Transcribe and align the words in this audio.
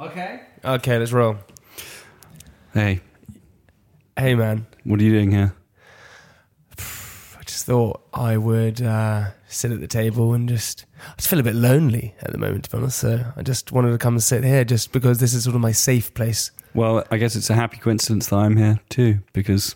Okay. 0.00 0.40
Okay, 0.64 0.98
let's 0.98 1.12
roll. 1.12 1.36
Hey, 2.72 3.00
Hey, 4.16 4.34
man. 4.34 4.66
what 4.84 4.98
are 5.00 5.02
you 5.02 5.12
doing 5.12 5.30
here? 5.30 5.54
I 6.78 7.42
just 7.44 7.66
thought 7.66 8.02
I 8.14 8.36
would 8.38 8.80
uh, 8.80 9.30
sit 9.48 9.72
at 9.72 9.80
the 9.80 9.86
table 9.86 10.32
and 10.32 10.48
just. 10.48 10.86
I 11.06 11.14
just 11.16 11.28
feel 11.28 11.38
a 11.38 11.42
bit 11.42 11.54
lonely 11.54 12.14
at 12.22 12.32
the 12.32 12.38
moment, 12.38 12.64
to 12.64 12.70
be 12.70 12.78
honest. 12.78 12.98
So 12.98 13.24
I 13.36 13.42
just 13.42 13.72
wanted 13.72 13.90
to 13.90 13.98
come 13.98 14.14
and 14.14 14.22
sit 14.22 14.42
here 14.44 14.64
just 14.64 14.92
because 14.92 15.18
this 15.20 15.34
is 15.34 15.44
sort 15.44 15.54
of 15.56 15.60
my 15.62 15.72
safe 15.72 16.14
place. 16.14 16.50
Well, 16.74 17.04
I 17.10 17.16
guess 17.18 17.36
it's 17.36 17.50
a 17.50 17.54
happy 17.54 17.76
coincidence 17.78 18.28
that 18.28 18.36
I'm 18.36 18.56
here 18.56 18.78
too, 18.88 19.20
because 19.34 19.74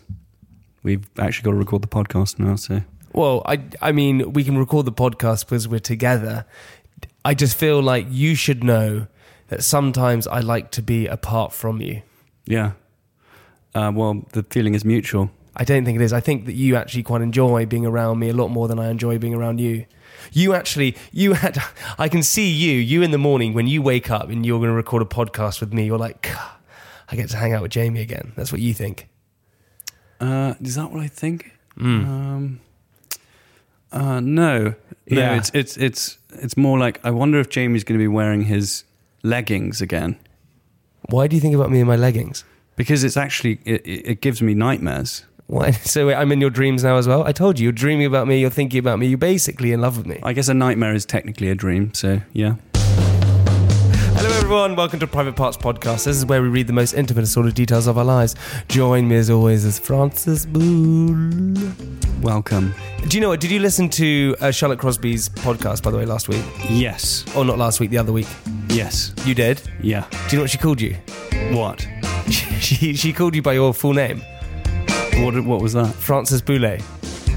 we've 0.81 1.07
actually 1.19 1.43
got 1.45 1.51
to 1.51 1.57
record 1.57 1.81
the 1.83 1.87
podcast 1.87 2.39
now. 2.39 2.55
So 2.55 2.81
Well, 3.13 3.43
I, 3.45 3.61
I 3.81 3.91
mean, 3.91 4.33
we 4.33 4.43
can 4.43 4.57
record 4.57 4.85
the 4.87 4.91
podcast 4.91 5.45
because 5.45 5.67
we're 5.67 5.79
together. 5.79 6.45
I 7.23 7.33
just 7.33 7.57
feel 7.57 7.81
like 7.81 8.07
you 8.09 8.33
should 8.35 8.63
know 8.63 9.07
that 9.47 9.63
sometimes 9.63 10.27
I 10.27 10.39
like 10.39 10.71
to 10.71 10.81
be 10.81 11.07
apart 11.07 11.53
from 11.53 11.81
you. 11.81 12.01
yeah. 12.45 12.73
Uh, 13.73 13.91
well, 13.93 14.23
the 14.31 14.43
feeling 14.43 14.73
is 14.73 14.85
mutual. 14.85 15.29
I 15.57 15.65
don't 15.65 15.83
think 15.83 15.99
it 15.99 16.01
is. 16.01 16.13
I 16.13 16.21
think 16.21 16.45
that 16.45 16.53
you 16.53 16.77
actually 16.77 17.03
quite 17.03 17.21
enjoy 17.21 17.65
being 17.65 17.85
around 17.85 18.19
me 18.19 18.29
a 18.29 18.33
lot 18.33 18.47
more 18.47 18.69
than 18.69 18.79
I 18.79 18.89
enjoy 18.89 19.17
being 19.19 19.33
around 19.33 19.59
you. 19.59 19.85
You 20.31 20.53
actually, 20.53 20.95
you 21.11 21.33
had, 21.33 21.61
I 21.97 22.07
can 22.07 22.23
see 22.23 22.49
you, 22.49 22.71
you 22.71 23.01
in 23.01 23.11
the 23.11 23.17
morning 23.17 23.53
when 23.53 23.67
you 23.67 23.81
wake 23.81 24.09
up 24.09 24.29
and 24.29 24.45
you're 24.45 24.59
going 24.59 24.69
to 24.69 24.75
record 24.75 25.01
a 25.01 25.05
podcast 25.05 25.59
with 25.59 25.73
me, 25.73 25.85
you're 25.85 25.97
like, 25.97 26.29
I 27.09 27.17
get 27.17 27.29
to 27.31 27.37
hang 27.37 27.51
out 27.51 27.61
with 27.63 27.71
Jamie 27.71 27.99
again. 27.99 28.31
That's 28.37 28.53
what 28.53 28.61
you 28.61 28.73
think. 28.73 29.09
Uh, 30.21 30.53
is 30.61 30.75
that 30.75 30.89
what 30.89 31.01
I 31.01 31.07
think? 31.07 31.51
Um, 31.77 32.61
uh, 33.91 34.21
no, 34.21 34.63
no. 34.63 34.75
Yeah. 35.05 35.35
It's 35.35 35.51
it's 35.53 35.75
it's 35.75 36.17
it's 36.31 36.55
more 36.55 36.79
like 36.79 37.01
I 37.03 37.11
wonder 37.11 37.39
if 37.41 37.49
Jamie's 37.49 37.83
going 37.83 37.99
to 37.99 38.01
be 38.03 38.07
wearing 38.07 38.43
his 38.43 38.84
leggings 39.25 39.81
again 39.81 40.15
Why 41.09 41.27
do 41.27 41.35
you 41.35 41.41
think 41.41 41.55
about 41.55 41.71
me 41.71 41.79
in 41.79 41.87
my 41.87 41.95
leggings? 41.97 42.43
because 42.75 43.03
it's 43.03 43.17
actually 43.17 43.59
it, 43.65 43.81
it 43.93 44.01
it 44.11 44.21
gives 44.21 44.41
me 44.41 44.53
nightmares. 44.53 45.25
Why? 45.47 45.71
So 45.95 46.09
I'm 46.09 46.31
in 46.31 46.41
your 46.41 46.49
dreams 46.59 46.83
now 46.83 46.97
as 46.97 47.07
well? 47.07 47.23
I 47.23 47.31
told 47.31 47.59
you, 47.59 47.63
you're 47.65 47.71
dreaming 47.85 48.07
about 48.07 48.27
me, 48.27 48.39
you're 48.41 48.49
thinking 48.59 48.79
about 48.79 48.97
me, 48.99 49.05
you're 49.07 49.17
basically 49.33 49.71
in 49.71 49.79
love 49.81 49.95
with 49.97 50.07
me. 50.07 50.19
I 50.23 50.33
guess 50.33 50.49
a 50.49 50.53
nightmare 50.53 50.93
is 50.95 51.05
technically 51.05 51.49
a 51.49 51.55
dream. 51.55 51.93
So 51.93 52.21
yeah. 52.33 52.55
Hello, 54.27 54.37
everyone. 54.37 54.75
Welcome 54.75 54.99
to 55.01 55.05
Private 55.07 55.35
Parts 55.35 55.55
Podcast. 55.55 56.05
This 56.05 56.17
is 56.17 56.25
where 56.25 56.41
we 56.41 56.47
read 56.47 56.65
the 56.65 56.73
most 56.73 56.93
intimate 56.93 57.19
and 57.19 57.27
sort 57.27 57.45
of 57.45 57.53
details 57.53 57.85
of 57.85 57.99
our 57.99 58.03
lives. 58.03 58.33
Join 58.67 59.07
me 59.07 59.17
as 59.17 59.29
always 59.29 59.63
as 59.65 59.77
Francis 59.77 60.47
Boulle. 60.47 61.71
Welcome. 62.23 62.73
Do 63.07 63.17
you 63.17 63.21
know 63.21 63.29
what? 63.29 63.39
Did 63.39 63.51
you 63.51 63.59
listen 63.59 63.87
to 63.89 64.35
uh, 64.41 64.49
Charlotte 64.49 64.79
Crosby's 64.79 65.29
podcast, 65.29 65.83
by 65.83 65.91
the 65.91 65.97
way, 65.97 66.07
last 66.07 66.27
week? 66.27 66.43
Yes. 66.67 67.23
Or 67.35 67.45
not 67.45 67.59
last 67.59 67.79
week, 67.79 67.91
the 67.91 67.99
other 67.99 68.11
week? 68.11 68.25
Yes. 68.69 69.13
You 69.25 69.35
did? 69.35 69.61
Yeah. 69.79 70.07
Do 70.09 70.17
you 70.31 70.37
know 70.37 70.43
what 70.45 70.49
she 70.49 70.57
called 70.57 70.81
you? 70.81 70.95
What? 71.51 71.87
she, 72.59 72.95
she 72.95 73.13
called 73.13 73.35
you 73.35 73.43
by 73.43 73.53
your 73.53 73.75
full 73.75 73.93
name, 73.93 74.21
What? 75.17 75.39
What 75.45 75.61
was 75.61 75.73
that? 75.73 75.93
Francis 75.93 76.41
Boulay. 76.41 76.81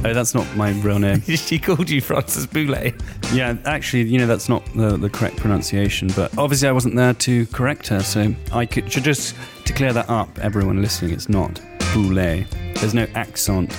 Oh, 0.05 0.15
that's 0.15 0.35
not 0.35 0.47
my 0.57 0.71
real 0.81 0.99
name. 0.99 1.21
she 1.23 1.59
called 1.59 1.91
you 1.91 2.01
Francis 2.01 2.47
Boulay. 2.47 2.95
yeah, 3.33 3.57
actually, 3.65 4.05
you 4.05 4.19
know 4.19 4.27
that's 4.27 4.49
not 4.49 4.65
the, 4.75 4.97
the 4.97 5.11
correct 5.11 5.37
pronunciation. 5.37 6.09
But 6.15 6.37
obviously, 6.39 6.69
I 6.69 6.73
wasn't 6.73 6.95
there 6.97 7.15
to 7.15 7.47
correct 7.47 7.89
her, 7.89 8.01
so 8.01 8.35
I 8.53 8.65
could 8.65 8.91
should 8.93 9.03
just 9.05 9.35
to 9.65 9.73
clear 9.73 9.93
that 9.93 10.09
up. 10.09 10.39
Everyone 10.39 10.81
listening, 10.81 11.13
it's 11.13 11.29
not 11.29 11.61
boulet. 11.93 12.47
There's 12.77 12.95
no 12.95 13.07
accent 13.15 13.77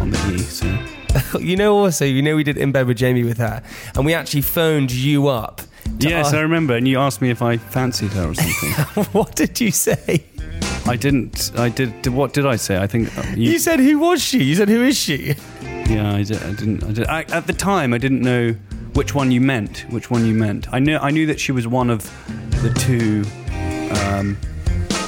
on 0.00 0.10
the 0.10 0.34
e. 0.34 0.38
So 0.38 1.38
You 1.40 1.56
know, 1.56 1.78
also, 1.78 2.04
you 2.04 2.22
know, 2.22 2.36
we 2.36 2.42
did 2.44 2.56
In 2.58 2.72
Bed 2.72 2.86
with 2.86 2.96
Jamie 2.96 3.24
with 3.24 3.38
her, 3.38 3.62
and 3.94 4.04
we 4.04 4.14
actually 4.14 4.42
phoned 4.42 4.90
you 4.90 5.28
up. 5.28 5.62
yes, 6.00 6.26
ask- 6.26 6.34
I 6.34 6.40
remember. 6.40 6.74
And 6.74 6.86
you 6.88 6.98
asked 6.98 7.22
me 7.22 7.30
if 7.30 7.40
I 7.40 7.56
fancied 7.56 8.12
her 8.12 8.30
or 8.30 8.34
something. 8.34 9.04
what 9.12 9.36
did 9.36 9.60
you 9.60 9.70
say? 9.70 10.24
I 10.88 10.96
didn't. 10.96 11.52
I 11.56 11.68
did, 11.68 12.02
did. 12.02 12.12
What 12.12 12.32
did 12.32 12.46
I 12.46 12.56
say? 12.56 12.78
I 12.78 12.86
think 12.86 13.16
uh, 13.18 13.22
you. 13.34 13.52
You 13.52 13.58
said, 13.58 13.80
Who 13.80 13.98
was 13.98 14.22
she? 14.22 14.42
You 14.44 14.54
said, 14.54 14.68
Who 14.68 14.82
is 14.84 14.96
she? 14.96 15.34
yeah, 15.62 16.14
I, 16.14 16.22
did, 16.22 16.42
I 16.42 16.52
didn't. 16.52 16.84
I 16.84 16.92
did. 16.92 17.06
I, 17.06 17.22
at 17.24 17.46
the 17.46 17.52
time, 17.52 17.92
I 17.92 17.98
didn't 17.98 18.22
know 18.22 18.52
which 18.94 19.14
one 19.14 19.30
you 19.30 19.40
meant. 19.40 19.84
Which 19.90 20.10
one 20.10 20.24
you 20.26 20.34
meant. 20.34 20.72
I 20.72 20.78
knew. 20.78 20.96
I 20.96 21.10
knew 21.10 21.26
that 21.26 21.40
she 21.40 21.52
was 21.52 21.66
one 21.66 21.90
of 21.90 22.02
the 22.62 22.70
two 22.78 23.24
um, 24.06 24.36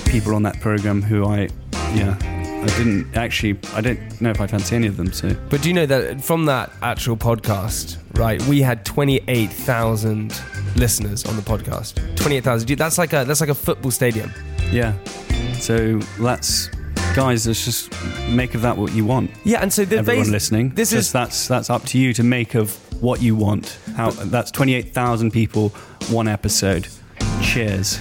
people 0.07 0.35
on 0.35 0.43
that 0.43 0.61
program 0.61 1.03
who 1.03 1.25
I. 1.27 1.49
Yeah. 1.95 2.17
I 2.59 2.67
didn't 2.77 3.17
actually. 3.17 3.57
I 3.73 3.81
don't 3.81 4.21
know 4.21 4.31
if 4.31 4.41
I 4.41 4.47
fancy 4.49 4.75
any 4.75 4.89
of 4.89 4.97
them. 4.97 5.13
So 5.13 5.33
But 5.49 5.63
do 5.63 5.69
you 5.69 5.75
know 5.75 5.87
that 5.87 6.21
from 6.21 6.47
that 6.47 6.73
actual 6.83 7.17
podcast, 7.17 7.99
right? 8.19 8.43
We 8.43 8.61
had 8.63 8.85
twenty 8.85 9.21
eight 9.29 9.53
thousand 9.53 10.43
listeners 10.75 11.25
on 11.25 11.37
the 11.37 11.43
podcast. 11.43 11.95
Twenty 12.17 12.37
eight 12.37 12.43
thousand. 12.45 12.69
That's 12.77 12.99
like 12.99 13.13
a 13.13 13.25
that's 13.25 13.41
like 13.41 13.49
a 13.51 13.55
football 13.55 13.93
stadium. 13.93 14.33
yeah. 14.73 14.93
So 15.61 15.99
that's 16.21 16.69
guys. 17.15 17.47
Let's 17.47 17.65
just 17.65 17.93
make 18.29 18.55
of 18.55 18.63
that 18.63 18.77
what 18.77 18.93
you 18.95 19.05
want. 19.05 19.31
Yeah, 19.45 19.61
and 19.63 19.73
so 19.73 19.85
the 19.85 19.99
Everyone 19.99 20.25
base- 20.25 20.31
listening. 20.33 20.69
This 20.71 20.91
Just 20.91 21.09
is 21.09 21.13
that's 21.13 21.49
that's 21.49 21.71
up 21.71 21.85
to 21.87 21.99
you 21.99 22.13
to 22.15 22.23
make 22.23 22.55
of 22.55 22.75
what 23.03 23.21
you 23.23 23.35
want. 23.37 23.79
How 23.97 24.11
that's 24.11 24.51
twenty 24.51 24.75
eight 24.75 24.93
thousand 24.95 25.33
people, 25.33 25.71
one 26.11 26.29
episode. 26.29 26.89
Cheers. 27.43 28.01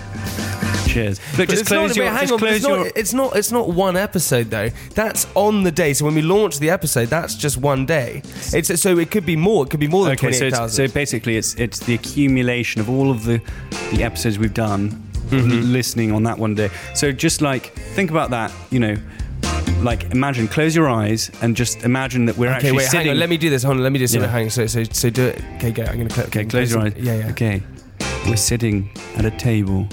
Cheers. 0.88 1.20
Look, 1.38 1.50
just 1.50 1.62
it's 1.62 1.68
close 1.70 1.90
not, 1.90 1.96
your. 1.96 2.06
wait, 2.06 2.12
hang 2.12 2.22
just 2.22 2.34
on, 2.34 2.40
but 2.40 2.46
close 2.48 2.56
it's, 2.56 2.66
not, 2.68 2.78
your. 2.80 2.92
it's 2.96 3.14
not. 3.14 3.36
It's 3.36 3.52
not 3.52 3.70
one 3.70 3.98
episode 3.98 4.50
though. 4.50 4.70
That's 4.96 5.28
on 5.36 5.64
the 5.64 5.72
day. 5.72 5.94
So 5.94 6.06
when 6.06 6.16
we 6.16 6.22
launch 6.22 6.60
the 6.60 6.70
episode, 6.70 7.08
that's 7.10 7.36
just 7.36 7.58
one 7.58 7.86
day. 7.86 8.22
It's 8.54 8.80
so 8.82 8.98
it 8.98 9.12
could 9.12 9.26
be 9.26 9.36
more. 9.36 9.66
It 9.66 9.70
could 9.70 9.80
be 9.80 9.88
more 9.88 10.06
than 10.06 10.14
Okay, 10.14 10.22
twenty 10.22 10.38
so 10.38 10.46
eight 10.46 10.54
thousand. 10.54 10.88
so 10.90 10.94
basically, 10.94 11.38
it's 11.38 11.56
it's 11.56 11.80
the 11.80 11.94
accumulation 11.94 12.82
of 12.82 12.90
all 12.90 13.12
of 13.12 13.26
the 13.26 13.42
the 13.92 14.04
episodes 14.04 14.40
we've 14.40 14.54
done, 14.54 15.04
Mm-hmm. 15.30 15.72
listening 15.74 16.12
on 16.12 16.24
that 16.24 16.38
one 16.38 16.56
day. 16.56 16.70
So 16.96 17.12
just 17.12 17.42
like 17.42 17.74
think 17.74 18.12
about 18.12 18.30
that, 18.32 18.52
you 18.72 18.80
know, 18.80 18.96
like 19.82 20.06
imagine, 20.12 20.48
close 20.48 20.76
your 20.76 20.90
eyes 20.90 21.30
and 21.42 21.56
just 21.56 21.84
imagine 21.84 22.26
that 22.28 22.38
we're 22.38 22.48
okay, 22.48 22.56
actually 22.56 22.72
wait, 22.78 22.86
sitting. 22.86 23.00
hang 23.08 23.10
on. 23.12 23.20
Let 23.20 23.30
me 23.30 23.38
do 23.38 23.50
this. 23.50 23.62
Hold 23.64 23.78
on. 23.78 23.84
Let 23.84 23.92
me 23.92 24.00
just 24.00 24.14
Yeah. 24.16 24.26
hang 24.28 24.46
on. 24.46 24.50
So 24.50 24.66
so 24.68 24.84
so 24.86 25.10
do 25.10 25.26
it. 25.28 25.42
Okay, 25.58 25.72
go. 25.72 25.84
I'm 25.84 25.98
gonna. 25.98 26.10
Cl- 26.10 26.28
Okay, 26.28 26.46
close 26.46 26.72
your 26.72 26.82
eyes. 26.82 26.94
Yeah, 26.98 27.16
yeah. 27.16 27.30
Okay, 27.32 27.62
we're 28.26 28.36
sitting 28.38 28.90
at 29.18 29.26
a 29.26 29.32
table 29.32 29.88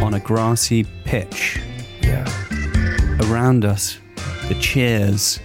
on 0.00 0.14
a 0.14 0.20
grassy 0.20 0.84
pitch. 1.04 1.60
Yeah. 2.02 2.24
Around 3.30 3.64
us, 3.64 3.98
the 4.48 4.54
cheers, 4.60 5.38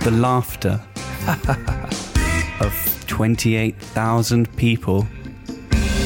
the 0.00 0.10
laughter 0.12 0.80
of 2.60 3.04
28,000 3.06 4.54
people 4.56 5.06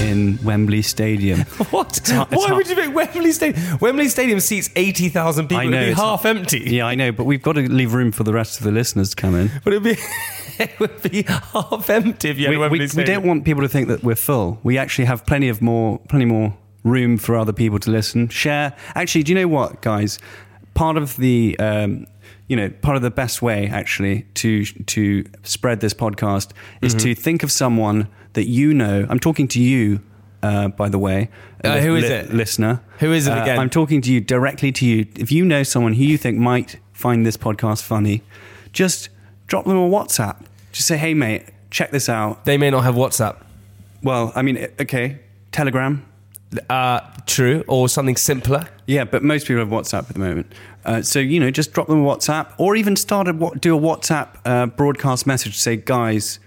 in 0.00 0.38
Wembley 0.44 0.82
Stadium. 0.82 1.40
What? 1.70 2.00
hard- 2.08 2.28
it's 2.32 2.40
Why 2.42 2.46
hard. 2.48 2.56
would 2.56 2.68
you 2.68 2.76
make 2.76 2.94
Wembley 2.94 3.32
Stadium? 3.32 3.78
Wembley 3.80 4.08
Stadium 4.08 4.40
seats 4.40 4.70
eighty 4.76 5.08
thousand 5.08 5.48
people. 5.48 5.58
I 5.58 5.66
know, 5.66 5.80
It'd 5.82 5.96
be 5.96 6.00
half 6.00 6.24
empty. 6.24 6.60
Yeah, 6.60 6.86
I 6.86 6.94
know, 6.94 7.12
but 7.12 7.24
we've 7.24 7.42
got 7.42 7.52
to 7.54 7.62
leave 7.62 7.94
room 7.94 8.12
for 8.12 8.22
the 8.24 8.32
rest 8.32 8.58
of 8.58 8.64
the 8.64 8.72
listeners 8.72 9.10
to 9.10 9.16
come 9.16 9.34
in. 9.34 9.50
But 9.64 9.72
it'd 9.72 9.82
be 9.82 9.96
it 10.58 10.78
would 10.80 11.02
be 11.02 11.22
half 11.22 11.88
empty 11.90 12.28
if 12.30 12.38
you 12.38 12.44
had 12.46 12.50
We, 12.50 12.58
Wembley 12.58 12.78
we, 12.80 12.88
we 12.96 13.04
don't 13.04 13.26
want 13.26 13.44
people 13.44 13.62
to 13.62 13.68
think 13.68 13.88
that 13.88 14.02
we're 14.02 14.14
full. 14.14 14.58
We 14.62 14.78
actually 14.78 15.06
have 15.06 15.24
plenty 15.26 15.48
of 15.48 15.60
more, 15.62 15.98
plenty 16.08 16.24
more 16.26 16.56
room 16.84 17.16
for 17.16 17.36
other 17.36 17.52
people 17.52 17.78
to 17.80 17.90
listen, 17.90 18.28
share. 18.28 18.74
Actually, 18.94 19.22
do 19.24 19.32
you 19.32 19.38
know 19.38 19.48
what, 19.48 19.80
guys? 19.82 20.18
Part 20.74 20.96
of 20.96 21.16
the, 21.16 21.56
um, 21.58 22.06
you 22.48 22.56
know, 22.56 22.68
part 22.68 22.96
of 22.96 23.02
the 23.02 23.10
best 23.10 23.40
way 23.42 23.68
actually 23.68 24.26
to 24.34 24.64
to 24.64 25.24
spread 25.44 25.80
this 25.80 25.94
podcast 25.94 26.50
is 26.82 26.94
Mm-hmm. 26.94 27.04
to 27.04 27.14
think 27.14 27.42
of 27.42 27.50
someone 27.50 28.08
that 28.34 28.48
you 28.48 28.72
know. 28.74 29.06
I'm 29.08 29.18
talking 29.18 29.48
to 29.48 29.60
you, 29.60 30.00
uh, 30.42 30.68
by 30.68 30.88
the 30.88 30.98
way. 30.98 31.30
Uh, 31.64 31.80
who 31.80 31.96
is 31.96 32.04
it? 32.04 32.32
listener? 32.32 32.82
Who 32.98 33.12
is 33.12 33.26
it 33.26 33.32
Uh, 33.32 33.42
again? 33.42 33.58
I'm 33.58 33.70
talking 33.70 34.00
to 34.02 34.12
you 34.12 34.20
directly 34.20 34.70
to 34.72 34.86
you. 34.86 35.06
If 35.16 35.32
you 35.32 35.44
know 35.44 35.62
someone 35.62 35.94
who 35.94 36.04
you 36.04 36.18
think 36.18 36.38
might 36.38 36.76
find 36.92 37.24
this 37.26 37.36
podcast 37.36 37.82
funny, 37.82 38.22
just 38.72 39.08
drop 39.46 39.64
them 39.64 39.76
a 39.76 39.88
WhatsApp. 39.88 40.36
Just 40.72 40.86
say, 40.86 40.96
"Hey, 40.98 41.14
mate, 41.14 41.44
check 41.70 41.90
this 41.90 42.08
out." 42.08 42.44
They 42.44 42.58
may 42.58 42.70
not 42.70 42.84
have 42.84 42.94
WhatsApp. 42.94 43.36
Well, 44.02 44.32
I 44.36 44.42
mean, 44.42 44.58
okay, 44.80 45.20
Telegram. 45.52 46.04
Uh, 46.70 47.00
true, 47.26 47.64
or 47.66 47.88
something 47.88 48.14
simpler. 48.16 48.68
Yeah, 48.86 49.04
but 49.04 49.24
most 49.24 49.46
people 49.48 49.60
have 49.60 49.70
WhatsApp 49.70 50.08
at 50.08 50.14
the 50.14 50.20
moment. 50.20 50.52
Uh, 50.84 51.02
so 51.02 51.18
you 51.18 51.40
know, 51.40 51.50
just 51.50 51.72
drop 51.72 51.88
them 51.88 52.04
a 52.04 52.06
WhatsApp, 52.06 52.48
or 52.58 52.76
even 52.76 52.94
start 52.96 53.26
a 53.26 53.32
do 53.58 53.76
a 53.76 53.80
WhatsApp 53.80 54.28
uh, 54.44 54.66
broadcast 54.66 55.26
message. 55.26 55.56
Say, 55.58 55.76
guys, 55.76 56.38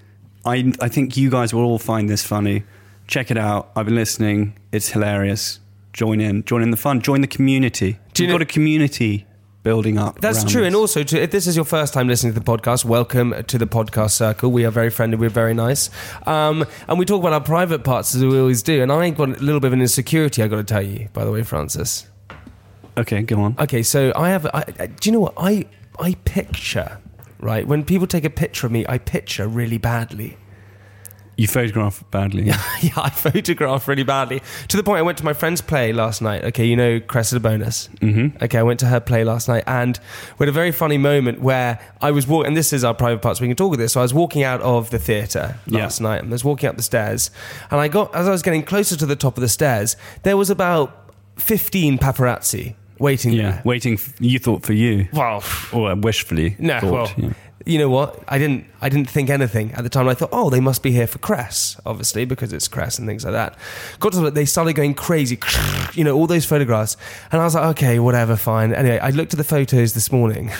I 0.47 0.73
I 0.81 0.87
think 0.87 1.17
you 1.17 1.29
guys 1.29 1.53
will 1.53 1.63
all 1.63 1.79
find 1.79 2.09
this 2.09 2.23
funny. 2.23 2.63
Check 3.07 3.31
it 3.31 3.37
out. 3.37 3.69
I've 3.75 3.85
been 3.85 3.95
listening. 3.95 4.57
It's 4.71 4.89
hilarious. 4.89 5.59
Join 5.93 6.21
in. 6.21 6.43
Join 6.43 6.61
in 6.61 6.71
the 6.71 6.77
fun. 6.77 7.01
Join 7.01 7.21
the 7.21 7.27
community. 7.27 7.99
Do 8.13 8.23
you 8.23 8.27
We've 8.27 8.33
know- 8.33 8.39
got 8.39 8.41
a 8.43 8.53
community 8.53 9.25
building 9.63 9.97
up. 9.97 10.21
That's 10.21 10.43
true. 10.43 10.61
this. 10.61 10.67
And 10.67 10.75
also, 10.75 11.03
to, 11.03 11.21
if 11.21 11.31
this 11.31 11.45
is 11.45 11.55
your 11.57 11.65
first 11.65 11.93
time 11.93 12.07
listening 12.07 12.33
to 12.33 12.39
the 12.39 12.45
podcast, 12.45 12.85
welcome 12.85 13.33
to 13.47 13.57
the 13.57 13.67
podcast 13.67 14.11
circle. 14.11 14.49
We 14.49 14.63
are 14.65 14.71
very 14.71 14.89
friendly. 14.89 15.17
We're 15.17 15.29
very 15.29 15.53
nice. 15.53 15.89
Um, 16.25 16.65
and 16.87 16.97
we 16.97 17.03
talk 17.03 17.19
about 17.19 17.33
our 17.33 17.41
private 17.41 17.83
parts 17.83 18.15
as 18.15 18.23
we 18.23 18.39
always 18.39 18.63
do. 18.63 18.81
And 18.81 18.91
I 18.91 19.09
got 19.09 19.27
a 19.27 19.31
little 19.43 19.59
bit 19.59 19.67
of 19.67 19.73
an 19.73 19.81
insecurity, 19.81 20.41
i 20.41 20.47
got 20.47 20.57
to 20.57 20.63
tell 20.63 20.81
you, 20.81 21.09
by 21.11 21.25
the 21.25 21.31
way, 21.31 21.43
Francis. 21.43 22.07
Okay, 22.97 23.21
go 23.23 23.41
on. 23.41 23.55
Okay, 23.59 23.83
so 23.83 24.13
I 24.15 24.29
have. 24.29 24.45
I, 24.47 24.63
I, 24.79 24.85
do 24.87 25.09
you 25.09 25.13
know 25.13 25.19
what? 25.19 25.33
I, 25.37 25.65
I 25.99 26.13
picture, 26.23 26.99
right? 27.47 27.65
When 27.65 27.85
people 27.85 28.07
take 28.07 28.25
a 28.25 28.29
picture 28.29 28.67
of 28.67 28.73
me, 28.73 28.85
I 28.89 28.97
picture 28.97 29.47
really 29.47 29.77
badly. 29.77 30.35
You 31.37 31.47
photograph 31.47 32.03
badly. 32.11 32.43
yeah, 32.81 32.89
I 32.97 33.09
photograph 33.09 33.87
really 33.87 34.03
badly. 34.03 34.41
To 34.67 34.75
the 34.75 34.83
point 34.83 34.97
I 34.99 35.01
went 35.03 35.17
to 35.19 35.23
my 35.23 35.31
friend's 35.31 35.61
play 35.61 35.93
last 35.93 36.21
night. 36.21 36.43
Okay, 36.43 36.65
you 36.65 36.75
know 36.75 36.99
Cressida 36.99 37.39
Bonas. 37.39 37.87
Mm-hmm. 38.01 38.43
Okay, 38.43 38.57
I 38.57 38.63
went 38.63 38.81
to 38.81 38.87
her 38.87 38.99
play 38.99 39.23
last 39.23 39.47
night 39.47 39.63
and 39.65 39.97
we 40.37 40.43
had 40.45 40.49
a 40.49 40.51
very 40.63 40.73
funny 40.73 40.97
moment 40.97 41.39
where 41.39 41.79
I 42.01 42.11
was 42.11 42.27
walking, 42.27 42.47
and 42.47 42.57
this 42.57 42.73
is 42.73 42.83
our 42.83 42.93
private 42.93 43.21
parts, 43.21 43.39
we 43.39 43.47
can 43.47 43.55
talk 43.55 43.67
about 43.73 43.77
this. 43.81 43.93
So 43.93 44.01
I 44.01 44.03
was 44.03 44.13
walking 44.15 44.43
out 44.43 44.59
of 44.61 44.89
the 44.89 44.99
theatre 44.99 45.57
Yeah. 45.67 45.83
last 45.83 46.01
night 46.01 46.17
and 46.23 46.29
I 46.29 46.33
was 46.33 46.43
walking 46.43 46.67
up 46.67 46.75
the 46.75 46.83
stairs 46.83 47.31
and 47.71 47.79
I 47.79 47.87
got, 47.87 48.13
as 48.13 48.27
I 48.27 48.31
was 48.31 48.41
getting 48.41 48.63
closer 48.63 48.97
to 48.97 49.05
the 49.05 49.15
top 49.15 49.37
of 49.37 49.41
the 49.41 49.47
stairs, 49.49 49.95
there 50.23 50.35
was 50.35 50.49
about 50.49 51.13
15 51.37 51.97
paparazzi 51.99 52.75
waiting 52.99 53.33
Yeah, 53.33 53.51
there. 53.51 53.61
waiting. 53.65 53.93
f 53.95 54.13
you 54.19 54.39
thought 54.39 54.65
for 54.65 54.73
you, 54.73 55.07
Well, 55.13 55.43
or 55.73 55.95
wishfully. 55.95 56.55
no, 56.59 56.79
thought, 56.79 56.91
well, 56.91 57.11
yeah. 57.17 57.33
you 57.65 57.77
know 57.77 57.89
what? 57.89 58.23
I 58.27 58.37
didn't. 58.37 58.65
I 58.81 58.89
didn't 58.89 59.09
think 59.09 59.29
anything 59.29 59.71
at 59.73 59.83
the 59.83 59.89
time. 59.89 60.07
I 60.07 60.13
thought, 60.13 60.29
oh, 60.31 60.49
they 60.49 60.59
must 60.59 60.83
be 60.83 60.91
here 60.91 61.07
for 61.07 61.19
Cress, 61.19 61.79
obviously, 61.85 62.25
because 62.25 62.53
it's 62.53 62.67
Cress 62.67 62.99
and 62.99 63.07
things 63.07 63.23
like 63.25 63.33
that. 63.33 63.57
Got 63.99 64.13
to 64.13 64.19
the, 64.21 64.31
they 64.31 64.45
started 64.45 64.73
going 64.73 64.93
crazy, 64.93 65.37
you 65.93 66.03
know, 66.03 66.15
all 66.15 66.27
those 66.27 66.45
photographs, 66.45 66.97
and 67.31 67.41
I 67.41 67.43
was 67.45 67.55
like, 67.55 67.65
okay, 67.77 67.99
whatever, 67.99 68.35
fine. 68.35 68.73
Anyway, 68.73 68.99
I 68.99 69.09
looked 69.09 69.33
at 69.33 69.37
the 69.37 69.43
photos 69.43 69.93
this 69.93 70.11
morning. 70.11 70.51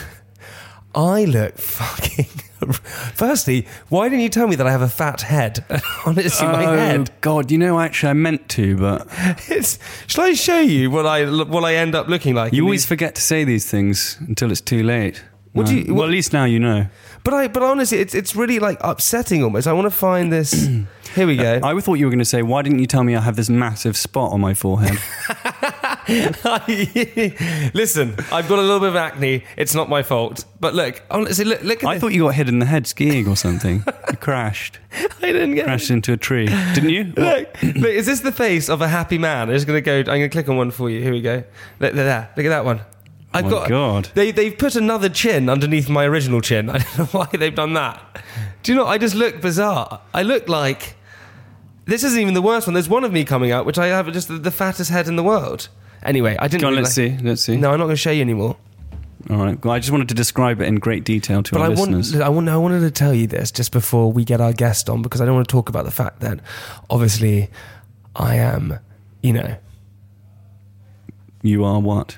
I 0.95 1.25
look 1.25 1.57
fucking. 1.57 2.27
Firstly, 3.13 3.67
why 3.89 4.09
didn't 4.09 4.23
you 4.23 4.29
tell 4.29 4.47
me 4.47 4.55
that 4.55 4.65
I 4.67 4.71
have 4.71 4.81
a 4.81 4.89
fat 4.89 5.21
head? 5.21 5.63
Honestly, 6.05 6.47
my 6.47 6.65
oh 6.65 6.75
head. 6.77 7.11
God, 7.21 7.51
you 7.51 7.57
know, 7.57 7.79
actually, 7.79 8.09
I 8.09 8.13
meant 8.13 8.49
to, 8.49 8.75
but 8.77 9.07
It's. 9.47 9.79
Shall 10.07 10.25
I 10.25 10.33
show 10.33 10.59
you 10.59 10.89
what 10.91 11.05
I 11.05 11.25
what 11.43 11.63
I 11.63 11.75
end 11.75 11.95
up 11.95 12.07
looking 12.07 12.35
like? 12.35 12.53
you 12.53 12.63
always 12.63 12.81
these- 12.81 12.87
forget 12.87 13.15
to 13.15 13.21
say 13.21 13.43
these 13.43 13.69
things 13.69 14.17
until 14.27 14.51
it's 14.51 14.61
too 14.61 14.83
late. 14.83 15.23
What 15.53 15.65
do 15.67 15.73
No. 15.73 15.79
you- 15.81 15.93
well, 15.95 16.05
at 16.05 16.11
least 16.11 16.33
now 16.33 16.45
you 16.45 16.59
know. 16.59 16.87
But 17.23 17.33
I. 17.33 17.47
But 17.47 17.63
honestly, 17.63 17.99
it's 17.99 18.13
it's 18.15 18.35
really 18.35 18.59
like 18.59 18.77
upsetting 18.81 19.43
almost. 19.43 19.67
I 19.67 19.73
want 19.73 19.85
to 19.85 19.91
find 19.91 20.31
this. 20.31 20.51
Here 21.15 21.25
we 21.27 21.35
go. 21.35 21.59
I 21.63 21.79
thought 21.81 21.95
you 21.95 22.05
were 22.05 22.11
going 22.11 22.19
to 22.19 22.25
say, 22.25 22.41
"Why 22.41 22.61
didn't 22.61 22.79
you 22.79 22.85
tell 22.87 23.03
me 23.03 23.15
I 23.15 23.21
have 23.21 23.35
this 23.35 23.49
massive 23.49 23.97
spot 23.97 24.31
on 24.31 24.39
my 24.39 24.53
forehead?" 24.53 24.97
Listen, 27.73 28.15
I've 28.31 28.47
got 28.47 28.59
a 28.59 28.61
little 28.61 28.79
bit 28.79 28.89
of 28.89 28.95
acne. 28.95 29.43
It's 29.57 29.75
not 29.75 29.89
my 29.89 30.03
fault. 30.03 30.45
But 30.59 30.73
look, 30.73 31.01
oh, 31.11 31.17
honestly, 31.17 31.43
look, 31.43 31.61
look 31.63 31.83
at 31.83 31.89
I 31.89 31.93
this. 31.95 32.01
thought 32.01 32.13
you 32.13 32.23
got 32.23 32.35
hit 32.35 32.47
in 32.47 32.59
the 32.59 32.65
head 32.65 32.87
skiing 32.87 33.27
or 33.27 33.35
something. 33.35 33.83
you 33.85 34.17
crashed, 34.21 34.79
I 35.21 35.33
didn't 35.33 35.55
get 35.55 35.65
crashed 35.65 35.91
into 35.91 36.13
a 36.13 36.17
tree, 36.17 36.47
didn't 36.73 36.91
you? 36.91 37.05
Look, 37.05 37.61
look, 37.61 37.91
is 37.91 38.05
this 38.05 38.21
the 38.21 38.31
face 38.31 38.69
of 38.69 38.81
a 38.81 38.87
happy 38.87 39.17
man? 39.17 39.49
I'm 39.49 39.55
just 39.55 39.67
going 39.67 39.77
to 39.77 39.81
go. 39.81 39.99
I'm 39.99 40.05
going 40.05 40.21
to 40.21 40.29
click 40.29 40.47
on 40.47 40.55
one 40.55 40.71
for 40.71 40.89
you. 40.89 41.01
Here 41.01 41.11
we 41.11 41.21
go. 41.21 41.43
Look, 41.79 41.93
there, 41.93 42.05
there. 42.05 42.29
look 42.37 42.45
at 42.45 42.49
that 42.49 42.63
one. 42.63 42.79
I've 43.33 43.45
oh 43.45 43.49
my 43.49 43.51
got. 43.51 43.69
God. 43.69 44.09
They 44.13 44.31
they've 44.31 44.57
put 44.57 44.77
another 44.77 45.09
chin 45.09 45.49
underneath 45.49 45.89
my 45.89 46.05
original 46.05 46.39
chin. 46.39 46.69
I 46.71 46.77
don't 46.77 46.97
know 46.97 47.05
why 47.05 47.27
they've 47.33 47.53
done 47.53 47.73
that. 47.73 48.01
Do 48.63 48.71
you 48.71 48.77
know? 48.77 48.85
I 48.85 48.97
just 48.97 49.13
look 49.15 49.41
bizarre. 49.41 50.01
I 50.13 50.23
look 50.23 50.47
like. 50.47 50.95
This 51.83 52.03
isn't 52.03 52.19
even 52.19 52.33
the 52.33 52.41
worst 52.41 52.67
one. 52.67 52.73
There's 52.73 52.89
one 52.89 53.03
of 53.03 53.13
me 53.13 53.23
coming 53.23 53.51
out, 53.51 53.65
which 53.65 53.77
I 53.77 53.87
have 53.87 54.11
just 54.11 54.27
the, 54.27 54.37
the 54.37 54.51
fattest 54.51 54.89
head 54.89 55.07
in 55.07 55.15
the 55.15 55.23
world. 55.23 55.69
Anyway, 56.03 56.35
I 56.39 56.47
didn't. 56.47 56.61
Go 56.61 56.67
on, 56.67 56.73
really 56.73 56.83
let's 56.83 56.97
like- 56.97 57.11
see. 57.19 57.23
Let's 57.25 57.41
see. 57.43 57.57
No, 57.57 57.71
I'm 57.71 57.79
not 57.79 57.85
going 57.85 57.95
to 57.95 58.01
show 58.01 58.11
you 58.11 58.21
anymore. 58.21 58.55
All 59.29 59.37
right. 59.43 59.61
Well, 59.63 59.73
I 59.73 59.79
just 59.79 59.91
wanted 59.91 60.07
to 60.09 60.15
describe 60.15 60.61
it 60.61 60.65
in 60.67 60.75
great 60.75 61.03
detail 61.03 61.43
to 61.43 61.51
But 61.51 61.59
our 61.61 61.65
I, 61.67 61.69
listeners. 61.69 62.15
I, 62.19 62.29
want, 62.29 62.47
I 62.47 62.55
wanted 62.57 62.79
to 62.81 62.91
tell 62.91 63.13
you 63.13 63.27
this 63.27 63.51
just 63.51 63.71
before 63.73 64.11
we 64.11 64.23
get 64.23 64.39
our 64.39 64.53
guest 64.53 64.89
on 64.89 65.01
because 65.01 65.19
I 65.19 65.25
don't 65.25 65.35
want 65.35 65.47
to 65.47 65.51
talk 65.51 65.67
about 65.69 65.83
the 65.85 65.91
fact 65.91 66.21
that 66.21 66.39
obviously 66.89 67.49
I 68.15 68.35
am, 68.35 68.79
you 69.21 69.33
know, 69.33 69.57
You 71.41 71.65
are 71.65 71.79
what? 71.81 72.17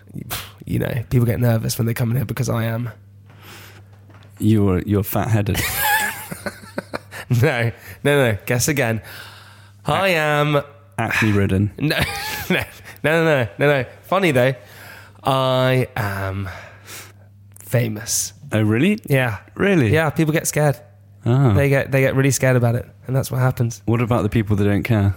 you 0.66 0.78
know, 0.78 1.04
people 1.10 1.26
get 1.26 1.40
nervous 1.40 1.80
when 1.80 1.88
they 1.88 1.96
come 1.96 2.12
in 2.12 2.18
here 2.18 2.26
because 2.26 2.48
I 2.50 2.66
am. 2.66 2.90
You're 4.38 4.80
you're 4.84 5.04
fat-headed. 5.04 5.60
No, 7.42 7.72
no, 8.04 8.32
no. 8.32 8.38
Guess 8.48 8.68
again. 8.70 9.02
I 9.86 10.10
am. 10.10 10.62
acne-ridden. 10.98 11.72
No, 11.80 12.00
no, 12.50 12.64
no, 13.04 13.24
no, 13.24 13.44
no, 13.44 13.50
no. 13.58 13.68
No. 13.82 13.86
Funny 14.04 14.32
though. 14.32 14.54
I 15.24 15.88
am 15.96 16.50
famous. 17.60 18.34
Oh, 18.52 18.62
really? 18.62 19.00
Yeah, 19.06 19.40
Really? 19.56 19.92
yeah. 19.94 20.10
People 20.10 20.34
get 20.34 20.48
scared. 20.48 20.80
Oh. 21.26 21.54
They 21.54 21.68
get 21.70 21.92
they 21.92 22.00
get 22.00 22.16
really 22.16 22.32
scared 22.32 22.56
about 22.56 22.76
it, 22.76 22.86
and 23.06 23.16
that's 23.16 23.30
what 23.30 23.40
happens. 23.42 23.82
What 23.86 24.02
about 24.02 24.24
the 24.24 24.30
people 24.30 24.56
that 24.56 24.64
don't 24.64 24.84
care? 24.84 25.14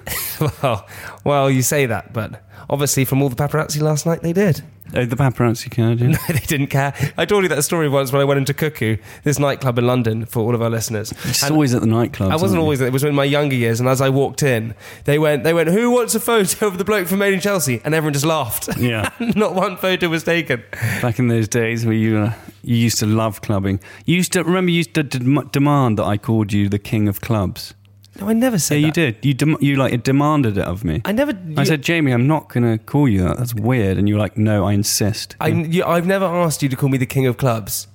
well, 0.60 0.86
well, 1.24 1.50
you 1.50 1.62
say 1.62 1.86
that, 1.86 2.12
but 2.12 2.42
obviously, 2.68 3.04
from 3.04 3.22
all 3.22 3.28
the 3.28 3.36
paparazzi 3.36 3.80
last 3.80 4.04
night, 4.04 4.20
they 4.22 4.32
did. 4.32 4.62
Oh, 4.94 5.04
the 5.06 5.16
paparazzi 5.16 5.70
care, 5.70 5.94
do 5.94 6.04
you? 6.06 6.10
No, 6.12 6.18
they 6.28 6.38
didn't 6.40 6.66
care. 6.68 6.92
I 7.16 7.24
told 7.24 7.42
you 7.44 7.48
that 7.48 7.62
story 7.62 7.88
once 7.88 8.12
when 8.12 8.20
I 8.20 8.24
went 8.24 8.38
into 8.38 8.52
Cuckoo, 8.54 8.96
this 9.24 9.38
nightclub 9.38 9.78
in 9.78 9.86
London, 9.86 10.26
for 10.26 10.40
all 10.40 10.54
of 10.54 10.60
our 10.62 10.68
listeners. 10.70 11.12
It's 11.24 11.42
And 11.42 11.52
always 11.52 11.74
at 11.74 11.80
the 11.80 11.86
nightclubs. 11.86 12.30
I 12.30 12.36
wasn't 12.36 12.60
always. 12.60 12.80
It 12.80 12.92
was 12.92 13.02
in 13.04 13.14
my 13.14 13.24
younger 13.24 13.56
years, 13.56 13.80
and 13.80 13.88
as 13.88 14.00
I 14.00 14.08
walked 14.10 14.42
in, 14.42 14.74
they 15.04 15.18
went. 15.18 15.44
They 15.44 15.54
went. 15.54 15.70
Who 15.70 15.90
wants 15.90 16.14
a 16.14 16.20
photo 16.20 16.66
of 16.66 16.78
the 16.78 16.84
bloke 16.84 17.06
from 17.08 17.18
Made 17.20 17.32
in 17.34 17.40
Chelsea? 17.40 17.80
And 17.84 17.94
everyone 17.94 18.12
just 18.12 18.26
laughed. 18.26 18.68
Yeah. 18.82 19.10
Not 19.36 19.54
one 19.54 19.76
photo 19.76 20.08
was 20.08 20.24
taken. 20.24 20.62
Back 21.00 21.18
in 21.18 21.28
those 21.28 21.46
days 21.48 21.84
where 21.86 21.94
you 21.94 22.18
uh, 22.18 22.32
you 22.62 22.76
used 22.76 22.98
to 22.98 23.06
love 23.06 23.40
clubbing. 23.40 23.80
You 24.06 24.16
used 24.16 24.32
to 24.32 24.42
remember 24.42 24.70
you 24.70 24.78
used 24.78 24.94
to 24.94 25.02
dem- 25.04 25.48
demand 25.52 25.98
that 25.98 26.04
I 26.04 26.18
called 26.18 26.52
you 26.52 26.68
the 26.68 26.78
king 26.80 27.08
of 27.08 27.20
clubs. 27.20 27.74
No, 28.22 28.28
I 28.28 28.32
never 28.32 28.58
said 28.58 28.74
Yeah, 28.76 28.80
you 28.80 28.86
that. 28.92 29.22
did. 29.22 29.24
You 29.24 29.34
dem- 29.34 29.56
you 29.60 29.76
like 29.76 30.02
demanded 30.02 30.56
it 30.58 30.64
of 30.64 30.84
me. 30.84 31.02
I 31.04 31.12
never. 31.12 31.32
I 31.56 31.64
said, 31.64 31.82
Jamie, 31.82 32.12
I'm 32.12 32.26
not 32.26 32.48
going 32.48 32.78
to 32.78 32.82
call 32.84 33.08
you 33.08 33.22
that. 33.24 33.36
That's 33.38 33.54
weird. 33.54 33.98
And 33.98 34.08
you 34.08 34.14
were 34.14 34.20
like, 34.20 34.36
no, 34.36 34.64
I 34.64 34.72
insist. 34.72 35.36
I, 35.40 35.48
you, 35.48 35.84
I've 35.84 36.06
never 36.06 36.24
asked 36.24 36.62
you 36.62 36.68
to 36.68 36.76
call 36.76 36.88
me 36.88 36.98
the 36.98 37.06
king 37.06 37.26
of 37.26 37.36
clubs. 37.36 37.88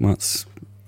That's 0.00 0.46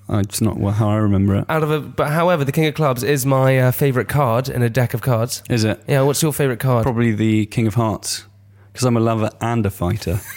uh, 0.09 0.19
it's 0.19 0.41
not 0.41 0.59
wha- 0.59 0.73
how 0.73 0.89
I 0.91 0.97
remember 0.97 1.35
it. 1.37 1.45
Out 1.49 1.63
of 1.63 1.71
a, 1.71 1.81
but 1.81 2.11
however, 2.11 2.45
the 2.45 2.53
king 2.53 2.67
of 2.67 2.75
clubs 2.75 3.03
is 3.03 3.25
my 3.25 3.59
uh, 3.59 3.73
favourite 3.73 4.09
card 4.09 4.49
in 4.49 4.63
a 4.63 4.69
deck 4.71 4.93
of 4.95 5.01
cards. 5.03 5.43
Is 5.49 5.65
it? 5.65 5.83
Yeah, 5.89 6.03
what's 6.03 6.23
your 6.23 6.33
favourite 6.33 6.61
card? 6.61 6.83
Probably 6.83 7.13
the 7.13 7.47
king 7.47 7.67
of 7.67 7.75
hearts. 7.75 8.25
Because 8.73 8.87
I'm 8.87 8.97
a 8.97 9.01
lover 9.01 9.31
and 9.41 9.65
a 9.67 9.71
fighter. 9.71 10.21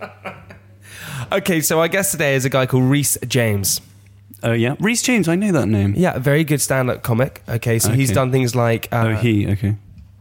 Okay, 1.30 1.60
so 1.60 1.78
our 1.80 1.88
guest 1.88 2.12
today 2.12 2.36
is 2.36 2.46
a 2.46 2.48
guy 2.48 2.64
called 2.64 2.84
Rhys 2.84 3.18
James. 3.26 3.82
Oh, 4.42 4.52
yeah. 4.52 4.76
Rhys 4.78 5.02
James, 5.02 5.28
I 5.28 5.34
know 5.34 5.50
that 5.52 5.66
name. 5.68 5.94
Yeah, 5.96 6.18
very 6.18 6.44
good 6.44 6.60
stand-up 6.60 7.02
comic. 7.02 7.42
Okay, 7.48 7.78
so 7.78 7.90
he's 7.92 8.10
Okay. 8.10 8.14
done 8.14 8.30
things 8.32 8.54
like. 8.54 8.88
Uh, 8.92 9.08
oh, 9.08 9.14
he. 9.16 9.48
Okay. 9.48 9.76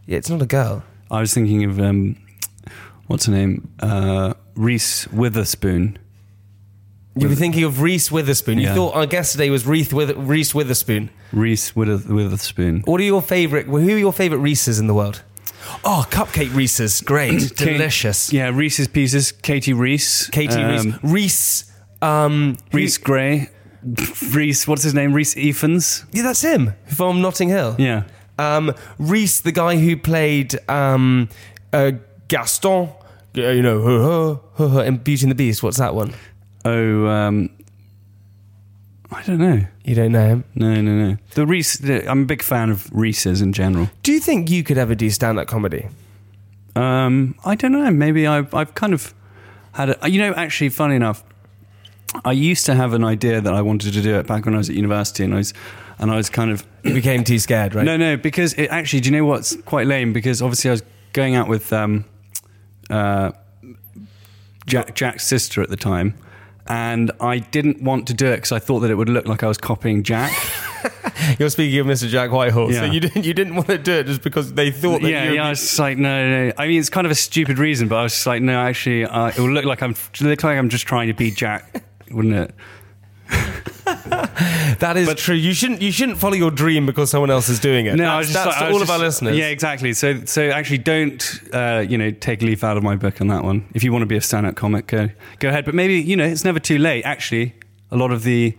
Yeah, 0.07 0.17
it's 0.17 0.29
not 0.29 0.41
a 0.41 0.45
girl. 0.45 0.83
I 1.11 1.19
was 1.19 1.33
thinking 1.33 1.63
of, 1.65 1.79
um, 1.79 2.15
what's 3.07 3.25
her 3.27 3.31
name? 3.31 3.67
Uh, 3.79 4.33
Reese 4.55 5.07
Witherspoon. 5.09 5.99
You 7.15 7.29
were 7.29 7.35
thinking 7.35 7.63
of 7.63 7.81
Reese 7.81 8.11
Witherspoon. 8.11 8.59
You 8.59 8.67
Yeah. 8.67 8.75
thought 8.75 8.95
our 8.95 9.05
guest 9.07 9.31
today 9.31 9.49
was 9.49 9.65
Reese, 9.65 9.91
Wither- 9.91 10.15
Reese 10.15 10.53
Witherspoon. 10.53 11.09
Reese 11.31 11.75
Wither- 11.75 12.13
Witherspoon. 12.13 12.81
What 12.85 13.01
are 13.01 13.03
your 13.05 13.21
favourite? 13.23 13.65
Who 13.65 13.77
are 13.89 13.97
your 13.97 14.13
favourite 14.13 14.41
Reeses 14.41 14.79
in 14.79 14.85
the 14.87 14.93
world? 14.93 15.23
Oh, 15.83 16.05
cupcake 16.11 16.49
Reeses, 16.53 17.01
great, 17.03 17.39
Kate- 17.55 17.77
delicious. 17.77 18.31
Yeah, 18.31 18.49
Reese's 18.53 18.87
Pieces. 18.87 19.31
Katie 19.31 19.73
Reese. 19.73 20.27
Katie 20.29 20.61
um, 20.61 20.85
Reese, 20.85 20.95
Reese. 21.03 21.63
Um, 22.03 22.57
who- 22.71 22.77
Reese 22.77 22.97
Gray. 22.99 23.49
Reese, 24.33 24.67
what's 24.67 24.83
his 24.83 24.93
name? 24.93 25.13
Rhys 25.13 25.35
Ifans. 25.35 26.05
Yeah, 26.11 26.23
that's 26.23 26.41
him 26.41 26.73
from 26.87 27.21
Notting 27.21 27.49
Hill. 27.49 27.75
Yeah. 27.77 28.03
Um, 28.39 28.73
Reese, 28.99 29.41
the 29.41 29.51
guy 29.51 29.77
who 29.77 29.97
played 29.97 30.57
um, 30.69 31.29
uh, 31.73 31.91
Gaston, 32.27 32.89
uh, 33.37 33.41
you 33.49 33.61
know, 33.61 33.81
huh, 33.81 34.39
huh, 34.55 34.69
huh, 34.69 34.81
in 34.81 34.97
Beauty 34.97 35.25
and 35.25 35.31
the 35.31 35.35
Beast. 35.35 35.63
What's 35.63 35.77
that 35.77 35.95
one? 35.95 36.13
Oh, 36.65 37.07
um, 37.07 37.49
I 39.11 39.23
don't 39.23 39.39
know. 39.39 39.65
You 39.85 39.95
don't 39.95 40.11
know 40.11 40.27
him. 40.27 40.43
No, 40.55 40.81
no, 40.81 40.91
no. 40.91 41.17
The 41.33 41.45
Reese. 41.45 41.77
The, 41.77 42.09
I'm 42.09 42.23
a 42.23 42.25
big 42.25 42.41
fan 42.41 42.69
of 42.69 42.89
Reese's 42.91 43.41
in 43.41 43.53
general. 43.53 43.89
Do 44.03 44.11
you 44.11 44.19
think 44.19 44.49
you 44.49 44.63
could 44.63 44.77
ever 44.77 44.95
do 44.95 45.09
stand-up 45.09 45.47
comedy? 45.47 45.87
Um, 46.75 47.35
I 47.45 47.55
don't 47.55 47.71
know. 47.71 47.89
Maybe 47.89 48.27
I've 48.27 48.53
I've 48.53 48.75
kind 48.75 48.93
of 48.93 49.13
had 49.73 49.97
a. 50.01 50.09
You 50.09 50.19
know, 50.19 50.33
actually, 50.33 50.69
funny 50.69 50.95
enough, 50.95 51.23
I 52.25 52.31
used 52.31 52.65
to 52.67 52.75
have 52.75 52.93
an 52.93 53.03
idea 53.03 53.41
that 53.41 53.53
I 53.53 53.61
wanted 53.61 53.93
to 53.93 54.01
do 54.01 54.15
it 54.15 54.27
back 54.27 54.45
when 54.45 54.53
I 54.53 54.57
was 54.57 54.69
at 54.69 54.75
university, 54.75 55.23
and 55.23 55.33
I 55.33 55.37
was 55.37 55.53
and 55.99 56.11
I 56.11 56.15
was 56.15 56.29
kind 56.29 56.51
of 56.51 56.65
You 56.83 56.93
became 56.93 57.23
too 57.23 57.39
scared, 57.39 57.75
right? 57.75 57.83
no, 57.85 57.97
no, 57.97 58.17
because 58.17 58.53
it 58.53 58.67
actually. 58.67 59.01
Do 59.01 59.09
you 59.09 59.17
know 59.17 59.25
what's 59.25 59.55
quite 59.63 59.87
lame? 59.87 60.13
Because 60.13 60.41
obviously 60.41 60.69
I 60.69 60.73
was 60.73 60.83
going 61.13 61.35
out 61.35 61.47
with 61.47 61.71
um, 61.73 62.05
uh, 62.89 63.31
Jack, 64.65 64.95
Jack's 64.95 65.25
sister 65.25 65.61
at 65.61 65.69
the 65.69 65.77
time. 65.77 66.15
And 66.69 67.11
I 67.21 67.39
didn't 67.39 67.81
want 67.81 68.07
to 68.07 68.13
do 68.13 68.25
it 68.27 68.35
because 68.37 68.51
I 68.51 68.59
thought 68.59 68.79
that 68.81 68.91
it 68.91 68.95
would 68.95 69.07
look 69.07 69.25
like 69.25 69.41
I 69.41 69.47
was 69.47 69.57
copying 69.57 70.03
Jack. 70.03 70.33
You're 71.39 71.49
speaking 71.49 71.79
of 71.79 71.87
Mr. 71.87 72.09
Jack 72.09 72.29
Whitehall, 72.31 72.67
so 72.73 72.83
Yeah. 72.83 72.91
you 72.91 72.99
didn't 72.99 73.23
you 73.23 73.33
didn't 73.33 73.55
want 73.55 73.67
to 73.69 73.77
do 73.77 73.93
it 73.93 74.05
just 74.05 74.21
because 74.21 74.53
they 74.53 74.69
thought 74.71 75.01
that 75.01 75.09
yeah, 75.09 75.29
you. 75.29 75.35
yeah. 75.35 75.45
I 75.45 75.49
was 75.51 75.61
just 75.61 75.79
like, 75.79 75.97
no, 75.97 76.47
no. 76.47 76.51
I 76.57 76.67
mean, 76.67 76.77
it's 76.77 76.89
kind 76.89 77.07
of 77.07 77.11
a 77.11 77.15
stupid 77.15 77.57
reason, 77.57 77.87
but 77.87 77.95
I 77.95 78.03
was 78.03 78.11
just 78.13 78.27
like, 78.27 78.41
no, 78.41 78.59
actually, 78.59 79.05
uh, 79.05 79.27
it 79.27 79.39
will 79.39 79.49
look 79.49 79.63
like 79.63 79.81
I'm 79.81 79.95
look 80.19 80.43
like 80.43 80.57
I'm 80.57 80.67
just 80.67 80.85
trying 80.85 81.07
to 81.07 81.13
be 81.13 81.31
Jack, 81.31 81.83
wouldn't 82.11 82.35
it? 82.35 82.55
that 84.79 84.95
is 84.95 85.13
true. 85.15 85.35
You 85.35 85.53
shouldn't 85.53 85.81
you 85.81 85.91
shouldn't 85.91 86.17
follow 86.17 86.35
your 86.35 86.51
dream 86.51 86.85
because 86.85 87.09
someone 87.09 87.29
else 87.29 87.49
is 87.49 87.59
doing 87.59 87.85
it. 87.85 87.95
No, 87.95 88.05
that's, 88.05 88.13
I 88.13 88.21
just 88.21 88.33
that's 88.33 88.47
like, 88.47 88.59
to 88.59 88.65
all 88.67 88.73
was 88.73 88.81
of 88.83 88.89
our 88.89 88.99
listeners. 88.99 89.37
Yeah, 89.37 89.47
exactly. 89.47 89.93
So, 89.93 90.23
so 90.25 90.49
actually, 90.49 90.79
don't 90.79 91.39
uh, 91.53 91.85
you 91.87 91.97
know 91.97 92.11
take 92.11 92.41
a 92.41 92.45
leaf 92.45 92.63
out 92.63 92.77
of 92.77 92.83
my 92.83 92.95
book 92.95 93.19
on 93.21 93.27
that 93.27 93.43
one. 93.43 93.67
If 93.73 93.83
you 93.83 93.91
want 93.91 94.03
to 94.03 94.07
be 94.07 94.15
a 94.15 94.21
stand-up 94.21 94.55
comic, 94.55 94.87
go 94.87 95.09
go 95.39 95.49
ahead. 95.49 95.65
But 95.65 95.75
maybe 95.75 95.95
you 95.95 96.15
know 96.15 96.25
it's 96.25 96.45
never 96.45 96.59
too 96.59 96.77
late. 96.77 97.03
Actually, 97.05 97.55
a 97.91 97.97
lot 97.97 98.11
of 98.11 98.23
the 98.23 98.57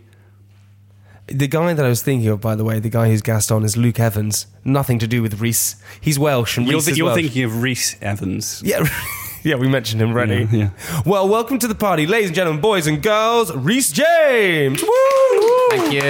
The 1.26 1.46
guy 1.48 1.74
that 1.74 1.84
I 1.84 1.88
was 1.88 2.02
thinking 2.02 2.28
of, 2.28 2.40
by 2.40 2.54
the 2.54 2.64
way, 2.64 2.78
the 2.80 2.90
guy 2.90 3.08
who's 3.08 3.22
Gaston 3.22 3.64
is 3.64 3.76
Luke 3.76 4.00
Evans. 4.00 4.46
Nothing 4.64 4.98
to 4.98 5.06
do 5.06 5.22
with 5.22 5.40
Reese. 5.40 5.76
He's 6.00 6.18
Welsh, 6.18 6.56
and 6.56 6.66
you're, 6.66 6.76
Reese 6.76 6.88
is 6.88 6.98
you're 6.98 7.06
Welsh. 7.06 7.20
thinking 7.20 7.44
of 7.44 7.62
Rhys 7.62 7.96
Ifans. 8.00 8.62
Yeah, 8.64 8.84
yeah, 9.42 9.54
we 9.56 9.68
mentioned 9.68 10.00
him 10.02 10.10
already. 10.10 10.46
Yeah, 10.50 10.70
Well, 11.06 11.28
welcome 11.28 11.58
to 11.60 11.68
the 11.68 11.74
party, 11.74 12.06
ladies 12.06 12.28
and 12.28 12.36
gentlemen, 12.36 12.60
boys 12.60 12.86
and 12.86 13.02
girls. 13.02 13.54
Rhys 13.54 13.92
James. 13.92 14.82
Woo! 14.82 14.88
Thank 15.70 15.92
you. 15.92 16.00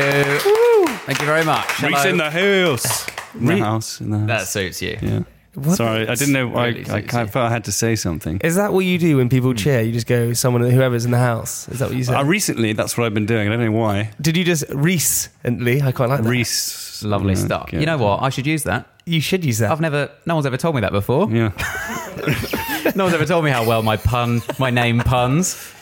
Thank 1.07 1.21
you 1.21 1.27
very 1.27 1.45
much. 1.45 1.67
Reese 1.83 1.97
Hello. 1.99 2.11
in 2.11 2.17
the 2.19 2.31
house. 2.31 3.07
In 3.35 3.47
the 3.47 3.55
Re- 3.55 3.61
house. 3.61 4.01
In 4.01 4.11
the 4.11 4.19
That 4.27 4.47
suits 4.47 4.81
you. 4.83 4.99
Yeah. 5.01 5.21
What 5.55 5.77
Sorry, 5.77 6.07
I 6.07 6.15
didn't 6.15 6.35
know. 6.35 6.47
really 6.47 6.57
I, 6.59 6.67
I 6.67 6.73
suits 7.01 7.11
kind 7.11 7.27
you. 7.29 7.33
felt 7.33 7.47
I 7.47 7.51
had 7.51 7.65
to 7.65 7.73
say 7.73 7.97
something. 7.97 8.39
Is 8.45 8.55
that 8.57 8.73
what 8.73 8.81
you 8.85 8.97
do 8.99 9.17
when 9.17 9.29
people 9.29 9.55
cheer? 9.55 9.81
You 9.81 9.91
just 9.93 10.07
go 10.07 10.33
someone 10.33 10.63
whoever's 10.63 11.05
in 11.05 11.11
the 11.11 11.19
house. 11.19 11.69
Is 11.69 11.81
that 11.81 11.89
what 11.89 11.97
you 11.97 12.05
said? 12.05 12.15
Uh, 12.17 12.25
recently, 12.25 12.75
that's 12.75 12.97
what 12.97 13.07
I've 13.07 13.15
been 13.15 13.27
doing. 13.27 13.49
I 13.49 13.57
don't 13.57 13.65
know 13.65 13.73
why. 13.73 14.11
Did 14.21 14.37
you 14.37 14.45
just 14.45 14.65
recently? 14.71 15.83
I 15.83 15.91
quite 15.91 16.11
like 16.11 16.23
that. 16.23 16.29
Reese. 16.29 17.03
Lovely 17.03 17.35
stuff. 17.35 17.63
okay. 17.65 17.81
You 17.81 17.87
know 17.87 17.99
what? 17.99 18.23
I 18.23 18.29
should 18.29 18.47
use 18.47 18.63
that. 18.65 18.87
You 19.05 19.21
should 19.21 19.45
use 19.45 19.59
that. 19.59 19.71
I've 19.73 19.81
never, 19.81 20.11
no 20.27 20.35
one's 20.35 20.47
ever 20.47 20.57
told 20.59 20.75
me 20.77 20.81
that 20.83 20.93
before. 20.93 21.29
Yeah. 21.31 21.51
No 22.95 23.05
one's 23.05 23.15
ever 23.15 23.25
told 23.27 23.45
me 23.45 23.51
how 23.51 23.65
well 23.65 23.83
my 23.83 23.97
pun, 23.97 24.43
my 24.59 24.71
name 24.71 25.01
puns. 25.01 25.75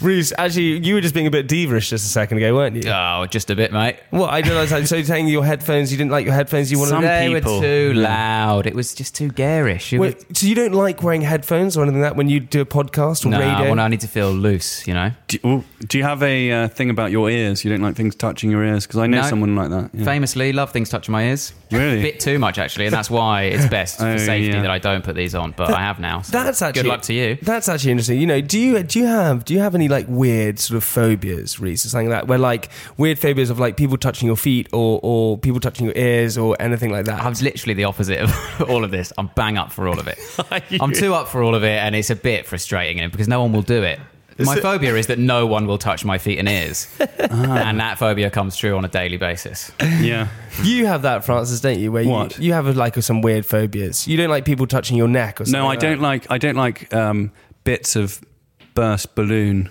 Reese, 0.00 0.32
actually, 0.38 0.84
you 0.86 0.94
were 0.94 1.00
just 1.00 1.14
being 1.14 1.26
a 1.26 1.30
bit 1.30 1.48
divish 1.48 1.88
just 1.88 2.04
a 2.06 2.08
second 2.08 2.38
ago, 2.38 2.54
weren't 2.54 2.76
you? 2.76 2.90
Oh, 2.90 3.26
just 3.30 3.50
a 3.50 3.56
bit, 3.56 3.72
mate. 3.72 3.96
Well, 4.10 4.24
I 4.26 4.40
don't 4.40 4.54
know. 4.70 4.84
So 4.84 4.96
you're 4.96 5.04
saying 5.04 5.28
your 5.28 5.44
headphones, 5.44 5.90
you 5.90 5.98
didn't 5.98 6.10
like 6.10 6.24
your 6.24 6.34
headphones, 6.34 6.70
you 6.70 6.78
wanted 6.78 6.90
Some 6.90 7.02
they 7.04 7.28
people- 7.32 7.60
were 7.60 7.66
too 7.66 7.92
loud. 7.94 8.66
It 8.66 8.74
was 8.74 8.94
just 8.94 9.14
too 9.14 9.30
garish. 9.30 9.92
It 9.92 9.98
was- 9.98 10.14
Wait, 10.14 10.36
so 10.36 10.46
you 10.46 10.54
don't 10.54 10.72
like 10.74 11.02
wearing 11.02 11.22
headphones 11.22 11.76
or 11.76 11.82
anything 11.82 12.00
like 12.00 12.10
that 12.12 12.16
when 12.16 12.28
you 12.28 12.40
do 12.40 12.60
a 12.60 12.66
podcast 12.66 13.24
or 13.26 13.30
no, 13.30 13.38
radio? 13.38 13.70
well, 13.70 13.80
I 13.80 13.88
need 13.88 14.00
to 14.00 14.08
feel 14.08 14.30
loose, 14.32 14.86
you 14.86 14.94
know. 14.94 15.12
Do, 15.28 15.38
well, 15.44 15.64
do 15.86 15.98
you 15.98 16.04
have 16.04 16.22
a 16.22 16.50
uh, 16.52 16.68
thing 16.68 16.90
about 16.90 17.10
your 17.10 17.30
ears? 17.30 17.64
You 17.64 17.70
don't 17.70 17.82
like 17.82 17.96
things 17.96 18.14
touching 18.14 18.50
your 18.50 18.64
ears? 18.64 18.86
Because 18.86 18.98
I 19.00 19.06
know 19.06 19.22
No. 19.22 19.28
someone 19.28 19.54
like 19.56 19.70
that. 19.70 19.90
yeah. 19.92 20.04
Famously, 20.04 20.52
love 20.52 20.70
things 20.72 20.88
touching 20.88 21.12
my 21.12 21.24
ears. 21.24 21.52
Really? 21.70 21.98
A 21.98 22.02
bit 22.02 22.20
too 22.20 22.38
much, 22.38 22.58
actually, 22.58 22.86
and 22.86 22.94
that's 22.94 23.10
why 23.10 23.42
it's 23.44 23.66
best 23.70 24.00
Oh, 24.00 24.12
for 24.12 24.18
safety 24.18 24.52
yeah. 24.56 24.62
that 24.62 24.70
I 24.70 24.78
don't 24.78 25.04
put 25.04 25.14
these 25.16 25.34
on. 25.34 25.52
But 25.56 25.70
I 25.72 25.80
have 25.80 25.98
now. 26.00 26.22
so 26.22 26.32
That's 26.42 26.62
actually 26.62 26.82
good 26.82 26.88
luck 26.88 27.02
to 27.02 27.12
you. 27.14 27.36
That's 27.42 27.68
actually 27.68 27.90
interesting. 27.92 28.18
You 28.20 28.26
know, 28.26 28.40
do 28.40 28.58
you 28.58 28.82
do 28.82 28.98
you 29.00 29.06
have 29.06 29.44
do 29.44 29.54
you 29.54 29.60
have 29.60 29.74
any 29.78 29.88
like 29.88 30.06
weird 30.08 30.58
sort 30.58 30.76
of 30.76 30.84
phobias, 30.84 31.60
Reese, 31.60 31.84
or 31.86 31.88
something 31.88 32.08
like 32.10 32.20
that? 32.22 32.28
Where 32.28 32.38
like 32.38 32.68
weird 32.96 33.18
phobias 33.18 33.50
of 33.50 33.58
like 33.58 33.76
people 33.76 33.96
touching 33.96 34.26
your 34.26 34.36
feet 34.36 34.68
or 34.72 35.00
or 35.02 35.38
people 35.38 35.60
touching 35.60 35.86
your 35.86 35.96
ears 35.96 36.36
or 36.36 36.56
anything 36.60 36.90
like 36.90 37.06
that? 37.06 37.22
I'm 37.22 37.32
literally 37.34 37.74
the 37.74 37.84
opposite 37.84 38.20
of 38.20 38.30
all 38.70 38.84
of 38.84 38.90
this. 38.90 39.12
I'm 39.18 39.28
bang 39.34 39.56
up 39.58 39.72
for 39.72 39.88
all 39.88 39.98
of 39.98 40.06
it. 40.08 40.18
I'm 40.80 40.92
too 40.92 41.14
up 41.14 41.28
for 41.28 41.42
all 41.42 41.54
of 41.54 41.62
it, 41.64 41.78
and 41.82 41.94
it's 41.96 42.10
a 42.10 42.16
bit 42.16 42.46
frustrating 42.46 43.08
because 43.10 43.28
no 43.28 43.40
one 43.42 43.52
will 43.52 43.62
do 43.62 43.82
it. 43.82 43.98
My 44.40 44.56
it- 44.56 44.62
phobia 44.62 44.94
is 44.94 45.08
that 45.08 45.18
no 45.18 45.46
one 45.48 45.66
will 45.66 45.78
touch 45.78 46.04
my 46.04 46.16
feet 46.18 46.38
and 46.38 46.48
ears, 46.48 46.86
and 47.18 47.80
that 47.80 47.98
phobia 47.98 48.30
comes 48.30 48.56
true 48.56 48.76
on 48.76 48.84
a 48.84 48.88
daily 48.88 49.16
basis. 49.16 49.72
Yeah. 49.80 50.28
you 50.62 50.86
have 50.86 51.02
that, 51.02 51.24
Francis, 51.24 51.60
don't 51.60 51.80
you? 51.80 51.90
Where 51.90 52.02
you, 52.02 52.10
What? 52.10 52.38
you 52.38 52.52
have 52.52 52.76
like 52.76 52.94
some 53.02 53.20
weird 53.20 53.44
phobias. 53.44 54.06
You 54.06 54.16
don't 54.16 54.30
like 54.30 54.44
people 54.44 54.68
touching 54.68 54.96
your 54.96 55.08
neck 55.08 55.40
or 55.40 55.44
something. 55.44 55.60
No, 55.60 55.64
I 55.66 55.70
like 55.70 55.80
don't 55.80 55.98
that. 55.98 56.02
like. 56.04 56.30
I 56.30 56.38
don't 56.38 56.54
like 56.54 56.94
um, 56.94 57.32
bits 57.64 57.96
of 57.96 58.20
burst 58.78 59.14
balloon. 59.14 59.70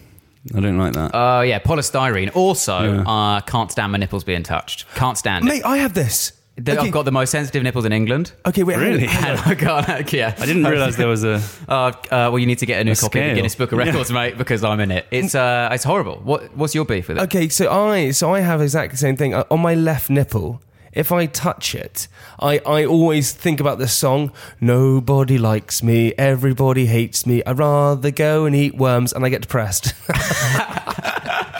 I 0.55 0.59
don't 0.59 0.77
like 0.77 0.93
that. 0.93 1.11
Oh 1.13 1.41
yeah, 1.41 1.59
polystyrene. 1.59 2.31
Also, 2.35 2.77
Yeah. 2.79 3.01
uh, 3.13 3.39
can't 3.41 3.71
stand 3.71 3.91
my 3.91 3.97
nipples 3.97 4.23
being 4.23 4.43
touched. 4.43 4.85
Can't 4.95 5.17
stand 5.17 5.45
it. 5.45 5.47
Mate, 5.49 5.65
I 5.65 5.77
have 5.77 5.93
this. 5.93 6.33
The- 6.59 6.71
okay, 6.71 6.87
I've 6.87 6.91
got 6.91 7.05
the 7.05 7.11
most 7.11 7.29
sensitive 7.31 7.61
nipples 7.63 7.85
in 7.85 7.91
England. 7.93 8.31
okay, 8.45 8.63
wait, 8.63 8.73
hang 8.77 8.83
on, 8.83 8.89
Really? 8.93 9.05
hang 9.07 9.23
on. 9.25 9.37
And 9.37 9.39
I 9.45 9.55
can't. 9.55 10.13
Yeah, 10.13 10.33
I 10.39 10.45
didn't 10.45 10.63
realize 10.63 10.95
there 10.97 11.07
was 11.07 11.23
a. 11.23 11.39
Uh, 11.69 11.73
uh, 11.73 11.93
well, 12.31 12.39
you 12.39 12.47
need 12.47 12.59
to 12.59 12.65
get 12.65 12.81
a 12.81 12.83
new 12.83 12.93
A 12.93 12.95
copy 12.95 13.05
of 13.05 13.11
scale. 13.23 13.29
the 13.29 13.35
Guinness 13.35 13.55
Book 13.55 13.71
of 13.73 13.79
Yeah. 13.79 13.85
Records, 13.85 14.11
mate, 14.11 14.37
because 14.37 14.63
I'm 14.63 14.79
in 14.79 14.91
it. 14.91 15.05
It's 15.11 15.35
uh, 15.35 15.69
it's 15.71 15.83
horrible. 15.83 16.15
What 16.23 16.55
what's 16.57 16.73
your 16.73 16.85
beef 16.85 17.07
with 17.09 17.17
it? 17.17 17.23
Okay, 17.23 17.49
so 17.49 17.63
I 17.71 18.11
so 18.11 18.33
I 18.33 18.39
have 18.41 18.61
exactly 18.61 18.93
the 18.93 18.97
same 19.07 19.15
thing 19.17 19.33
Uh, 19.35 19.43
on 19.51 19.59
my 19.59 19.75
left 19.75 20.09
nipple. 20.09 20.61
If 20.97 21.11
I 21.11 21.27
touch 21.27 21.75
it, 21.75 22.07
I, 22.39 22.59
I 22.65 22.85
always 22.85 23.31
think 23.31 23.59
about 23.59 23.77
this 23.77 23.93
song. 23.93 24.31
Nobody 24.59 25.37
likes 25.37 25.83
me, 25.83 26.13
everybody 26.17 26.87
hates 26.87 27.25
me. 27.25 27.43
I'd 27.45 27.59
rather 27.59 28.11
go 28.11 28.45
and 28.45 28.55
eat 28.55 28.75
worms, 28.75 29.13
and 29.13 29.23
I 29.23 29.29
get 29.29 29.41
depressed. 29.41 29.93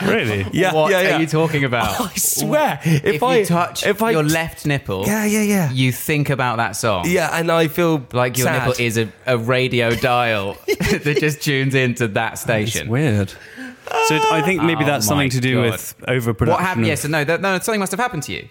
Really? 0.00 0.46
yeah, 0.52 0.72
what 0.72 0.92
yeah, 0.92 1.00
yeah. 1.02 1.16
are 1.16 1.20
you 1.20 1.26
talking 1.26 1.64
about? 1.70 2.00
I 2.00 2.14
swear, 2.14 2.78
if, 2.84 3.04
if, 3.04 3.22
I 3.22 3.38
you 3.38 3.44
touch 3.46 3.84
if 3.84 4.00
I 4.00 4.12
your 4.12 4.22
left 4.22 4.64
nipple, 4.64 5.04
yeah, 5.06 5.24
yeah, 5.24 5.42
yeah, 5.42 5.72
you 5.72 5.90
think 5.90 6.30
about 6.30 6.58
that 6.58 6.76
song. 6.76 7.04
yeah, 7.08 7.30
and 7.36 7.50
I 7.50 7.66
feel 7.66 8.06
Like 8.12 8.38
your 8.38 8.46
sad. 8.46 8.68
nipple 8.68 8.80
is 8.84 8.96
a, 8.96 9.12
a 9.26 9.36
radio 9.36 9.90
dial 9.90 10.56
that 10.66 11.16
just 11.18 11.42
tunes 11.42 11.74
into 11.74 12.06
that 12.08 12.34
It's 12.34 12.42
station. 12.42 12.88
weird. 12.88 13.30
So 13.30 14.18
I 14.30 14.40
think 14.44 14.62
maybe 14.62 14.84
Oh 14.84 14.86
that's 14.86 15.06
my 15.06 15.10
something 15.10 15.30
to 15.30 15.40
do 15.40 15.54
God. 15.62 15.70
with 15.72 15.94
overproduction. 16.06 16.52
What 16.52 16.60
happened? 16.64 16.84
of- 16.84 16.88
Yes, 16.88 17.04
no, 17.04 17.24
that, 17.24 17.40
no, 17.40 17.58
something 17.58 17.80
must 17.80 17.90
have 17.92 18.00
happened 18.00 18.22
to 18.24 18.32
you. 18.32 18.48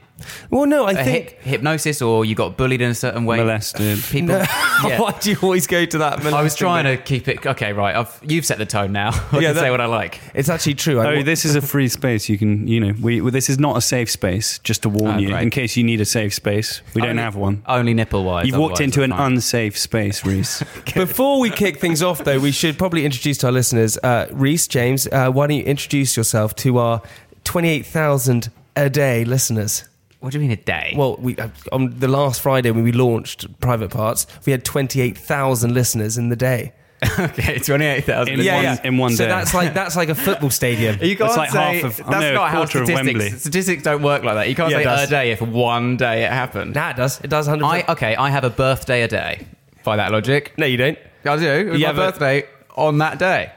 Well, 0.49 0.65
no, 0.65 0.85
I 0.85 0.91
A 0.91 1.03
think. 1.03 1.29
hip, 1.29 1.41
hypnosis, 1.41 2.01
or 2.01 2.25
you 2.25 2.33
got 2.35 2.57
bullied 2.57 2.81
in 2.81 2.89
a 2.89 2.95
certain 2.95 3.25
way. 3.25 3.37
Molested. 3.37 3.99
People. 4.03 4.41
Yeah. 4.85 5.01
Why 5.01 5.11
do 5.19 5.31
you 5.31 5.37
always 5.41 5.65
go 5.65 5.85
to 5.87 5.97
that? 5.97 6.23
I 6.23 6.43
was 6.43 6.53
trying 6.53 6.83
bit? 6.83 6.97
to 6.97 7.03
keep 7.03 7.27
it 7.27 7.47
okay. 7.47 7.73
Right, 7.73 7.95
I've, 7.95 8.19
you've 8.21 8.45
set 8.45 8.59
the 8.59 8.65
tone 8.67 8.91
now. 8.91 9.09
I 9.31 9.39
Yeah, 9.39 9.47
can 9.47 9.55
that- 9.55 9.61
say 9.61 9.71
what 9.71 9.81
I 9.81 9.87
like. 9.87 10.21
It's 10.35 10.49
actually 10.49 10.75
true. 10.75 10.99
I, 10.99 11.15
Oh, 11.15 11.23
this 11.23 11.45
is 11.45 11.55
a 11.55 11.61
free 11.63 11.87
space. 11.87 12.29
You 12.29 12.37
can, 12.37 12.67
you 12.67 12.79
know, 12.79 12.93
we 13.01 13.19
well, 13.19 13.31
this 13.31 13.49
is 13.49 13.57
not 13.57 13.75
a 13.75 13.81
safe 13.81 14.11
space. 14.11 14.59
Just 14.59 14.83
to 14.83 14.89
warn 14.89 15.15
Oh, 15.15 15.17
you, 15.17 15.29
great. 15.29 15.41
in 15.41 15.49
case 15.49 15.75
you 15.77 15.83
need 15.83 15.99
a 15.99 16.05
safe 16.05 16.31
space, 16.35 16.83
we 16.93 17.01
don't 17.01 17.09
Only- 17.11 17.23
have 17.23 17.35
one. 17.35 17.63
Only 17.65 17.95
nipple 17.95 18.23
wise. 18.23 18.45
You've 18.45 18.57
walked 18.59 18.79
into 18.79 19.01
an 19.01 19.11
unsafe 19.11 19.75
space, 19.79 20.23
Reese. 20.23 20.61
Before 20.93 21.39
we 21.39 21.49
kick 21.49 21.79
things 21.79 22.03
off, 22.03 22.23
though, 22.23 22.39
we 22.39 22.51
should 22.51 22.77
probably 22.77 23.03
introduce 23.03 23.39
to 23.39 23.47
our 23.47 23.51
listeners, 23.51 23.97
uh, 24.03 24.27
Rhys 24.31 24.67
James. 24.67 25.07
Uh, 25.07 25.31
why 25.31 25.47
don't 25.47 25.57
you 25.57 25.63
introduce 25.63 26.15
yourself 26.15 26.55
to 26.57 26.77
our 26.77 27.01
twenty-eight 27.45 27.87
thousand 27.87 28.51
a 28.75 28.91
day 28.91 29.25
listeners? 29.25 29.85
What 30.19 30.31
do 30.31 30.37
you 30.37 30.41
mean 30.41 30.51
a 30.51 30.55
day? 30.61 30.93
Well, 30.95 31.15
we 31.17 31.37
uh, 31.37 31.49
on 31.71 31.99
the 31.99 32.07
last 32.07 32.41
Friday 32.41 32.71
when 32.71 32.83
we 32.83 32.91
launched 32.91 33.59
Private 33.59 33.91
Parts, 33.91 34.25
we 34.45 34.51
had 34.51 34.65
twenty-eight 34.65 35.17
thousand 35.17 35.73
listeners 35.73 36.17
in 36.17 36.29
the 36.29 36.35
day. 36.35 36.73
okay, 37.19 37.59
twenty-eight 37.59 38.05
thousand. 38.05 38.39
In 38.39 38.53
one- 38.53 38.79
in 38.83 38.97
one 38.97 39.11
so 39.11 39.25
day. 39.25 39.29
So 39.29 39.35
that's 39.35 39.53
like 39.53 39.73
that's 39.75 39.95
like 39.95 40.09
a 40.09 40.15
football 40.15 40.49
stadium. 40.49 40.97
You 41.01 41.15
can't 41.15 41.29
That's 41.29 41.37
like 41.37 41.51
say 41.51 41.79
half 41.81 41.83
of- 41.83 41.97
that's 41.97 42.09
no, 42.09 42.31
a 42.31 42.33
not 42.33 42.49
how 42.49 42.57
quarter 42.57 42.79
of 42.79 42.85
statistics. 42.87 43.19
Wembley. 43.19 43.29
Statistics 43.37 43.83
don't 43.83 44.01
work 44.01 44.23
like 44.23 44.33
that. 44.35 44.49
You 44.49 44.55
can't 44.55 44.71
Yeah, 44.71 44.77
say 44.79 44.83
does. 44.85 45.03
a 45.03 45.09
day 45.11 45.31
if 45.31 45.41
one 45.41 45.97
day 45.97 46.23
it 46.25 46.31
happened. 46.31 46.73
Nah, 46.73 46.89
it 46.89 46.95
does. 46.97 47.21
It 47.21 47.29
does. 47.29 47.45
Hundred. 47.45 47.65
I 47.65 47.83
okay. 47.89 48.15
I 48.15 48.31
have 48.31 48.43
a 48.43 48.49
birthday 48.49 49.03
a 49.03 49.07
day. 49.07 49.45
By 49.83 49.97
that 49.97 50.11
logic, 50.11 50.53
no, 50.57 50.65
you 50.65 50.77
don't. 50.77 50.97
I 51.23 51.37
do. 51.37 51.45
It 51.47 51.69
was 51.69 51.79
You 51.79 51.85
my 51.85 51.93
have 51.93 51.97
a- 51.99 52.11
birthday 52.11 52.43
on 52.75 52.97
that 52.97 53.19
day. 53.19 53.51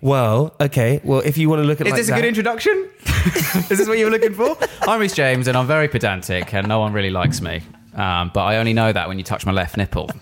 Well, 0.00 0.54
okay. 0.60 1.00
Well, 1.04 1.20
if 1.20 1.36
you 1.38 1.48
want 1.48 1.60
to 1.62 1.66
look 1.66 1.80
at 1.80 1.86
Is 1.86 1.92
like 1.92 2.00
this 2.00 2.08
a 2.08 2.10
that- 2.12 2.16
good 2.20 2.28
introduction? 2.28 2.88
Is 3.06 3.68
this 3.78 3.88
what 3.88 3.98
you 3.98 4.04
were 4.06 4.10
looking 4.10 4.34
for? 4.34 4.56
I'm 4.88 5.00
Rhys 5.00 5.14
James, 5.14 5.48
and 5.48 5.56
I'm 5.56 5.66
very 5.66 5.88
pedantic, 5.88 6.54
and 6.54 6.66
no 6.68 6.78
one 6.80 6.92
really 6.92 7.10
likes 7.10 7.40
me. 7.40 7.60
Um, 7.94 8.30
but 8.32 8.44
I 8.44 8.56
only 8.58 8.72
know 8.72 8.92
that 8.92 9.08
when 9.08 9.18
you 9.18 9.24
touch 9.24 9.44
my 9.46 9.52
left 9.52 9.76
nipple. 9.76 10.10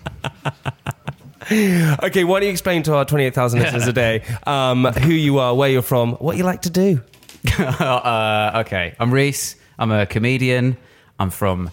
Okay, 1.51 2.23
why 2.25 2.39
don't 2.39 2.47
you 2.47 2.51
explain 2.51 2.83
to 2.83 2.93
our 2.93 3.05
28,000 3.05 3.59
listeners 3.59 3.87
a 3.87 3.93
day 3.93 4.21
um, 4.45 4.85
who 4.85 5.13
you 5.13 5.39
are, 5.39 5.55
where 5.55 5.67
you're 5.69 5.81
from, 5.81 6.11
what 6.15 6.37
you 6.37 6.43
like 6.43 6.61
to 6.63 6.69
do? 6.69 7.01
uh, 7.57 8.61
okay, 8.65 8.95
I'm 8.99 9.11
Reese. 9.11 9.55
I'm 9.79 9.91
a 9.91 10.05
comedian. 10.05 10.77
I'm 11.17 11.31
from 11.31 11.71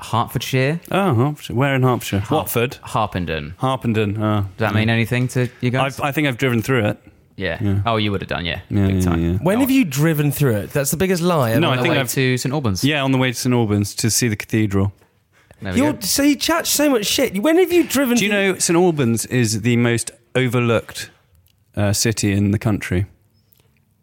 Hertfordshire, 0.00 0.80
oh, 0.90 1.14
Hertfordshire. 1.14 1.56
Where 1.56 1.74
in 1.74 1.82
Hertfordshire? 1.82 2.24
Watford. 2.30 2.78
Harpenden. 2.82 3.54
Harpenden. 3.58 4.16
Oh. 4.22 4.40
Does 4.42 4.48
that 4.58 4.74
mean 4.74 4.90
anything 4.90 5.28
to 5.28 5.48
you 5.60 5.70
guys? 5.70 5.98
I've, 5.98 6.04
I 6.06 6.12
think 6.12 6.28
I've 6.28 6.38
driven 6.38 6.62
through 6.62 6.86
it. 6.86 6.98
yeah. 7.36 7.58
Yeah. 7.60 7.82
Oh, 7.84 7.96
you 7.96 8.10
would 8.12 8.20
have 8.20 8.28
done, 8.28 8.44
yeah. 8.44 8.60
Yeah, 8.70 8.86
Big 8.86 8.96
yeah, 8.96 9.00
time. 9.02 9.20
yeah. 9.24 9.38
When 9.38 9.56
Oh, 9.58 9.60
have 9.60 9.70
you 9.70 9.84
driven 9.84 10.30
through 10.30 10.56
it? 10.56 10.70
That's 10.70 10.90
the 10.92 10.96
biggest 10.96 11.22
lie. 11.22 11.56
No, 11.58 11.68
on 11.68 11.72
I 11.74 11.76
the 11.76 11.82
think 11.82 11.94
way 11.94 12.00
I've- 12.00 12.08
to 12.10 12.38
St 12.38 12.52
Albans. 12.52 12.84
Yeah, 12.84 13.02
on 13.02 13.12
the 13.12 13.18
way 13.18 13.28
to 13.32 13.34
St 13.38 13.52
Albans 13.54 13.94
to 13.96 14.10
see 14.10 14.28
the 14.28 14.36
cathedral. 14.36 14.92
There 15.60 15.72
we 15.72 15.78
You're, 15.80 15.92
go. 15.94 16.00
so 16.00 16.22
you 16.22 16.36
chat 16.36 16.68
so 16.68 16.88
much 16.88 17.04
shit. 17.06 17.42
When 17.42 17.58
have 17.58 17.72
you 17.72 17.82
driven? 17.84 18.16
Do 18.16 18.24
you 18.24 18.30
through- 18.30 18.52
know 18.52 18.58
St 18.58 18.76
Albans 18.76 19.26
is 19.26 19.62
the 19.62 19.76
most 19.76 20.12
overlooked 20.36 21.10
uh, 21.76 21.92
city 21.92 22.32
in 22.32 22.52
the 22.52 22.58
country? 22.60 23.06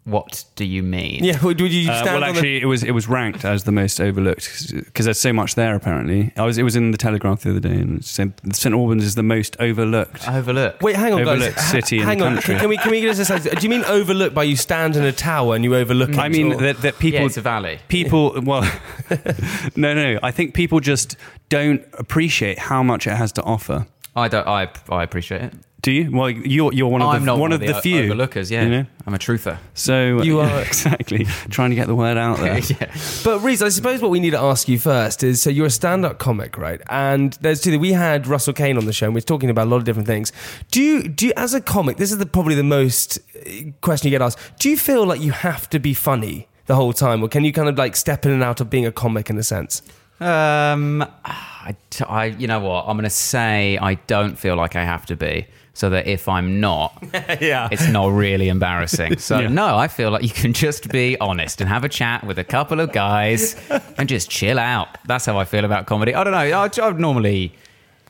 What 0.06 0.46
do 0.56 0.66
you 0.66 0.84
mean? 0.84 1.24
Yeah, 1.24 1.42
would 1.44 1.60
would 1.60 1.74
you 1.74 1.90
Uh, 1.90 2.02
well, 2.06 2.16
on 2.16 2.20
the- 2.22 2.28
actually, 2.28 2.62
it 2.62 2.66
was 2.66 2.84
it 2.84 2.92
was 2.92 3.08
ranked 3.10 3.44
as 3.44 3.64
the 3.64 3.72
most 3.72 4.00
overlooked 4.00 4.72
because 4.86 5.06
there's 5.06 5.20
so 5.20 5.34
much 5.34 5.56
there. 5.56 5.74
Apparently, 5.76 6.32
I 6.38 6.44
was 6.46 6.60
it 6.60 6.64
was 6.64 6.76
in 6.76 6.92
the 6.92 6.98
Telegraph 6.98 7.42
the 7.42 7.50
other 7.50 7.60
day, 7.60 7.74
and 7.74 8.00
it 8.00 8.06
said 8.06 8.34
St 8.54 8.76
Albans 8.76 9.04
is 9.04 9.16
the 9.16 9.24
most 9.24 9.56
overlooked. 9.60 10.28
Overlooked. 10.30 10.84
Wait, 10.84 10.96
hang 10.96 11.14
on, 11.14 11.24
guys. 11.24 11.38
Overlooked 11.38 11.60
Ha- 11.60 11.72
city 11.72 11.98
in 11.98 12.04
hang 12.04 12.20
the 12.20 12.26
on. 12.26 12.34
country. 12.36 12.56
Can 12.58 12.70
we 12.70 12.78
can 12.78 12.92
we 12.92 13.02
get 13.02 13.16
this? 13.16 13.30
Do 13.30 13.50
you 13.62 13.70
mean 13.70 13.84
overlooked 13.86 14.36
by 14.36 14.44
you 14.44 14.56
stand 14.56 14.96
in 14.96 15.04
a 15.04 15.12
tower 15.12 15.56
and 15.56 15.64
you 15.64 15.76
overlook 15.76 16.10
it? 16.10 16.20
I 16.20 16.30
mean 16.30 16.54
or- 16.54 16.58
that, 16.58 16.82
that 16.84 17.00
people 17.00 17.22
yeah, 17.22 17.26
it's 17.26 17.38
a 17.38 17.42
valley. 17.42 17.80
people 17.88 18.40
well 18.44 18.62
no 19.76 19.94
no 19.94 20.20
i 20.24 20.32
think 20.32 20.54
people 20.54 20.80
just 20.80 21.16
don't 21.50 21.84
appreciate 21.94 22.60
how 22.60 22.84
much 22.84 23.08
it 23.08 23.16
has 23.16 23.32
to 23.34 23.42
offer 23.44 23.88
I 24.18 24.30
don't. 24.30 24.48
I 24.48 24.70
I 24.90 25.04
appreciate 25.04 25.42
it. 25.42 25.54
Do 25.86 25.92
you 25.92 26.10
well 26.12 26.30
you're 26.32 26.74
you're 26.74 26.88
one 26.88 27.02
of 27.04 27.10
I'm 27.10 27.22
the 27.22 27.26
not 27.28 27.38
one 27.38 27.52
of 27.52 27.60
the, 27.60 27.78
o- 27.78 27.80
few 27.80 28.04
overlookers. 28.06 28.50
Yeah, 28.50 28.64
you 28.64 28.70
know? 28.70 28.86
I'm 29.06 29.14
a 29.14 29.20
truther. 29.20 29.58
so 29.76 30.22
You 30.24 30.42
yeah, 30.42 30.58
are- 30.58 30.62
exactly 30.72 31.26
trying 31.50 31.70
to 31.70 31.76
get 31.76 31.86
the 31.88 31.94
word 31.96 32.18
out 32.18 32.38
there 32.40 32.58
yeah. 32.70 32.92
But 33.24 33.40
Reese, 33.44 33.62
I 33.62 33.70
suppose 33.70 34.02
what 34.02 34.10
we 34.10 34.20
need 34.20 34.32
to 34.32 34.40
ask 34.40 34.68
you 34.68 34.80
first 34.80 35.22
is 35.24 35.42
so 35.44 35.50
you're 35.52 35.68
a 35.68 35.78
stand-up 35.82 36.18
comic, 36.18 36.58
right? 36.58 36.82
And 36.90 37.34
there's 37.42 37.62
two. 37.62 37.78
We 37.80 37.94
had 37.94 38.26
Russell 38.26 38.54
Kane 38.54 38.78
on 38.78 38.86
the 38.86 38.94
show. 38.94 39.06
and 39.06 39.14
We 39.16 39.20
were 39.20 39.26
talking 39.34 39.50
about 39.52 39.68
a 39.68 39.70
lot 39.70 39.78
of 39.78 39.84
different 39.84 40.08
things. 40.08 40.32
Do 40.72 40.82
you 40.82 41.08
do 41.08 41.28
you, 41.28 41.34
as 41.38 41.54
a 41.54 41.62
comic? 41.62 41.98
This 41.98 42.12
is 42.12 42.18
the, 42.18 42.26
probably 42.26 42.56
the 42.56 42.64
most 42.64 43.20
uh, 43.36 43.50
question 43.82 44.08
you 44.08 44.12
get 44.18 44.24
asked. 44.24 44.40
Do 44.60 44.70
you 44.72 44.78
feel 44.78 45.06
like 45.06 45.22
you 45.22 45.34
have 45.34 45.70
to 45.70 45.80
be 45.80 45.94
funny 45.94 46.48
the 46.66 46.76
whole 46.76 46.94
time, 46.94 47.22
or 47.24 47.28
can 47.30 47.44
you 47.46 47.54
kind 47.54 47.70
of 47.70 47.78
like 47.78 47.96
step 47.96 48.26
in 48.26 48.32
and 48.32 48.42
out 48.44 48.60
of 48.60 48.72
being 48.72 48.88
a 48.88 48.92
comic 48.92 49.30
in 49.30 49.38
a 49.38 49.44
sense? 49.44 49.84
Um, 50.20 51.04
I, 51.26 51.76
t- 51.90 52.06
I, 52.06 52.26
you 52.26 52.48
know 52.48 52.60
what? 52.62 52.86
I'm 52.88 52.96
going 52.98 53.04
to 53.04 53.10
say 53.10 53.78
I 53.78 53.96
don't 54.08 54.38
feel 54.40 54.56
like 54.56 54.76
I 54.76 54.84
have 54.84 55.06
to 55.08 55.16
be, 55.16 55.46
so 55.76 55.90
that 55.92 56.08
if 56.08 56.28
I'm 56.28 56.60
not, 56.60 56.98
yeah. 57.40 57.70
it's 57.72 57.88
not 57.90 58.08
really 58.14 58.48
embarrassing. 58.50 59.18
So 59.20 59.40
Yeah. 59.40 59.50
no, 59.50 59.78
I 59.78 59.88
feel 59.88 60.10
like 60.10 60.24
you 60.24 60.30
can 60.44 60.54
just 60.54 60.90
be 60.90 61.16
honest 61.20 61.62
and 61.62 61.70
have 61.70 61.84
a 61.84 61.90
chat 61.90 62.24
with 62.26 62.40
a 62.40 62.44
couple 62.44 62.80
of 62.80 62.92
guys 62.92 63.56
and 63.98 64.10
just 64.10 64.30
chill 64.32 64.58
out. 64.58 64.88
That's 65.06 65.26
how 65.28 65.38
I 65.38 65.46
feel 65.46 65.66
about 65.66 65.86
comedy. 65.86 66.16
I 66.16 66.24
don't 66.24 66.34
know. 66.34 66.40
I, 66.40 66.70
I 66.88 66.92
normally. 66.94 67.54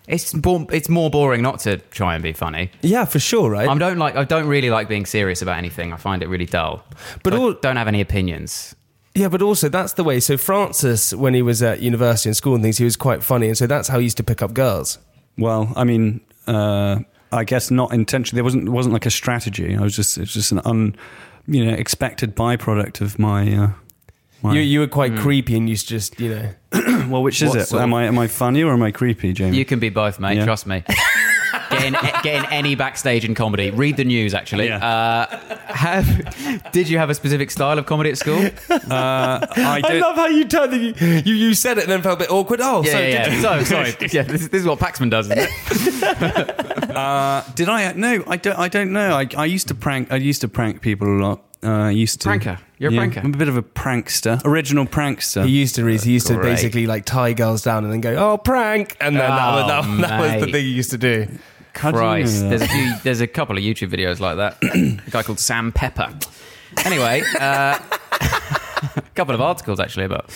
It's 0.08 0.32
bo- 0.34 0.68
it's 0.72 0.88
more 0.88 1.10
boring 1.10 1.42
not 1.42 1.60
to 1.62 1.78
try 1.90 2.14
and 2.14 2.22
be 2.22 2.32
funny. 2.34 2.70
Yeah, 2.82 3.06
for 3.06 3.20
sure, 3.20 3.50
right? 3.50 3.68
I 3.68 3.76
don't 3.76 3.98
like. 3.98 4.16
I 4.16 4.24
don't 4.24 4.48
really 4.48 4.70
like 4.70 4.88
being 4.88 5.08
serious 5.08 5.42
about 5.42 5.58
anything. 5.58 5.92
I 5.94 5.98
find 5.98 6.22
it 6.22 6.30
really 6.30 6.46
dull. 6.46 6.84
But 7.24 7.34
I 7.34 7.38
all- 7.38 7.54
don't 7.54 7.78
have 7.78 7.88
any 7.88 8.02
opinions. 8.02 8.76
Yeah, 9.16 9.30
but 9.30 9.42
also 9.42 9.68
that's 9.70 9.94
the 9.94 10.04
way. 10.04 10.20
So 10.20 10.38
Francis, 10.38 11.12
when 11.14 11.34
he 11.34 11.42
was 11.42 11.64
at 11.64 11.80
university 11.82 12.30
and 12.30 12.38
school 12.38 12.54
and 12.54 12.62
things, 12.64 12.78
he 12.78 12.84
was 12.86 12.96
quite 12.98 13.24
funny, 13.24 13.48
and 13.48 13.58
so 13.58 13.66
that's 13.66 13.88
how 13.88 13.98
he 13.98 14.04
used 14.04 14.18
to 14.18 14.24
pick 14.24 14.42
up 14.44 14.54
girls. 14.54 15.00
well 15.38 15.74
i 15.76 15.84
mean 15.84 16.22
uh 16.48 17.00
i 17.32 17.44
guess 17.44 17.72
not 17.72 17.94
intentionally 17.94 18.38
there 18.38 18.44
wasn't 18.44 18.68
wasn't 18.70 18.94
like 18.94 19.06
a 19.06 19.12
strategy 19.12 19.76
i 19.76 19.82
was 19.82 19.96
just 19.96 20.18
it's 20.18 20.34
just 20.34 20.52
an 20.52 20.62
un 20.66 20.96
you 21.48 21.64
know 21.66 21.74
expected 21.74 22.36
byproduct 22.36 23.02
of 23.02 23.20
my 23.20 23.54
uh 23.56 23.72
my, 24.42 24.54
You, 24.54 24.62
you 24.62 24.80
were 24.82 24.88
quite 24.88 25.16
creepy 25.16 25.56
and 25.58 25.68
used 25.68 25.88
to 25.88 25.96
just, 25.96 26.20
you 26.20 26.30
know. 26.30 26.50
well 27.10 27.24
which 27.24 27.42
is 27.42 27.50
what 27.50 27.58
it 27.60 27.66
sort 27.66 27.82
am 27.82 27.94
i 27.94 28.04
am 28.04 28.20
i 28.20 28.28
funny 28.28 28.64
or 28.64 28.74
am 28.74 28.84
i 28.84 28.92
creepy 28.92 29.34
jamie 29.34 29.58
You 29.58 29.66
can 29.66 29.80
be 29.80 29.90
both, 29.90 30.20
mate. 30.20 30.38
Yeah. 30.38 30.46
Trust 30.46 30.68
me. 30.68 30.84
get, 31.70 31.84
in, 31.84 31.94
get 32.24 32.36
in 32.36 32.46
any 32.52 32.76
backstage 32.76 33.26
in 33.26 33.36
comedy. 33.36 33.72
Read 33.72 33.98
the 33.98 34.04
news. 34.04 34.34
Actually, 34.34 34.68
Yeah. 34.68 34.86
uh, 34.86 35.56
have 35.74 36.72
did 36.72 36.90
you 36.90 36.98
have 36.98 37.10
a 37.10 37.16
specific 37.16 37.52
style 37.52 37.78
of 37.80 37.86
comedy 37.86 38.10
at 38.12 38.18
school? 38.18 38.40
uh, 38.44 38.50
i 38.92 39.82
I 39.84 39.94
love 40.00 40.16
how 40.16 40.28
you 40.28 40.46
turned 40.46 40.74
the, 40.74 41.22
you, 41.26 41.36
you 41.36 41.54
said 41.54 41.78
it 41.78 41.84
and 41.84 41.92
then 41.92 42.02
felt 42.02 42.20
a 42.20 42.24
bit 42.24 42.32
awkward. 42.32 42.60
Oh, 42.62 42.84
Yeah, 42.84 42.92
so 42.92 43.00
yeah. 43.00 43.08
yeah. 43.34 43.42
So 43.42 43.64
sorry. 43.64 43.96
Yeah, 44.12 44.24
this, 44.24 44.48
this 44.48 44.62
is 44.62 44.66
what 44.68 44.80
Paxman 44.80 45.10
does. 45.10 45.30
Isn't 45.30 45.50
it? 45.50 46.62
Uh, 46.96 47.44
did 47.56 47.68
I? 47.68 47.92
No, 47.92 48.24
I 48.26 48.38
don't. 48.38 48.58
I 48.58 48.70
don't 48.70 48.94
know. 48.94 49.12
I, 49.18 49.28
I 49.36 49.44
used 49.46 49.68
to 49.68 49.76
prank. 49.76 50.14
I 50.14 50.16
used 50.16 50.40
to 50.42 50.48
prank 50.48 50.80
people 50.82 51.10
a 51.10 51.20
lot. 51.20 51.44
Uh, 51.62 51.88
I 51.88 51.90
used 51.90 52.22
to 52.22 52.30
Pranker? 52.30 52.60
You're 52.78 52.92
a 52.92 52.94
Yeah, 52.94 53.02
pranker? 53.06 53.24
I'm 53.24 53.34
a 53.34 53.38
bit 53.38 53.48
of 53.50 53.58
a 53.58 53.64
prankster, 53.64 54.40
original 54.46 54.86
prankster. 54.86 55.46
He 55.46 55.52
used 55.52 55.76
to, 55.76 55.84
Reese, 55.84 56.04
he 56.04 56.14
used 56.14 56.28
to 56.28 56.38
basically 56.40 56.86
like 56.86 57.06
tie 57.06 57.34
girls 57.34 57.64
down 57.64 57.84
and 57.84 57.92
then 57.92 58.02
go, 58.02 58.16
oh, 58.16 58.38
prank. 58.38 58.96
And 59.02 59.16
then 59.16 59.30
that, 59.30 59.52
was, 59.56 59.68
that, 59.68 59.84
Oh, 59.86 60.02
that 60.08 60.20
was 60.22 60.46
the 60.46 60.52
thing 60.52 60.64
he 60.64 60.72
used 60.72 60.92
to 60.92 60.98
do. 60.98 61.28
Do 61.80 61.88
you 61.88 61.94
know 61.94 62.50
there's 62.50 62.62
a 62.62 62.68
few. 62.68 62.94
There's 63.04 63.22
a 63.22 63.28
couple 63.28 63.58
of 63.58 63.64
YouTube 63.64 63.90
videos 63.92 64.20
like 64.20 64.38
that. 64.38 64.58
a 65.08 65.10
guy 65.12 65.24
called 65.24 65.40
Sam 65.40 65.72
Pepper. 65.72 66.14
Anyway, 66.86 67.22
uh, 67.40 67.80
a 68.98 69.02
couple 69.16 69.34
of 69.36 69.42
articles 69.42 69.80
actually 69.80 70.06
about 70.06 70.30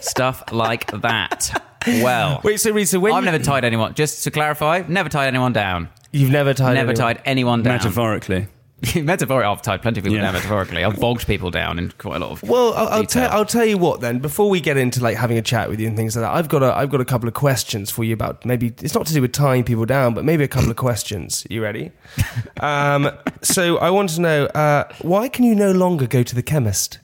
stuff 0.00 0.42
like 0.52 0.86
that. 1.02 1.62
Well, 1.86 2.40
Wait, 2.44 2.60
so 2.60 2.70
Reese, 2.72 2.90
so 2.90 3.00
when 3.00 3.12
I've 3.12 3.24
you, 3.24 3.30
never 3.32 3.42
tied 3.42 3.64
anyone. 3.64 3.94
Just 3.94 4.22
to 4.24 4.30
clarify, 4.30 4.84
never 4.86 5.08
tied 5.08 5.26
anyone 5.26 5.52
down. 5.52 5.88
you've 6.12 6.30
never 6.30 6.54
tied 6.54 6.74
never 6.74 6.90
anyone- 6.92 6.94
tied 7.14 7.22
anyone 7.24 7.62
down. 7.62 7.74
metaphorically. 7.74 8.46
Metaphorically, 8.96 9.46
I've 9.48 9.62
tied 9.62 9.80
plenty 9.80 10.00
of 10.00 10.04
people 10.04 10.16
Yeah. 10.16 10.22
down 10.24 10.32
metaphorically. 10.34 10.82
I've 10.82 10.98
bogged 10.98 11.26
people 11.26 11.50
down 11.52 11.78
in 11.78 11.92
quite 11.98 12.16
a 12.16 12.18
lot 12.18 12.32
of. 12.32 12.42
Well, 12.42 12.74
I'll, 12.74 12.88
I'll, 12.88 13.06
tell, 13.06 13.30
I'll 13.30 13.44
tell 13.44 13.64
you 13.64 13.78
what 13.78 14.00
then. 14.00 14.18
Before 14.18 14.50
we 14.50 14.60
get 14.60 14.76
into 14.76 15.00
like 15.00 15.16
having 15.16 15.38
a 15.38 15.42
chat 15.42 15.68
with 15.68 15.78
you 15.78 15.86
and 15.86 15.96
things 15.96 16.16
like 16.16 16.24
that, 16.24 16.32
I've 16.34 16.48
got 16.48 16.64
a 16.64 16.74
I've 16.76 16.90
got 16.90 17.00
a 17.00 17.04
couple 17.04 17.28
of 17.28 17.34
questions 17.34 17.90
for 17.90 18.02
you 18.02 18.12
about 18.12 18.44
maybe 18.44 18.74
it's 18.82 18.94
not 18.94 19.06
to 19.06 19.14
do 19.14 19.20
with 19.20 19.32
tying 19.32 19.62
people 19.62 19.84
down, 19.84 20.14
but 20.14 20.24
maybe 20.24 20.42
a 20.42 20.48
couple 20.48 20.70
of 20.70 20.76
questions. 20.76 21.46
You 21.48 21.62
ready? 21.62 21.92
Um, 22.60 23.10
so 23.42 23.78
I 23.78 23.90
want 23.90 24.10
to 24.10 24.20
know 24.20 24.44
uh, 24.46 24.84
why 25.02 25.28
can 25.28 25.44
you 25.44 25.54
no 25.54 25.72
longer 25.72 26.06
go 26.06 26.22
to 26.22 26.34
the 26.34 26.42
chemist? 26.42 26.98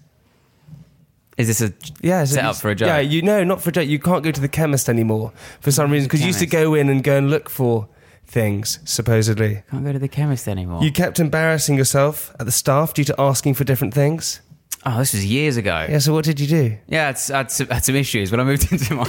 Is 1.37 1.47
this 1.49 1.61
a 1.61 1.73
Yeah, 2.01 2.25
set 2.25 2.45
up 2.45 2.57
for 2.57 2.71
a 2.71 2.75
joke? 2.75 2.87
Yeah, 2.89 2.99
you 2.99 3.23
know, 3.23 3.45
not 3.45 3.63
for 3.63 3.71
a 3.71 3.73
joke. 3.73 3.89
You 3.89 3.99
can't 3.99 4.23
go 4.25 4.31
to 4.33 4.41
the 4.41 4.49
chemist 4.49 4.89
anymore 4.89 5.33
for 5.61 5.71
some 5.71 5.91
reason 5.91 6.07
because 6.07 6.21
you 6.21 6.27
used 6.29 6.41
to 6.41 6.47
go 6.47 6.75
in 6.75 6.89
and 6.89 7.03
go 7.03 7.17
and 7.17 7.31
look 7.31 7.49
for 7.49 7.89
things. 8.29 8.79
Supposedly, 8.85 9.63
Can't 9.71 9.85
go 9.85 9.93
to 9.93 9.99
the 9.99 10.09
chemist 10.09 10.47
anymore. 10.49 10.83
you 10.85 10.93
kept 10.93 11.19
embarrassing 11.19 11.77
yourself 11.77 12.35
at 12.39 12.47
the 12.47 12.53
staff 12.53 12.95
due 12.95 13.05
to 13.05 13.15
asking 13.19 13.55
for 13.55 13.65
different 13.65 13.95
things. 13.95 14.41
oh, 14.87 14.99
this 14.99 15.13
was 15.13 15.25
years 15.27 15.57
ago. 15.57 15.87
Yeah. 15.89 15.99
So 15.99 16.13
what 16.13 16.25
did 16.25 16.39
you 16.39 16.47
do? 16.47 16.77
Yeah, 16.87 17.05
I 17.05 17.07
had, 17.07 17.31
I 17.33 17.37
had, 17.39 17.51
some, 17.51 17.67
I 17.71 17.75
had 17.75 17.85
some 17.85 17.97
issues 17.97 18.31
when 18.31 18.39
I 18.41 18.45
moved 18.45 18.71
into 18.73 18.95
my. 18.95 19.07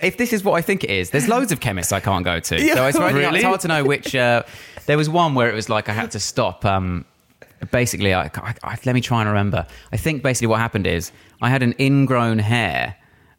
if 0.00 0.16
this 0.18 0.32
is 0.32 0.44
what 0.44 0.54
I 0.54 0.60
think 0.62 0.84
it 0.84 0.90
is, 0.90 1.10
there's 1.10 1.28
loads 1.28 1.52
of 1.52 1.60
chemists 1.60 1.92
I 1.92 2.00
can't 2.00 2.24
go 2.24 2.38
to. 2.40 2.60
Yeah, 2.64 2.74
so 2.74 2.86
it's, 2.86 2.98
very, 2.98 3.14
really? 3.14 3.36
it's 3.38 3.44
hard 3.44 3.60
to 3.60 3.68
know 3.68 3.84
which. 3.84 4.14
Uh, 4.14 4.42
there 4.86 4.96
was 4.96 5.08
one 5.08 5.34
where 5.34 5.48
it 5.50 5.54
was 5.54 5.68
like 5.68 5.88
I 5.88 5.92
had 5.92 6.10
to 6.12 6.20
stop. 6.20 6.64
Um, 6.64 7.04
basically, 7.70 8.14
I, 8.14 8.24
I, 8.34 8.54
I- 8.62 8.78
let 8.84 8.94
me 8.94 9.00
try 9.00 9.20
and 9.20 9.28
remember. 9.28 9.66
I 9.92 9.96
think 9.96 10.22
basically 10.22 10.48
what 10.48 10.58
happened 10.60 10.86
is 10.86 11.12
I 11.40 11.48
had 11.50 11.62
an 11.62 11.74
ingrown 11.78 12.38
hair. 12.38 12.96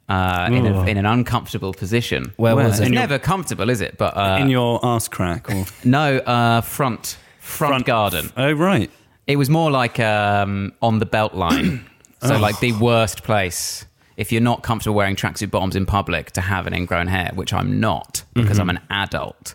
Uh, 0.10 0.50
in, 0.52 0.66
a, 0.66 0.84
in 0.86 0.98
an 0.98 1.06
uncomfortable 1.06 1.72
position. 1.72 2.34
Where 2.38 2.56
was 2.56 2.80
It's 2.80 2.80
it? 2.80 2.94
Your- 2.94 3.02
never 3.02 3.20
comfortable, 3.20 3.70
is 3.70 3.80
it? 3.80 3.98
But 3.98 4.18
uh, 4.18 4.40
in 4.42 4.50
your 4.50 4.84
ass 4.84 5.08
crack 5.08 5.50
or 5.52 5.66
no, 5.84 6.18
uh, 6.18 6.62
front, 6.62 7.18
front 7.40 7.86
garden. 7.86 8.32
Oh 8.36 8.52
right. 8.52 8.90
It 9.28 9.36
was 9.36 9.52
more 9.52 9.70
like 9.70 10.00
um, 10.00 10.74
on 10.82 10.98
the 10.98 11.06
belt 11.06 11.36
line. 11.36 11.88
so, 12.24 12.40
like 12.40 12.60
the 12.60 12.72
worst 12.74 13.24
place 13.24 13.86
if 14.20 14.34
you're 14.34 14.42
not 14.42 14.64
comfortable 14.64 14.96
wearing 14.96 15.16
tracksuit 15.16 15.50
bottoms 15.50 15.78
in 15.78 15.86
public 15.86 16.32
to 16.32 16.42
have 16.42 16.68
an 16.68 16.74
ingrown 16.74 17.08
hair, 17.08 17.32
which 17.36 17.54
I'm 17.54 17.80
not 17.80 18.22
because 18.34 18.60
I'm 18.60 18.70
an 18.70 18.82
adult. 18.90 19.54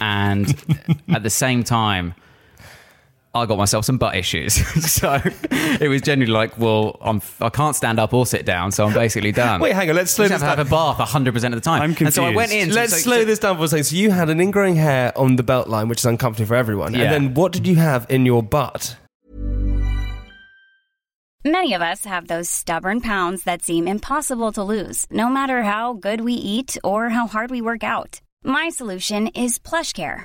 And 0.00 0.48
at 1.08 1.24
the 1.24 1.30
same 1.30 1.64
time, 1.64 2.14
I 3.42 3.46
got 3.46 3.58
myself 3.58 3.84
some 3.84 3.98
butt 3.98 4.16
issues. 4.16 4.54
so 4.90 5.20
it 5.80 5.88
was 5.88 6.02
genuinely 6.02 6.32
like, 6.32 6.58
well, 6.58 6.98
I'm, 7.00 7.20
I 7.40 7.48
can't 7.48 7.74
stand 7.76 7.98
up 7.98 8.12
or 8.12 8.26
sit 8.26 8.44
down, 8.46 8.72
so 8.72 8.86
I'm 8.86 8.92
basically 8.94 9.32
done. 9.32 9.60
Wait, 9.60 9.74
hang 9.74 9.88
on. 9.90 9.96
Let's 9.96 10.12
slow 10.12 10.24
I 10.24 10.28
just 10.28 10.40
this 10.40 10.48
have 10.48 10.56
to 10.56 10.64
have 10.64 10.66
a 10.66 10.70
bath 10.70 10.98
100% 11.08 11.44
of 11.46 11.52
the 11.52 11.60
time. 11.60 11.82
I'm 11.82 11.96
And 11.98 12.12
so 12.14 12.24
I 12.24 12.34
went 12.34 12.52
in. 12.52 12.70
Let's 12.70 12.92
so- 12.92 12.98
slow 12.98 13.18
so- 13.20 13.24
this 13.24 13.38
down 13.38 13.56
for 13.56 13.64
a 13.64 13.68
second. 13.68 13.84
So 13.84 13.96
you 13.96 14.10
had 14.10 14.30
an 14.30 14.38
ingrowing 14.38 14.76
hair 14.76 15.16
on 15.16 15.36
the 15.36 15.42
belt 15.42 15.68
line, 15.68 15.88
which 15.88 15.98
is 16.00 16.06
uncomfortable 16.06 16.48
for 16.48 16.56
everyone. 16.56 16.94
Yeah. 16.94 17.02
And 17.02 17.12
then 17.12 17.34
what 17.34 17.52
did 17.52 17.66
you 17.66 17.76
have 17.76 18.06
in 18.08 18.26
your 18.26 18.42
butt? 18.42 18.96
Many 21.44 21.74
of 21.74 21.82
us 21.82 22.04
have 22.04 22.26
those 22.26 22.50
stubborn 22.50 23.00
pounds 23.00 23.44
that 23.44 23.62
seem 23.62 23.86
impossible 23.86 24.50
to 24.52 24.64
lose, 24.64 25.06
no 25.10 25.28
matter 25.28 25.62
how 25.62 25.92
good 25.92 26.20
we 26.22 26.32
eat 26.32 26.76
or 26.82 27.08
how 27.10 27.28
hard 27.28 27.50
we 27.52 27.60
work 27.60 27.84
out. 27.84 28.20
My 28.42 28.68
solution 28.68 29.28
is 29.28 29.58
PlushCare. 29.60 30.24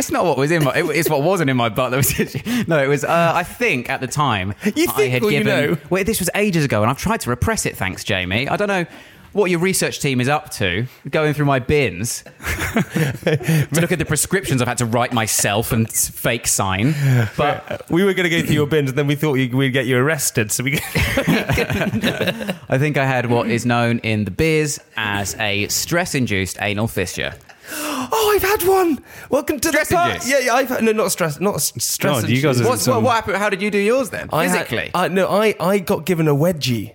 It's 0.00 0.10
not 0.10 0.24
what 0.24 0.36
was 0.36 0.50
in 0.50 0.64
my. 0.64 0.74
It, 0.76 0.84
it's 0.96 1.08
what 1.08 1.22
wasn't 1.22 1.50
in 1.50 1.56
my 1.56 1.68
butt. 1.68 1.90
That 1.90 1.96
was 1.98 2.66
no. 2.68 2.82
It 2.82 2.88
was. 2.88 3.04
Uh, 3.04 3.32
I 3.34 3.44
think 3.44 3.88
at 3.88 4.00
the 4.00 4.06
time 4.08 4.54
You 4.74 4.84
I 4.88 4.92
think 4.92 5.12
had 5.12 5.22
or 5.22 5.30
you 5.30 5.44
given. 5.44 5.70
know? 5.72 5.76
Well, 5.90 6.02
this 6.04 6.18
was 6.18 6.28
ages 6.34 6.64
ago, 6.64 6.82
and 6.82 6.90
I've 6.90 6.98
tried 6.98 7.20
to 7.20 7.30
repress 7.30 7.66
it. 7.66 7.76
Thanks, 7.76 8.02
Jamie. 8.02 8.48
I 8.48 8.56
don't 8.56 8.68
know. 8.68 8.86
what 9.32 9.48
your 9.48 9.60
research 9.60 10.00
team 10.00 10.20
is 10.20 10.28
up 10.28 10.50
to, 10.50 10.86
going 11.08 11.32
through 11.34 11.44
my 11.46 11.60
bins 11.60 12.22
to 12.74 13.68
look 13.80 13.92
at 13.92 13.98
the 14.00 14.04
prescriptions 14.04 14.60
I've 14.60 14.66
had 14.66 14.78
to 14.78 14.86
write 14.86 15.12
myself 15.12 15.70
and 15.70 15.88
fake 15.88 16.48
sign. 16.48 16.94
But 17.36 17.88
We 17.90 18.02
were 18.02 18.12
going 18.12 18.28
to 18.28 18.36
go 18.36 18.44
through 18.44 18.54
your 18.56 18.66
bins, 18.66 18.90
and 18.90 18.98
then 18.98 19.06
we 19.06 19.14
thought 19.14 19.32
we'd 19.34 19.70
get 19.72 19.86
you 19.86 19.96
arrested. 19.98 20.50
So 20.50 20.64
we. 20.64 20.80
I 20.94 22.76
think 22.78 22.96
I 22.96 23.06
had 23.06 23.26
what 23.30 23.48
is 23.48 23.64
known 23.66 23.98
in 24.00 24.24
the 24.24 24.30
biz 24.32 24.80
as 24.96 25.34
a 25.36 25.68
stress-induced 25.68 26.56
anal 26.60 26.88
fissure. 26.88 27.34
Oh, 27.72 28.32
I've 28.34 28.42
had 28.42 28.62
one. 28.68 29.02
Welcome 29.28 29.60
to 29.60 29.68
Stress 29.68 29.88
the 29.88 29.94
part. 29.94 30.26
Yeah, 30.26 30.38
yeah. 30.40 30.54
I've 30.54 30.68
had, 30.68 30.82
no, 30.84 30.92
not 30.92 31.12
stress, 31.12 31.40
not 31.40 31.60
stress. 31.60 32.22
God, 32.22 32.28
you 32.30 32.42
guys 32.42 32.62
What's, 32.62 32.86
what, 32.86 33.02
what 33.02 33.14
happened? 33.14 33.36
How 33.36 33.48
did 33.50 33.62
you 33.62 33.70
do 33.70 33.78
yours 33.78 34.10
then? 34.10 34.28
I 34.32 34.46
had- 34.46 34.66
Physically? 34.68 34.90
uh, 34.94 35.08
no, 35.08 35.28
I 35.28 35.54
I 35.60 35.78
got 35.78 36.04
given 36.06 36.28
a 36.28 36.34
wedgie. 36.34 36.94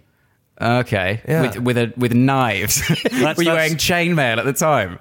Okay. 0.61 1.21
Yeah. 1.27 1.41
With, 1.41 1.59
with, 1.59 1.77
a, 1.77 1.93
with 1.97 2.13
knives. 2.13 2.81
were 3.11 3.43
you 3.43 3.51
wearing 3.51 3.75
chainmail 3.75 4.37
at 4.37 4.45
the 4.45 4.53
time? 4.53 4.99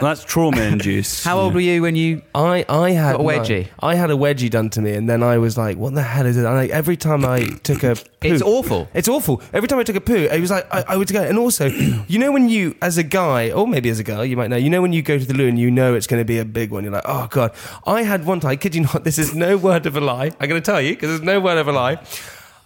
That's 0.00 0.24
trauma 0.24 0.62
induced. 0.62 1.24
How 1.24 1.38
old 1.38 1.54
were 1.54 1.60
you 1.60 1.82
when 1.82 1.96
you... 1.96 2.22
I 2.34 2.64
I 2.68 2.90
had 2.90 3.16
Got 3.16 3.20
a 3.20 3.24
wedgie? 3.24 3.66
no, 3.66 3.88
I 3.88 3.94
had 3.94 4.10
a 4.10 4.14
wedgie 4.14 4.50
done 4.50 4.70
to 4.70 4.80
me, 4.80 4.94
and 4.94 5.08
then 5.08 5.22
I 5.22 5.38
was 5.38 5.56
like, 5.56 5.76
"What 5.76 5.94
the 5.94 6.02
hell 6.02 6.26
is 6.26 6.36
it?" 6.36 6.44
And 6.44 6.48
I, 6.48 6.66
every 6.66 6.96
time 6.96 7.24
I 7.24 7.44
took 7.62 7.82
a, 7.82 7.94
poo, 7.94 8.04
It's 8.22 8.42
awful. 8.42 8.88
It's 8.94 9.08
awful. 9.08 9.42
Every 9.52 9.68
time 9.68 9.78
I 9.78 9.82
took 9.84 9.96
a 9.96 10.00
poo, 10.00 10.28
it 10.30 10.40
was 10.40 10.50
like 10.50 10.66
I, 10.72 10.84
I 10.88 10.96
would 10.96 11.12
go. 11.12 11.22
And 11.22 11.38
also, 11.38 11.66
you 12.08 12.18
know, 12.18 12.32
when 12.32 12.48
you, 12.48 12.76
as 12.82 12.98
a 12.98 13.02
guy, 13.02 13.50
or 13.50 13.66
maybe 13.66 13.90
as 13.90 13.98
a 13.98 14.04
girl, 14.04 14.24
you 14.24 14.36
might 14.36 14.48
know. 14.48 14.56
You 14.56 14.70
know, 14.70 14.82
when 14.82 14.92
you 14.92 15.02
go 15.02 15.18
to 15.18 15.24
the 15.24 15.34
loo 15.34 15.48
and 15.48 15.58
you 15.58 15.70
know 15.70 15.94
it's 15.94 16.06
going 16.06 16.20
to 16.20 16.24
be 16.24 16.38
a 16.38 16.44
big 16.44 16.70
one, 16.70 16.84
you're 16.84 16.92
like, 16.92 17.04
"Oh 17.06 17.28
god." 17.30 17.52
I 17.86 18.02
had 18.02 18.24
one 18.24 18.40
time. 18.40 18.50
I 18.52 18.56
kid 18.56 18.74
you 18.74 18.82
not. 18.82 19.04
This 19.04 19.18
is 19.18 19.34
no 19.34 19.56
word 19.56 19.86
of 19.86 19.96
a 19.96 20.00
lie. 20.00 20.30
I'm 20.40 20.48
going 20.48 20.60
to 20.60 20.64
tell 20.64 20.80
you 20.80 20.94
because 20.94 21.10
there's 21.10 21.22
no 21.22 21.40
word 21.40 21.58
of 21.58 21.68
a 21.68 21.72
lie. 21.72 21.98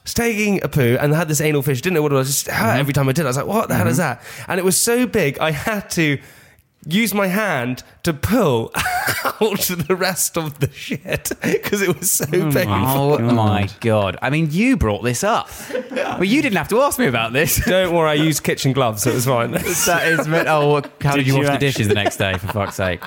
Was 0.06 0.14
taking 0.14 0.62
a 0.62 0.68
poo 0.68 0.96
and 1.00 1.12
I 1.12 1.18
had 1.18 1.28
this 1.28 1.40
anal 1.40 1.62
fish. 1.62 1.82
Didn't 1.82 1.94
know 1.94 2.02
what 2.02 2.12
it 2.12 2.14
was. 2.14 2.28
Just 2.28 2.46
hurt 2.46 2.70
mm-hmm. 2.70 2.80
every 2.80 2.92
time 2.92 3.08
I 3.08 3.12
did. 3.12 3.22
it. 3.22 3.24
I 3.24 3.28
was 3.28 3.36
like, 3.36 3.46
"What 3.46 3.68
the 3.68 3.74
hell 3.74 3.88
is 3.88 3.98
mm-hmm. 3.98 4.20
that?" 4.20 4.46
And 4.48 4.58
it 4.58 4.64
was 4.64 4.80
so 4.80 5.06
big, 5.06 5.38
I 5.38 5.50
had 5.50 5.90
to 5.90 6.18
use 6.86 7.12
my 7.12 7.26
hand 7.26 7.82
to 8.04 8.14
pull 8.14 8.70
out 8.76 9.58
the 9.58 9.96
rest 9.98 10.38
of 10.38 10.60
the 10.60 10.70
shit 10.70 11.32
because 11.42 11.82
it 11.82 11.98
was 11.98 12.12
so 12.12 12.24
oh 12.32 12.52
painful. 12.52 13.14
Oh 13.14 13.18
my 13.18 13.68
god! 13.80 14.16
I 14.22 14.30
mean, 14.30 14.48
you 14.50 14.76
brought 14.76 15.02
this 15.02 15.24
up. 15.24 15.50
Well, 15.90 16.24
you 16.24 16.40
didn't 16.40 16.58
have 16.58 16.68
to 16.68 16.80
ask 16.82 16.98
me 16.98 17.06
about 17.06 17.32
this. 17.32 17.56
Don't 17.66 17.94
worry, 17.94 18.10
I 18.10 18.14
used 18.14 18.44
kitchen 18.44 18.72
gloves, 18.72 19.02
so 19.02 19.10
it 19.10 19.14
was 19.14 19.26
fine. 19.26 19.50
that 19.50 19.66
is. 19.66 19.88
Oh, 19.88 20.82
how 21.00 21.16
did, 21.16 21.24
Did 21.24 21.26
you 21.26 21.32
you 21.32 21.38
wash 21.40 21.46
the 21.46 21.52
actually- 21.54 21.66
dishes 21.66 21.88
the 21.88 21.94
next 21.94 22.16
day? 22.16 22.38
For 22.38 22.46
fuck's 22.48 22.76
sake! 22.76 23.02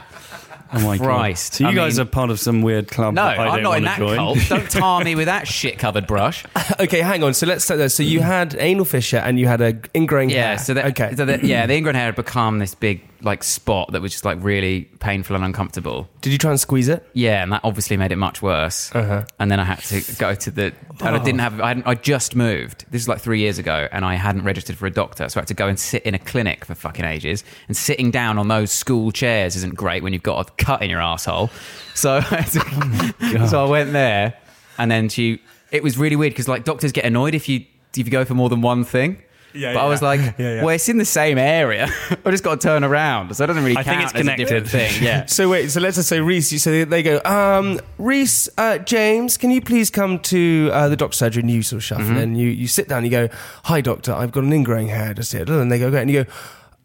Oh 0.72 0.80
my 0.82 0.98
Christ. 0.98 1.54
god! 1.54 1.56
So 1.58 1.64
you 1.64 1.70
I 1.72 1.74
guys 1.74 1.98
mean- 1.98 2.08
are 2.08 2.10
part 2.10 2.30
of 2.30 2.40
some 2.40 2.62
weird 2.62 2.90
club. 2.90 3.14
No, 3.16 3.24
that 3.26 3.40
I 3.40 3.48
I'm 3.48 3.54
don't 3.56 3.64
not 3.64 3.78
in 3.78 3.84
that 3.86 3.98
join. 3.98 4.16
cult. 4.18 4.38
Don't 4.50 4.70
tar 4.72 5.04
me 5.04 5.16
with 5.16 5.26
that 5.26 5.48
shit-covered 5.48 6.06
brush. 6.06 6.46
okay, 6.80 7.02
hang 7.02 7.24
on. 7.24 7.34
So 7.34 7.48
let's 7.48 7.64
start 7.66 7.80
there. 7.80 7.90
So 7.90 8.04
you 8.04 8.20
had 8.22 8.56
anal 8.60 8.86
fissure 8.86 9.18
and 9.18 9.40
you 9.40 9.48
had 9.48 9.62
a 9.62 9.74
ingrowing 9.74 10.30
Yeah. 10.30 10.50
hair. 10.50 10.58
So 10.60 10.74
that. 10.76 10.86
okay. 10.88 11.16
So 11.16 11.26
that. 11.26 11.44
Yeah, 11.44 11.66
the 11.66 11.76
ingrown 11.76 11.96
hair 11.96 12.06
had 12.06 12.16
become 12.16 12.60
this 12.60 12.76
big 12.76 13.02
like 13.22 13.44
spot 13.44 13.92
that 13.92 14.02
was 14.02 14.12
just 14.12 14.26
like 14.26 14.38
really 14.42 14.82
painful 15.00 15.36
and 15.36 15.44
uncomfortable. 15.44 16.10
Did 16.22 16.32
you 16.32 16.38
try 16.38 16.52
and 16.52 16.60
squeeze 16.60 16.88
it? 16.88 17.08
Yeah, 17.14 17.44
and 17.44 17.52
that 17.52 17.62
obviously 17.64 17.98
made 17.98 18.12
it 18.12 18.18
much 18.18 18.42
worse. 18.42 18.94
Uh-huh. 18.94 19.26
And 19.40 19.52
then 19.52 19.60
I 19.60 19.64
had 19.64 19.80
to 19.80 20.16
go 20.16 20.36
to 20.36 20.52
the. 20.52 20.74
And 21.02 21.16
I 21.16 21.24
didn't 21.24 21.40
have. 21.40 21.60
I, 21.62 21.70
hadn't, 21.70 21.88
I 21.88 21.96
just 21.96 22.36
moved. 22.36 22.86
This 22.92 23.02
is 23.02 23.08
like 23.08 23.20
three 23.20 23.40
years 23.40 23.58
ago, 23.58 23.88
and 23.92 24.04
I 24.06 24.16
hadn't 24.16 24.44
registered 24.44 24.78
for 24.78 24.86
a 24.86 24.92
doctor, 24.92 25.28
so 25.30 25.40
I 25.40 25.42
had 25.42 25.48
to 25.48 25.54
go 25.54 25.68
and 25.68 25.80
sit 25.80 26.04
in 26.04 26.14
a 26.14 26.20
clinic 26.20 26.66
for 26.66 26.76
fucking 26.76 27.06
ages. 27.06 27.44
And 27.68 27.76
sitting 27.76 28.12
down 28.12 28.38
on 28.38 28.48
those 28.48 28.72
school 28.72 29.12
chairs 29.12 29.56
isn't 29.56 29.76
great 29.76 30.04
when 30.04 30.14
you've 30.14 30.24
got 30.24 30.50
a 30.50 30.52
cut 30.64 30.82
in 30.82 30.90
your 30.90 31.02
asshole. 31.02 31.50
So, 31.96 32.18
I 32.32 32.42
to- 32.42 33.48
so 33.48 33.66
I 33.66 33.70
went 33.70 33.94
there, 33.94 34.36
and 34.78 34.90
then 34.92 35.10
she. 35.10 35.42
It 35.72 35.84
was 35.84 35.98
really 35.98 36.16
weird 36.16 36.34
because 36.34 36.48
like 36.48 36.64
doctors 36.64 36.92
get 36.92 37.06
annoyed 37.06 37.36
if 37.36 37.48
you 37.48 37.66
if 37.96 38.06
you 38.06 38.12
go 38.12 38.26
for 38.26 38.34
more 38.34 38.50
than 38.50 38.62
one 38.62 38.84
thing. 38.84 39.22
Yeah, 39.54 39.74
but 39.74 39.80
I 39.84 39.86
was 39.88 40.02
like, 40.02 40.20
Yeah, 40.38 40.56
yeah. 40.56 40.64
well, 40.64 40.76
it's 40.76 40.88
in 40.90 40.98
the 40.98 41.06
same 41.06 41.38
area. 41.38 41.88
I 42.26 42.32
just 42.32 42.44
got 42.44 42.62
to 42.62 42.68
turn 42.68 42.84
around, 42.84 43.34
so 43.36 43.44
it 43.44 43.48
doesn't 43.48 43.64
really 43.64 43.78
I 43.78 43.84
think 43.84 44.02
it's 44.04 44.14
as 44.14 44.22
a 44.22 44.36
different 44.36 44.48
connected. 44.70 44.70
thing. 44.70 45.04
Yeah. 45.04 45.26
So 45.28 45.50
wait, 45.50 45.72
so 45.72 45.80
let's 45.80 45.96
just 45.96 46.10
say 46.10 46.20
Reese. 46.22 46.52
you- 46.52 46.60
So 46.60 46.86
they- 46.86 47.04
go, 47.04 47.20
um, 47.26 47.80
Reese, 47.98 48.48
uh, 48.58 48.78
James, 48.80 49.38
can 49.38 49.50
you 49.52 49.62
please 49.62 49.90
come 49.90 50.20
to 50.20 50.70
uh, 50.74 50.90
the 50.90 50.96
doctor's 50.96 51.18
surgery? 51.20 51.42
And 51.42 51.52
you 51.52 51.62
sort 51.64 51.78
of 51.78 51.84
shuffle 51.84 52.06
Mm-hmm. 52.06 52.18
in. 52.18 52.36
You 52.36 52.50
you 52.50 52.68
sit 52.68 52.88
down. 52.90 53.00
And 53.04 53.08
You 53.08 53.28
go, 53.28 53.36
hi 53.64 53.82
doctor, 53.82 54.14
I've 54.14 54.32
got 54.32 54.44
an 54.44 54.52
ingrowing 54.52 54.90
hair 54.90 55.14
just 55.14 55.32
here. 55.32 55.44
And 55.48 55.72
they 55.72 55.80
go, 55.80 55.90
great. 55.90 56.02
And 56.02 56.12
you 56.12 56.24
go, 56.24 56.32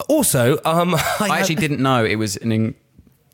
also, 0.08 0.58
um, 0.64 0.94
I, 0.94 0.98
I 1.20 1.28
had- 1.28 1.30
actually 1.40 1.56
didn't 1.56 1.80
know 1.80 2.04
it 2.04 2.16
was 2.16 2.36
an. 2.36 2.50
In- 2.52 2.74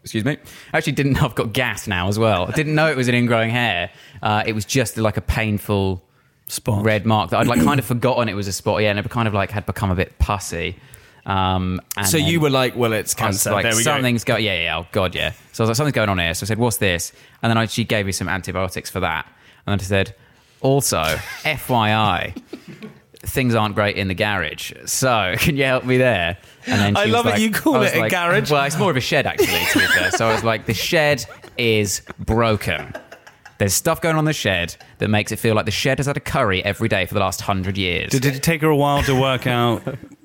excuse 0.02 0.24
me. 0.24 0.38
I 0.72 0.78
actually 0.78 0.94
didn't 0.94 1.12
know 1.12 1.22
I've 1.26 1.34
got 1.34 1.52
gas 1.52 1.86
now 1.86 2.08
as 2.08 2.18
well. 2.18 2.46
I 2.48 2.52
didn't 2.52 2.74
know 2.74 2.90
it 2.90 2.96
was 2.96 3.08
an 3.08 3.14
ingrowing 3.14 3.50
hair. 3.50 3.90
Uh, 4.22 4.42
it 4.46 4.54
was 4.54 4.64
just 4.64 4.96
like 4.96 5.16
a 5.18 5.20
painful 5.20 6.02
Spot. 6.50 6.84
red 6.84 7.06
mark 7.06 7.30
that 7.30 7.38
I'd 7.40 7.46
like 7.46 7.62
kind 7.62 7.78
of 7.78 7.86
forgotten 7.86 8.28
it 8.28 8.34
was 8.34 8.48
a 8.48 8.52
spot. 8.52 8.82
Yeah, 8.82 8.90
and 8.90 8.98
it 8.98 9.08
kind 9.08 9.28
of 9.28 9.34
like 9.34 9.50
had 9.50 9.66
become 9.66 9.90
a 9.90 9.94
bit 9.94 10.18
pussy. 10.18 10.76
Um, 11.26 11.80
and 11.96 12.06
So 12.06 12.16
then 12.16 12.26
you 12.26 12.40
were 12.40 12.50
like, 12.50 12.74
well, 12.76 12.92
it's 12.92 13.14
I 13.20 13.26
was 13.28 13.36
cancer. 13.44 13.52
like, 13.52 13.62
there 13.64 13.72
we 13.72 13.78
go. 13.78 13.82
something's 13.82 14.24
going. 14.24 14.44
Yeah, 14.44 14.60
yeah. 14.62 14.78
Oh 14.78 14.86
god, 14.90 15.14
yeah. 15.14 15.32
So 15.52 15.62
I 15.62 15.68
was 15.68 15.68
like, 15.70 15.76
something's 15.76 15.94
going 15.94 16.08
on 16.08 16.18
here. 16.18 16.34
So 16.34 16.44
I 16.44 16.46
said, 16.48 16.58
what's 16.58 16.78
this? 16.78 17.12
And 17.42 17.50
then 17.50 17.58
I, 17.58 17.66
she 17.66 17.84
gave 17.84 18.06
me 18.06 18.12
some 18.12 18.28
antibiotics 18.28 18.90
for 18.90 19.00
that. 19.00 19.26
And 19.66 19.72
then 19.78 19.84
I 19.84 19.88
said, 19.88 20.14
also, 20.60 21.02
FYI. 21.44 22.34
Things 23.22 23.54
aren't 23.54 23.74
great 23.74 23.96
in 23.96 24.08
the 24.08 24.14
garage, 24.14 24.72
so 24.86 25.34
can 25.38 25.54
you 25.54 25.64
help 25.64 25.84
me 25.84 25.98
there? 25.98 26.38
And 26.66 26.80
then 26.80 26.96
I 26.96 27.04
she 27.04 27.10
was 27.12 27.24
love 27.24 27.34
it 27.34 27.40
you 27.40 27.50
call 27.50 27.74
I 27.74 27.78
was 27.80 27.92
it 27.92 27.98
a 28.04 28.08
garage. 28.08 28.50
Well, 28.50 28.64
it's 28.64 28.78
more 28.78 28.90
of 28.90 28.96
a 28.96 29.00
shed 29.00 29.26
actually. 29.26 29.46
To 29.72 29.78
be 29.78 29.86
fair, 29.88 30.10
so 30.10 30.26
I 30.26 30.32
was 30.32 30.42
like, 30.42 30.64
the 30.64 30.72
shed 30.72 31.26
is 31.58 32.00
broken. 32.18 32.94
There's 33.60 33.74
stuff 33.74 34.00
going 34.00 34.14
on 34.16 34.20
in 34.20 34.24
the 34.24 34.32
shed 34.32 34.74
that 34.98 35.08
makes 35.08 35.32
it 35.32 35.36
feel 35.38 35.54
like 35.54 35.66
the 35.66 35.70
shed 35.70 35.98
has 35.98 36.06
had 36.06 36.16
a 36.16 36.20
curry 36.20 36.64
every 36.64 36.88
day 36.88 37.04
for 37.04 37.12
the 37.12 37.20
last 37.20 37.42
hundred 37.42 37.76
years. 37.76 38.10
Did 38.10 38.24
it 38.24 38.42
take 38.42 38.62
her 38.62 38.68
a 38.68 38.76
while 38.76 39.02
to 39.02 39.14
work 39.20 39.46
out, 39.46 39.82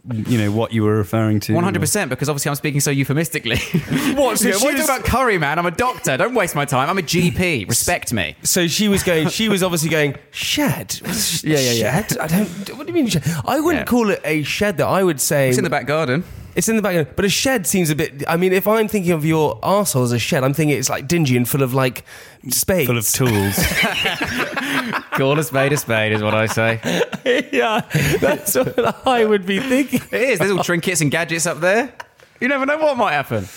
you 0.10 0.38
know, 0.38 0.52
what 0.54 0.72
you 0.72 0.84
were 0.84 0.96
referring 0.96 1.42
to? 1.42 1.54
One 1.54 1.66
hundred 1.66 1.82
percent, 1.82 2.10
because 2.10 2.30
obviously 2.30 2.48
I'm 2.50 2.56
speaking 2.56 2.80
so 2.80 2.92
euphemistically. 2.92 3.58
What? 4.16 4.40
So 4.40 4.48
Yeah, 4.48 4.54
what 4.56 4.64
are 4.64 4.72
you 4.72 4.78
was- 4.78 4.86
about 4.86 5.04
curry, 5.04 5.38
man? 5.38 5.60
I'm 5.60 5.66
a 5.66 5.72
doctor. 5.72 6.16
Don't 6.16 6.34
waste 6.34 6.56
my 6.56 6.64
time. 6.64 6.90
I'm 6.90 6.98
a 6.98 7.02
GP. 7.02 7.68
Respect 7.68 8.14
me. 8.14 8.38
So 8.44 8.68
she 8.68 8.88
was 8.88 9.04
going. 9.04 9.28
She 9.28 9.50
was 9.50 9.62
obviously 9.64 9.90
going 9.90 10.16
shed. 10.32 10.98
Yeah, 11.44 11.60
yeah, 11.60 11.72
yeah. 11.74 12.06
Shed? 12.08 12.18
I 12.20 12.28
don't. 12.28 12.48
What 12.78 12.88
do 12.88 12.94
you 12.94 12.94
mean 12.94 13.08
shed? 13.08 13.24
I 13.46 13.60
wouldn't 13.60 13.82
Yeah. 13.82 13.86
call 13.92 14.10
it 14.12 14.22
a 14.24 14.44
shed. 14.44 14.78
That 14.78 14.88
I 14.88 15.04
would 15.04 15.20
say 15.20 15.50
It's 15.50 15.58
in 15.58 15.66
the 15.66 15.70
back 15.70 15.88
garden. 15.88 16.24
It's 16.56 16.70
in 16.70 16.78
the 16.78 16.82
background. 16.82 17.10
but 17.18 17.26
a 17.26 17.30
shed 17.30 17.68
seems 17.68 17.90
a 17.90 17.96
bit. 17.96 18.24
I 18.30 18.38
mean, 18.38 18.54
if 18.54 18.66
I'm 18.68 18.88
thinking 18.88 19.12
of 19.12 19.26
your 19.26 19.60
arsehole 19.60 20.04
as 20.06 20.12
a 20.14 20.20
shed, 20.20 20.44
I'm 20.44 20.54
thinking 20.54 20.78
it's 20.78 20.90
like 20.90 21.06
dingy 21.08 21.36
and 21.36 21.48
full 21.48 21.62
of 21.62 21.74
like 21.74 22.06
spades. 22.50 22.88
Full 22.88 22.98
of 22.98 23.08
tools. 23.10 23.56
Call 25.12 25.38
a 25.40 25.44
spade 25.44 25.74
a 25.74 25.78
spade 25.78 26.12
is 26.14 26.22
what 26.24 26.34
I 26.34 26.46
say. 26.46 26.80
yeah, 27.52 27.82
that's 28.20 28.56
what 28.56 29.08
I 29.08 29.26
would 29.26 29.46
be 29.46 29.60
thinking. 29.60 30.02
It 30.12 30.22
is. 30.22 30.40
There's 30.40 30.52
all 30.52 30.64
trinkets 30.64 31.02
and 31.02 31.10
gadgets 31.12 31.46
up 31.46 31.60
there. 31.60 31.94
You 32.40 32.48
never 32.48 32.66
know 32.66 32.78
what 32.78 32.98
might 32.98 33.14
happen. 33.14 33.48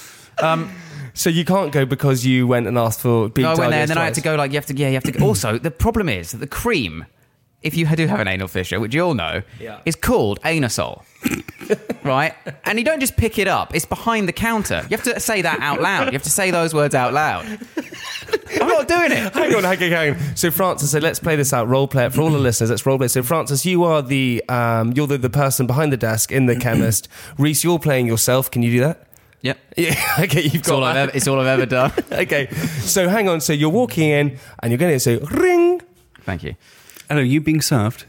Um, 0.43 0.71
So 1.15 1.31
you 1.31 1.45
can't 1.45 1.73
go 1.73 1.85
because 1.85 2.25
you 2.25 2.47
went 2.47 2.67
and 2.69 2.79
asked 2.79 3.01
for 3.01 3.29
big. 3.29 3.43
no, 3.43 3.53
I 3.53 3.55
went 3.55 3.71
there 3.73 3.81
and 3.81 3.91
then 3.91 3.99
I 3.99 4.05
had 4.05 4.15
to 4.15 4.21
go 4.21 4.37
like 4.37 4.53
you 4.53 4.57
have 4.57 4.67
to. 4.67 4.77
Yeah, 4.77 4.89
you 4.89 4.95
have 4.95 5.05
to. 5.05 5.13
Go. 5.13 5.25
Also, 5.27 5.59
the 5.59 5.71
problem 5.73 6.09
is 6.09 6.31
that 6.31 6.39
the 6.39 6.47
cream, 6.47 7.07
if 7.63 7.77
you 7.77 7.87
do 7.87 8.07
have 8.07 8.21
an 8.21 8.29
anal 8.29 8.49
fissure, 8.49 8.79
which 8.81 8.95
you 8.95 9.03
all 9.03 9.15
know, 9.15 9.43
Yeah. 9.61 9.81
is 9.85 9.97
called 9.97 10.41
anusol. 10.43 11.03
right? 12.05 12.33
And 12.65 12.79
you 12.79 12.85
don't 12.85 13.01
just 13.01 13.17
pick 13.17 13.39
it 13.39 13.49
up, 13.49 13.75
it's 13.75 13.85
behind 13.85 14.29
the 14.29 14.33
counter. 14.33 14.83
You 14.89 14.97
have 14.97 15.03
to 15.05 15.19
say 15.21 15.43
that 15.43 15.61
out 15.61 15.81
loud. 15.81 16.07
You 16.07 16.13
have 16.13 16.23
to 16.23 16.31
say 16.31 16.51
those 16.51 16.73
words 16.73 16.95
out 16.95 17.13
loud. 17.13 17.45
I'm 18.61 18.69
not 18.69 18.87
doing 18.89 19.11
it. 19.13 19.33
Hang 19.35 19.55
on, 19.55 19.65
hang 19.65 19.83
on, 19.83 19.91
hang 19.91 20.15
on. 20.15 20.37
So 20.37 20.51
Francis, 20.51 20.91
so 20.93 20.99
let's 20.99 21.19
play 21.19 21.37
this 21.37 21.53
out. 21.53 21.69
Role 21.69 21.89
play 21.89 22.07
it 22.07 22.13
for 22.13 22.21
all 22.23 22.31
the 22.31 22.39
listeners. 22.39 22.71
Let's 22.71 22.87
role 22.87 22.99
play. 22.99 23.09
So 23.09 23.23
Francis, 23.23 23.67
you 23.67 23.85
are 23.85 24.03
the 24.03 24.43
um, 24.49 24.93
you're 24.93 25.07
the, 25.07 25.19
the 25.19 25.31
person 25.31 25.67
behind 25.67 25.93
the 25.93 25.97
desk 25.97 26.31
in 26.33 26.47
the 26.47 26.57
chemist. 26.67 27.09
Reese, 27.39 27.65
you're 27.65 27.79
playing 27.79 28.07
yourself. 28.07 28.51
Can 28.51 28.63
you 28.63 28.71
do 28.71 28.81
that? 28.81 29.07
Yep. 29.43 29.59
Yeah. 29.77 29.95
Okay, 30.21 30.43
you've 30.43 30.55
It's 30.57 30.69
all, 30.69 30.81
got 30.81 30.91
I've 30.91 30.97
ever, 31.09 31.13
it's 31.17 31.29
all 31.29 31.41
I've 31.41 31.47
ever 31.47 31.67
done. 31.67 31.93
Okay. 32.13 32.49
So 32.81 33.09
hang 33.09 33.29
on. 33.29 33.41
So 33.41 33.53
you're 33.53 33.69
walking 33.71 34.11
in 34.11 34.39
and 34.63 34.71
you're 34.73 34.79
going 34.79 34.93
to 34.93 35.01
So 35.01 35.19
ring. 35.31 35.81
Thank 36.23 36.43
you. 36.43 36.55
Hello, 37.09 37.23
you 37.23 37.41
being 37.41 37.63
served? 37.63 38.05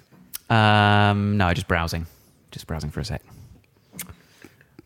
Um, 0.49 1.37
no, 1.37 1.53
just 1.53 1.67
browsing. 1.69 2.05
Just 2.51 2.67
browsing 2.67 2.89
for 2.89 2.99
a 2.99 3.05
sec. 3.05 3.21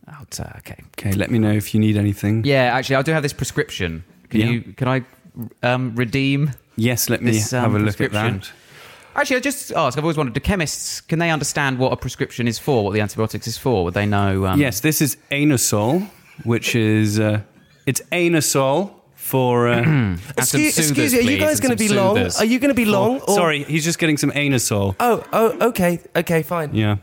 I'll 0.08 0.28
okay. 0.58 0.84
Okay, 0.99 1.13
let 1.13 1.32
me 1.32 1.39
know 1.39 1.52
if 1.52 1.73
you 1.73 1.80
need 1.80 1.97
anything. 1.97 2.43
Yeah, 2.45 2.76
actually, 2.76 2.97
I 2.97 3.02
do 3.02 3.12
have 3.12 3.23
this 3.23 3.34
prescription. 3.34 4.04
Can 4.30 4.41
Yeah. 4.41 4.45
you? 4.47 4.62
Can 4.73 4.88
I 4.88 5.04
um, 5.63 5.95
redeem? 5.95 6.52
Yes, 6.76 7.10
let 7.10 7.21
me 7.23 7.32
This, 7.32 7.52
have 7.52 7.65
um, 7.65 7.76
a 7.76 7.80
look 7.80 7.99
at 8.02 8.12
that. 8.12 8.52
Actually, 9.15 9.38
I 9.38 9.39
just 9.39 9.71
ask. 9.71 9.97
I've 9.97 10.04
always 10.04 10.17
wondered: 10.17 10.34
Do 10.34 10.39
chemists 10.41 11.02
can 11.02 11.19
they 11.19 11.32
understand 11.32 11.80
what 11.80 11.91
a 11.93 11.95
prescription 11.97 12.47
is 12.47 12.60
for? 12.60 12.84
What 12.84 12.93
the 12.93 13.02
antibiotics 13.02 13.47
is 13.47 13.58
for? 13.58 13.84
Would 13.86 13.93
they 13.93 14.06
know? 14.06 14.45
Um, 14.45 14.60
Yes, 14.60 14.82
this 14.82 15.02
is 15.02 15.17
anusol, 15.32 16.08
which 16.43 16.76
is 16.76 17.19
uh, 17.19 17.41
it's 17.86 18.02
anusol 18.12 18.91
for. 19.24 19.68
Uh, 19.70 19.82
and 19.84 20.20
some 20.20 20.34
Excuse, 20.38 20.78
excuse 20.78 21.12
soothers, 21.12 21.14
me. 21.14 21.20
Are 21.20 21.32
you 21.32 21.38
guys 21.40 21.60
going 21.60 21.76
to 21.76 21.78
be 21.78 21.90
long? 21.90 22.16
soothers. 22.16 22.40
Are 22.40 22.46
you 22.46 22.60
going 22.60 22.70
to 22.70 22.76
be 22.76 22.86
long? 22.86 23.20
or- 23.22 23.36
sorry, 23.36 23.64
he's 23.64 23.84
just 23.84 23.98
getting 24.00 24.18
some 24.18 24.32
anusol. 24.32 24.96
Oh, 25.00 25.24
oh, 25.34 25.68
okay, 25.70 26.00
okay, 26.16 26.44
fine. 26.44 26.74
Yeah. 26.76 26.98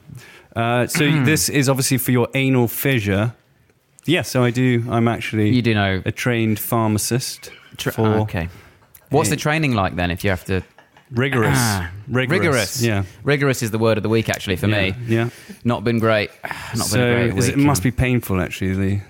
Uh, 0.54 0.86
so 0.86 1.04
this 1.24 1.48
is 1.48 1.68
obviously 1.68 1.98
for 1.98 2.10
your 2.12 2.28
anal 2.34 2.68
fissure. 2.68 3.34
Yes, 4.06 4.28
so 4.30 4.42
I 4.42 4.50
do. 4.50 4.84
I'm 4.90 5.08
actually 5.08 5.50
You 5.50 5.62
do 5.62 5.74
know. 5.74 6.02
a 6.04 6.12
trained 6.12 6.58
pharmacist. 6.58 7.50
Tra- 7.76 7.92
for, 7.92 8.06
okay. 8.20 8.48
What's 9.10 9.28
Yeah. 9.28 9.34
the 9.36 9.40
training 9.40 9.74
like 9.74 9.96
then? 9.96 10.10
If 10.10 10.24
you 10.24 10.30
have 10.30 10.44
to 10.46 10.62
Rigorous. 11.12 11.50
Ah, 11.58 11.90
rigorous. 12.08 12.40
rigorous. 12.40 12.82
Yeah. 12.82 13.02
rigorous 13.24 13.62
is 13.64 13.72
the 13.72 13.78
word 13.78 13.96
of 13.96 14.04
the 14.04 14.08
week 14.08 14.28
actually 14.28 14.54
for 14.56 14.68
me. 14.68 14.94
Yeah. 15.08 15.30
Not 15.64 15.82
been 15.82 15.98
great. 15.98 16.30
Not 16.44 16.86
so 16.86 16.98
been 16.98 17.08
a 17.08 17.14
great 17.32 17.34
week. 17.34 17.52
it 17.54 17.58
must 17.58 17.82
be 17.82 17.90
painful, 17.90 18.40
actually. 18.40 18.74
The 18.74 19.00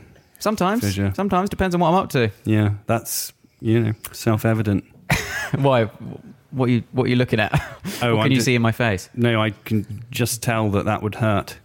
sometimes. 0.40 0.80
Fissure. 0.82 1.12
Sometimes 1.14 1.48
depends 1.50 1.74
on 1.74 1.80
what 1.80 1.88
I'm 1.88 1.94
up 1.94 2.10
to. 2.10 2.30
yeah, 2.44 2.70
that's 2.86 3.32
you 3.60 3.80
know 3.80 3.92
self-evident. 4.12 4.84
Why? 5.58 5.84
What 6.50 6.68
are 6.68 6.72
you 6.72 6.82
what 6.92 7.04
are 7.04 7.08
you 7.08 7.16
looking 7.16 7.38
at? 7.40 7.52
Oh, 8.02 8.16
what 8.16 8.22
I'm 8.22 8.22
can 8.24 8.32
you 8.32 8.38
ju- 8.38 8.42
see 8.42 8.54
in 8.56 8.62
my 8.62 8.72
face? 8.72 9.08
No, 9.14 9.40
I 9.40 9.50
can 9.50 10.04
just 10.10 10.42
tell 10.42 10.68
that 10.70 10.84
that 10.86 11.02
would 11.02 11.14
hurt. 11.14 11.56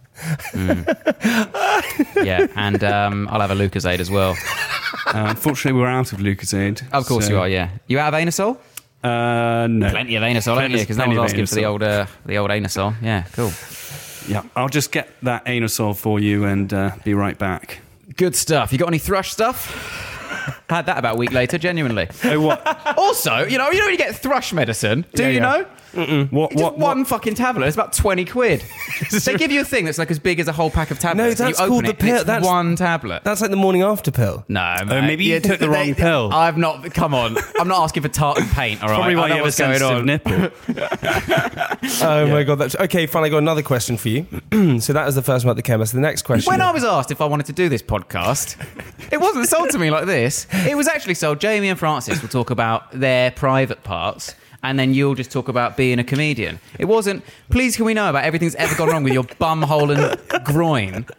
Yeah, 2.22 2.46
and 2.56 2.82
um, 2.82 3.28
I'll 3.30 3.40
have 3.40 3.50
a 3.50 3.54
Lucozade 3.54 4.00
as 4.00 4.10
well. 4.10 4.30
Uh, 5.06 5.26
unfortunately, 5.30 5.78
we're 5.80 5.86
out 5.88 6.12
of 6.12 6.18
Lucozade. 6.18 6.82
Of 6.92 7.06
course 7.06 7.26
so- 7.26 7.32
you 7.32 7.38
are. 7.38 7.48
Yeah, 7.48 7.70
you 7.86 7.98
out 7.98 8.12
of 8.14 8.20
Anusol? 8.20 8.58
Uh, 9.04 9.66
no. 9.68 9.90
Plenty 9.90 10.16
of 10.16 10.22
Anusol, 10.22 10.56
haven't 10.56 10.72
you? 10.72 10.78
Because 10.78 10.96
no 10.96 11.06
one's 11.06 11.18
asking 11.20 11.46
for 11.46 11.54
the 11.54 11.64
old 11.66 11.82
uh, 11.82 12.06
the 12.24 12.38
old 12.38 12.50
Anusol. 12.50 12.94
Yeah, 13.02 13.24
cool. 13.32 13.52
Yeah, 14.28 14.42
I'll 14.56 14.68
just 14.68 14.90
get 14.90 15.08
that 15.22 15.44
anusol 15.44 15.96
for 15.96 16.18
you 16.18 16.44
and 16.44 16.72
uh, 16.72 16.92
be 17.04 17.14
right 17.14 17.38
back. 17.38 17.80
Good 18.14 18.36
stuff. 18.36 18.72
You 18.72 18.78
got 18.78 18.88
any 18.88 18.98
thrush 18.98 19.32
stuff? 19.32 20.04
Had 20.68 20.86
that 20.86 20.98
about 20.98 21.14
a 21.14 21.18
week 21.18 21.32
later, 21.32 21.58
genuinely. 21.58 22.08
Oh, 22.24 22.40
what? 22.40 22.96
Also, 22.98 23.44
you 23.46 23.58
know, 23.58 23.70
you 23.70 23.78
know 23.78 23.84
when 23.86 23.92
you 23.92 23.98
get 23.98 24.14
thrush 24.16 24.52
medicine, 24.52 25.04
do 25.14 25.22
Yeah, 25.24 25.28
you 25.28 25.34
yeah. 25.36 25.40
know? 25.40 25.66
What? 26.30 26.50
Just 26.52 26.62
What? 26.62 26.78
one 26.78 26.98
what? 26.98 27.06
fucking 27.08 27.34
tablet. 27.34 27.66
It's 27.66 27.76
about 27.76 27.92
twenty 27.92 28.24
quid. 28.24 28.64
they 29.24 29.34
give 29.34 29.50
you 29.50 29.60
a 29.60 29.64
thing 29.64 29.84
that's 29.84 29.98
like 29.98 30.10
as 30.10 30.18
big 30.18 30.40
as 30.40 30.48
a 30.48 30.52
whole 30.52 30.70
pack 30.70 30.90
of 30.90 30.98
tablets. 30.98 31.38
No, 31.40 31.46
that's 31.46 31.58
called 31.58 31.84
the 31.86 31.94
pill. 31.94 32.24
That's- 32.24 32.44
one 32.46 32.76
tablet. 32.76 33.22
That's 33.24 33.40
like 33.40 33.50
the 33.50 33.56
morning 33.56 33.82
after 33.82 34.10
pill. 34.10 34.44
no, 34.48 34.76
oh, 34.80 34.84
mate. 34.84 34.96
Oh, 34.98 35.02
maybe 35.02 35.24
you 35.24 35.40
took 35.40 35.58
the 35.58 35.68
wrong 35.70 35.94
pill. 35.94 36.30
I've 36.32 36.56
not. 36.58 36.92
Come 36.94 37.14
on, 37.14 37.36
I'm 37.58 37.68
not 37.68 37.82
asking 37.82 38.02
for 38.02 38.08
tartan 38.08 38.46
paint. 38.48 38.82
All 38.82 38.88
right, 38.88 38.96
Probably 38.96 39.16
why 39.16 39.28
you 39.28 39.34
have 39.34 39.46
a 39.46 39.52
sensitive 39.52 39.98
on. 39.98 40.06
nipple. 40.06 40.50
Oh 42.02 42.26
my 42.28 42.42
god, 42.42 42.56
that's 42.56 42.74
okay. 42.76 43.06
Fine, 43.06 43.24
I 43.24 43.28
got 43.28 43.38
another 43.38 43.62
question 43.62 43.96
for 43.96 44.08
you. 44.08 44.26
so 44.80 44.92
that 44.92 45.06
was 45.06 45.14
the 45.14 45.22
first 45.22 45.44
one 45.44 45.50
about 45.50 45.56
the 45.56 45.62
chemist. 45.62 45.92
The 45.92 46.00
next 46.00 46.22
question. 46.22 46.50
When 46.50 46.60
I 46.60 46.70
was 46.72 46.84
asked 46.84 47.10
if 47.10 47.20
I 47.20 47.26
wanted 47.26 47.46
to 47.46 47.52
do 47.52 47.68
this 47.68 47.82
podcast, 47.82 48.56
it 49.12 49.18
wasn't 49.20 49.48
sold 49.48 49.70
to 49.70 49.78
me 49.78 49.90
like 49.90 50.06
this. 50.06 50.46
It 50.66 50.76
was 50.76 50.88
actually 50.88 51.14
sold. 51.14 51.40
Jamie 51.40 51.68
and 51.68 51.78
Francis 51.78 52.20
will 52.20 52.28
talk 52.28 52.50
about 52.50 52.90
their 52.92 53.30
private 53.30 53.82
parts, 53.84 54.34
and 54.68 54.78
then 54.78 54.94
you'll 54.94 55.14
just 55.14 55.30
talk 55.32 55.48
about 55.48 55.76
being 55.76 55.98
a 55.98 56.04
comedian. 56.04 56.58
It 56.78 56.84
wasn't. 56.86 57.24
Please, 57.50 57.76
can 57.76 57.84
we 57.84 57.94
know 57.94 58.10
about 58.10 58.24
everything 58.24 58.48
that's 58.48 58.60
ever 58.62 58.74
gone 58.76 58.88
wrong 58.88 59.04
with 59.04 59.12
your 59.12 59.24
bum 59.38 59.62
hole 59.62 59.90
and 59.90 60.18
groin? 60.44 61.06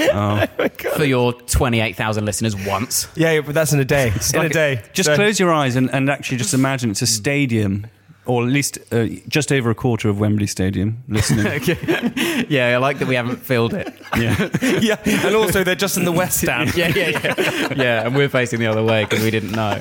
Oh 0.00 0.46
oh. 0.60 0.68
For 0.96 1.04
your 1.04 1.32
twenty-eight 1.32 1.96
thousand 1.96 2.24
listeners, 2.24 2.54
once. 2.54 3.08
yeah, 3.16 3.40
but 3.40 3.52
that's 3.52 3.72
in 3.72 3.80
a 3.80 3.84
day. 3.84 4.12
It's 4.14 4.32
in 4.32 4.38
a 4.38 4.42
like- 4.44 4.52
day. 4.52 4.80
Just 4.92 5.08
So- 5.08 5.16
close 5.16 5.40
your 5.40 5.52
eyes 5.52 5.74
and, 5.74 5.90
and 5.92 6.08
actually 6.08 6.38
just 6.38 6.54
imagine 6.54 6.92
it's 6.92 7.02
a 7.02 7.06
stadium, 7.08 7.84
or 8.28 8.44
at 8.44 8.50
least 8.50 8.78
uh, 8.92 9.06
just 9.26 9.50
over 9.50 9.70
a 9.70 9.74
quarter 9.74 10.08
of 10.08 10.20
Wembley 10.20 10.46
Stadium. 10.46 11.02
Listening. 11.08 11.46
Yeah, 12.48 12.68
I 12.68 12.76
like 12.76 13.00
that 13.00 13.08
we 13.08 13.16
haven't 13.16 13.38
filled 13.38 13.74
it. 13.74 13.92
yeah. 14.16 14.48
yeah, 14.80 14.96
and 15.04 15.34
also 15.34 15.64
they're 15.64 15.74
just 15.74 15.96
in 15.96 16.04
the 16.04 16.12
West 16.12 16.40
Stand. 16.40 16.74
Yeah, 16.76 16.88
yeah, 16.94 17.08
yeah. 17.08 17.72
Yeah, 17.74 18.06
and 18.06 18.14
we're 18.14 18.28
facing 18.28 18.60
the 18.60 18.66
other 18.68 18.82
way 18.84 19.04
because 19.04 19.22
we 19.24 19.30
didn't 19.30 19.50
know. 19.52 19.80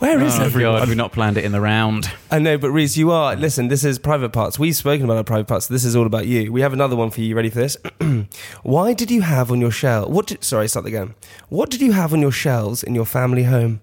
Where 0.00 0.20
is 0.20 0.38
Oh, 0.38 0.44
everyone? 0.44 0.80
God, 0.80 0.88
we've 0.88 0.96
not 0.96 1.12
planned 1.12 1.36
it 1.38 1.44
in 1.44 1.52
the 1.52 1.60
round. 1.60 2.10
I 2.30 2.38
know, 2.40 2.58
but 2.58 2.70
Reese, 2.70 2.96
you 2.96 3.12
are. 3.12 3.36
Listen, 3.36 3.68
this 3.68 3.84
is 3.84 3.98
private 4.00 4.30
parts. 4.32 4.58
We've 4.58 4.74
spoken 4.74 5.04
about 5.04 5.16
our 5.18 5.24
private 5.24 5.46
parts. 5.46 5.66
So 5.66 5.74
this 5.74 5.84
is 5.84 5.94
all 5.94 6.06
about 6.06 6.26
you. 6.26 6.50
We 6.52 6.60
have 6.62 6.72
another 6.72 6.96
one 6.96 7.10
for 7.10 7.20
you. 7.20 7.28
You 7.28 7.36
Ready 7.36 7.50
for 7.50 7.58
this? 7.60 7.76
Why 8.62 8.92
did 8.94 9.10
you 9.10 9.20
have 9.22 9.50
on 9.52 9.60
your 9.60 9.70
shelf? 9.70 10.08
What? 10.10 10.26
Did, 10.26 10.42
sorry, 10.42 10.66
start 10.68 10.86
again. 10.86 11.14
What 11.48 11.70
did 11.70 11.80
you 11.80 11.92
have 11.92 12.12
on 12.12 12.20
your 12.20 12.32
shelves 12.32 12.82
in 12.82 12.94
your 12.94 13.06
family 13.06 13.44
home? 13.44 13.80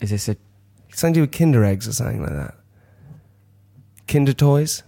Is 0.00 0.10
this 0.10 0.28
a 0.28 0.36
Something 0.92 1.14
to 1.14 1.18
do 1.18 1.20
with 1.22 1.32
Kinder 1.32 1.64
eggs 1.64 1.88
or 1.88 1.92
something 1.92 2.22
like 2.22 2.32
that. 2.32 2.54
Kinder 4.06 4.32
toys? 4.32 4.82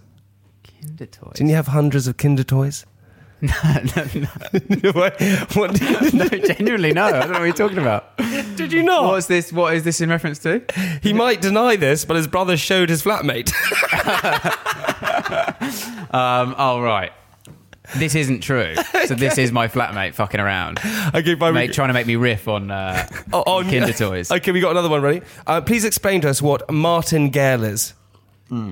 Kinder 0.63 1.05
toys. 1.05 1.33
Didn't 1.33 1.49
you 1.49 1.55
have 1.55 1.67
hundreds 1.67 2.07
of 2.07 2.17
Kinder 2.17 2.43
toys? 2.43 2.85
no, 3.41 3.51
no, 3.53 4.91
what, 4.93 5.21
what 5.53 5.81
no, 6.13 6.27
genuinely 6.27 6.93
no. 6.93 7.03
I 7.05 7.11
don't 7.11 7.31
know 7.31 7.39
what 7.39 7.45
you're 7.45 7.53
talking 7.53 7.77
about. 7.79 8.17
did 8.55 8.71
you 8.71 8.81
not? 8.81 9.03
What's 9.05 9.27
this? 9.27 9.51
What 9.51 9.75
is 9.75 9.83
this 9.83 9.99
in 9.99 10.09
reference 10.09 10.39
to? 10.39 10.63
He 11.03 11.11
might 11.11 11.41
deny 11.41 11.75
this, 11.75 12.05
but 12.05 12.15
his 12.15 12.27
brother 12.27 12.55
showed 12.55 12.89
his 12.89 13.03
flatmate. 13.03 13.51
Um, 16.15 16.55
oh 16.57 16.79
right, 16.79 17.11
this 17.97 18.15
isn't 18.15 18.41
true. 18.41 18.75
So 19.05 19.13
this 19.13 19.37
is 19.37 19.51
my 19.51 19.67
flatmate 19.67 20.15
fucking 20.15 20.39
around, 20.39 20.79
okay, 21.13 21.35
fine. 21.35 21.53
mate, 21.53 21.73
trying 21.73 21.89
to 21.89 21.93
make 21.93 22.07
me 22.07 22.15
riff 22.15 22.47
on 22.47 22.71
uh, 22.71 23.07
Oh, 23.31 23.43
on- 23.43 23.65
Kinder 23.65 23.93
toys. 23.93 24.31
Okay, 24.31 24.51
we 24.51 24.59
got 24.61 24.71
another 24.71 24.89
one 24.89 25.03
ready. 25.03 25.21
Uh, 25.45 25.61
please 25.61 25.85
explain 25.85 26.21
to 26.21 26.29
us 26.29 26.41
what 26.41 26.67
martingale 26.71 27.63
is. 27.63 27.93
Hmm. 28.49 28.71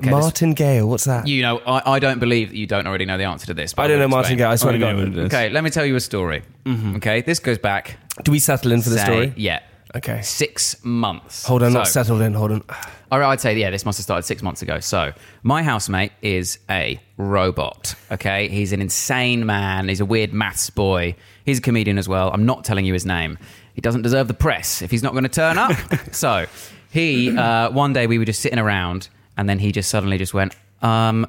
Okay, 0.00 0.08
Martin 0.10 0.54
Gale, 0.54 0.88
what's 0.88 1.04
that? 1.04 1.26
You 1.26 1.42
know, 1.42 1.58
I, 1.58 1.96
I 1.96 1.98
don't 1.98 2.18
believe 2.18 2.48
that 2.48 2.56
you 2.56 2.66
don't 2.66 2.86
already 2.86 3.04
know 3.04 3.18
the 3.18 3.24
answer 3.24 3.44
to 3.48 3.52
this. 3.54 3.74
but 3.74 3.82
I 3.82 3.88
don't 3.88 3.98
know 3.98 4.06
will 4.06 4.10
Martin. 4.12 4.38
Gale. 4.38 4.48
I 4.48 4.56
swear 4.56 4.72
to 4.72 4.78
God. 4.78 4.96
what 4.96 5.08
it 5.08 5.18
is. 5.18 5.26
Okay, 5.26 5.50
let 5.50 5.62
me 5.62 5.68
tell 5.68 5.84
you 5.84 5.94
a 5.96 6.00
story. 6.00 6.42
Okay, 6.66 7.20
this 7.20 7.38
goes 7.38 7.58
back. 7.58 7.98
Do 8.24 8.32
we 8.32 8.38
settle 8.38 8.72
in 8.72 8.80
for 8.80 8.88
the 8.88 8.96
say- 8.98 9.04
story? 9.04 9.34
Yeah. 9.36 9.60
Okay. 9.96 10.22
Six 10.22 10.84
months. 10.84 11.44
Hold 11.46 11.62
on, 11.62 11.72
not 11.72 11.88
settled 11.88 12.20
in. 12.22 12.34
Hold 12.34 12.52
on. 12.52 12.62
All 13.10 13.18
right, 13.18 13.32
I'd 13.32 13.40
say, 13.40 13.58
yeah, 13.58 13.70
this 13.70 13.84
must 13.84 13.98
have 13.98 14.04
started 14.04 14.22
six 14.22 14.40
months 14.40 14.62
ago. 14.62 14.78
So, 14.78 15.12
my 15.42 15.64
housemate 15.64 16.12
is 16.22 16.60
a 16.70 17.00
robot, 17.16 17.94
okay? 18.12 18.48
He's 18.48 18.72
an 18.72 18.80
insane 18.80 19.44
man. 19.44 19.88
He's 19.88 20.00
a 20.00 20.04
weird 20.04 20.32
maths 20.32 20.70
boy. 20.70 21.16
He's 21.44 21.58
a 21.58 21.62
comedian 21.62 21.98
as 21.98 22.08
well. 22.08 22.30
I'm 22.32 22.46
not 22.46 22.64
telling 22.64 22.84
you 22.84 22.92
his 22.92 23.04
name. 23.04 23.36
He 23.74 23.80
doesn't 23.80 24.02
deserve 24.02 24.28
the 24.28 24.34
press 24.34 24.80
if 24.80 24.92
he's 24.92 25.02
not 25.02 25.12
going 25.12 25.24
to 25.24 25.28
turn 25.28 25.58
up. 25.58 25.76
so, 26.12 26.46
he, 26.92 27.36
uh, 27.36 27.70
one 27.70 27.92
day 27.92 28.06
we 28.06 28.18
were 28.18 28.24
just 28.24 28.40
sitting 28.40 28.60
around, 28.60 29.08
and 29.36 29.48
then 29.48 29.58
he 29.58 29.72
just 29.72 29.90
suddenly 29.90 30.18
just 30.18 30.32
went, 30.32 30.54
um, 30.82 31.26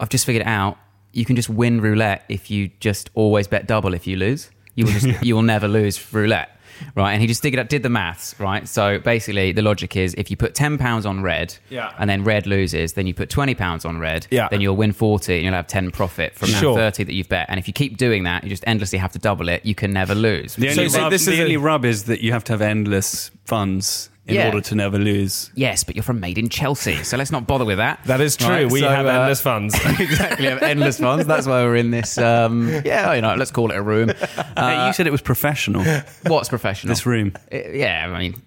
I've 0.00 0.08
just 0.08 0.26
figured 0.26 0.42
it 0.42 0.48
out. 0.48 0.76
You 1.12 1.24
can 1.24 1.36
just 1.36 1.48
win 1.48 1.80
roulette 1.80 2.24
if 2.28 2.50
you 2.50 2.70
just 2.80 3.10
always 3.14 3.46
bet 3.46 3.68
double 3.68 3.94
if 3.94 4.08
you 4.08 4.16
lose. 4.16 4.50
You 4.74 4.86
will 4.86 4.92
just, 4.92 5.22
you 5.24 5.36
will 5.36 5.42
never 5.42 5.68
lose 5.68 6.12
roulette. 6.12 6.58
Right, 6.94 7.12
and 7.12 7.20
he 7.20 7.26
just 7.26 7.42
did, 7.42 7.54
it, 7.54 7.68
did 7.68 7.82
the 7.82 7.88
maths, 7.88 8.34
right? 8.38 8.68
So 8.68 8.98
basically, 8.98 9.52
the 9.52 9.62
logic 9.62 9.96
is 9.96 10.14
if 10.14 10.30
you 10.30 10.36
put 10.36 10.54
ten 10.54 10.78
pounds 10.78 11.06
on 11.06 11.22
red, 11.22 11.54
Yeah. 11.70 11.92
and 11.98 12.08
then 12.08 12.24
red 12.24 12.46
loses, 12.46 12.92
then 12.94 13.06
you 13.06 13.14
put 13.14 13.30
twenty 13.30 13.54
pounds 13.54 13.84
on 13.84 13.98
red, 13.98 14.26
Yeah. 14.30 14.48
then 14.50 14.60
you'll 14.60 14.76
win 14.76 14.92
forty, 14.92 15.34
and 15.36 15.44
you'll 15.44 15.54
have 15.54 15.66
ten 15.66 15.90
profit 15.90 16.34
from 16.34 16.48
Sure. 16.48 16.74
that 16.74 16.80
thirty 16.80 17.04
that 17.04 17.12
you've 17.14 17.28
bet. 17.28 17.46
And 17.48 17.58
if 17.58 17.66
you 17.66 17.72
keep 17.74 17.96
doing 17.96 18.24
that, 18.24 18.44
you 18.44 18.50
just 18.50 18.64
endlessly 18.66 18.98
have 18.98 19.12
to 19.12 19.18
double 19.18 19.48
it. 19.48 19.64
You 19.64 19.74
can 19.74 19.92
never 19.92 20.14
lose. 20.14 20.54
The 20.56 20.70
only, 20.70 20.88
so 20.88 21.00
rub, 21.02 21.10
this 21.10 21.24
the 21.26 21.32
is 21.32 21.40
only 21.40 21.56
rub 21.56 21.84
is 21.84 22.04
that 22.04 22.20
you 22.20 22.32
have 22.32 22.44
to 22.44 22.52
have 22.52 22.62
endless 22.62 23.30
funds 23.44 24.08
in 24.26 24.36
Yeah. 24.36 24.46
order 24.46 24.60
to 24.60 24.74
never 24.74 24.98
lose. 24.98 25.50
yes, 25.54 25.82
but 25.84 25.96
you're 25.96 26.02
from 26.04 26.20
Made 26.20 26.38
in 26.38 26.48
Chelsea, 26.48 27.02
so 27.02 27.16
let's 27.16 27.32
not 27.32 27.46
bother 27.46 27.64
with 27.64 27.78
that. 27.78 28.00
That 28.04 28.20
is 28.20 28.36
true. 28.36 28.48
Right, 28.48 28.70
we 28.70 28.80
so, 28.80 28.88
have 28.88 29.06
uh, 29.06 29.10
endless 29.10 29.40
funds. 29.40 29.74
exactly, 29.98 30.46
have 30.46 30.62
endless 30.62 30.98
funds. 31.00 31.26
That's 31.26 31.46
why 31.46 31.62
we're 31.64 31.76
in 31.76 31.90
this. 31.90 32.18
Um, 32.18 32.68
yeah, 32.84 33.12
you 33.14 33.20
know, 33.22 33.34
let's 33.34 33.50
call 33.50 33.70
it 33.72 33.76
a 33.76 33.82
room. 33.82 34.08
Hey, 34.10 34.36
Uh, 34.56 34.86
you 34.86 34.92
said 34.92 35.06
it 35.06 35.10
was 35.12 35.22
professional. 35.22 35.84
what's 36.26 36.48
professional? 36.48 36.90
this 36.92 37.04
room. 37.04 37.32
Uh, 37.52 37.56
yeah, 37.72 38.06
I 38.08 38.18
mean, 38.18 38.40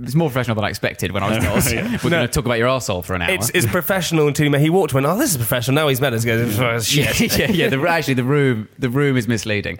it's 0.00 0.14
more 0.14 0.28
professional 0.28 0.56
than 0.56 0.64
I 0.64 0.68
expected 0.68 1.12
when 1.12 1.22
I 1.22 1.30
was 1.30 1.44
Nos. 1.44 1.72
We're 2.04 2.10
going 2.10 2.26
to 2.26 2.32
talk 2.32 2.44
about 2.44 2.58
your 2.58 2.68
arsehole 2.68 3.04
for 3.04 3.14
an 3.14 3.22
hour. 3.22 3.30
it's, 3.30 3.50
it's 3.50 3.66
professional 3.66 4.26
until 4.26 4.52
he 4.52 4.70
walked 4.70 4.92
went, 4.92 5.06
oh, 5.06 5.16
this 5.16 5.30
is 5.30 5.36
professional. 5.36 5.74
Now 5.76 5.88
he's 5.88 6.00
met 6.00 6.12
us. 6.12 6.24
He 6.24 6.28
goes, 6.28 6.58
"Oh, 6.58 6.80
shit. 6.80 7.20
yeah, 7.20 7.36
yeah, 7.46 7.50
yeah. 7.50 7.68
The, 7.68 7.80
actually, 7.88 8.14
the 8.14 8.24
room, 8.24 8.68
the 8.78 8.90
room 8.90 9.16
is 9.16 9.28
misleading. 9.28 9.78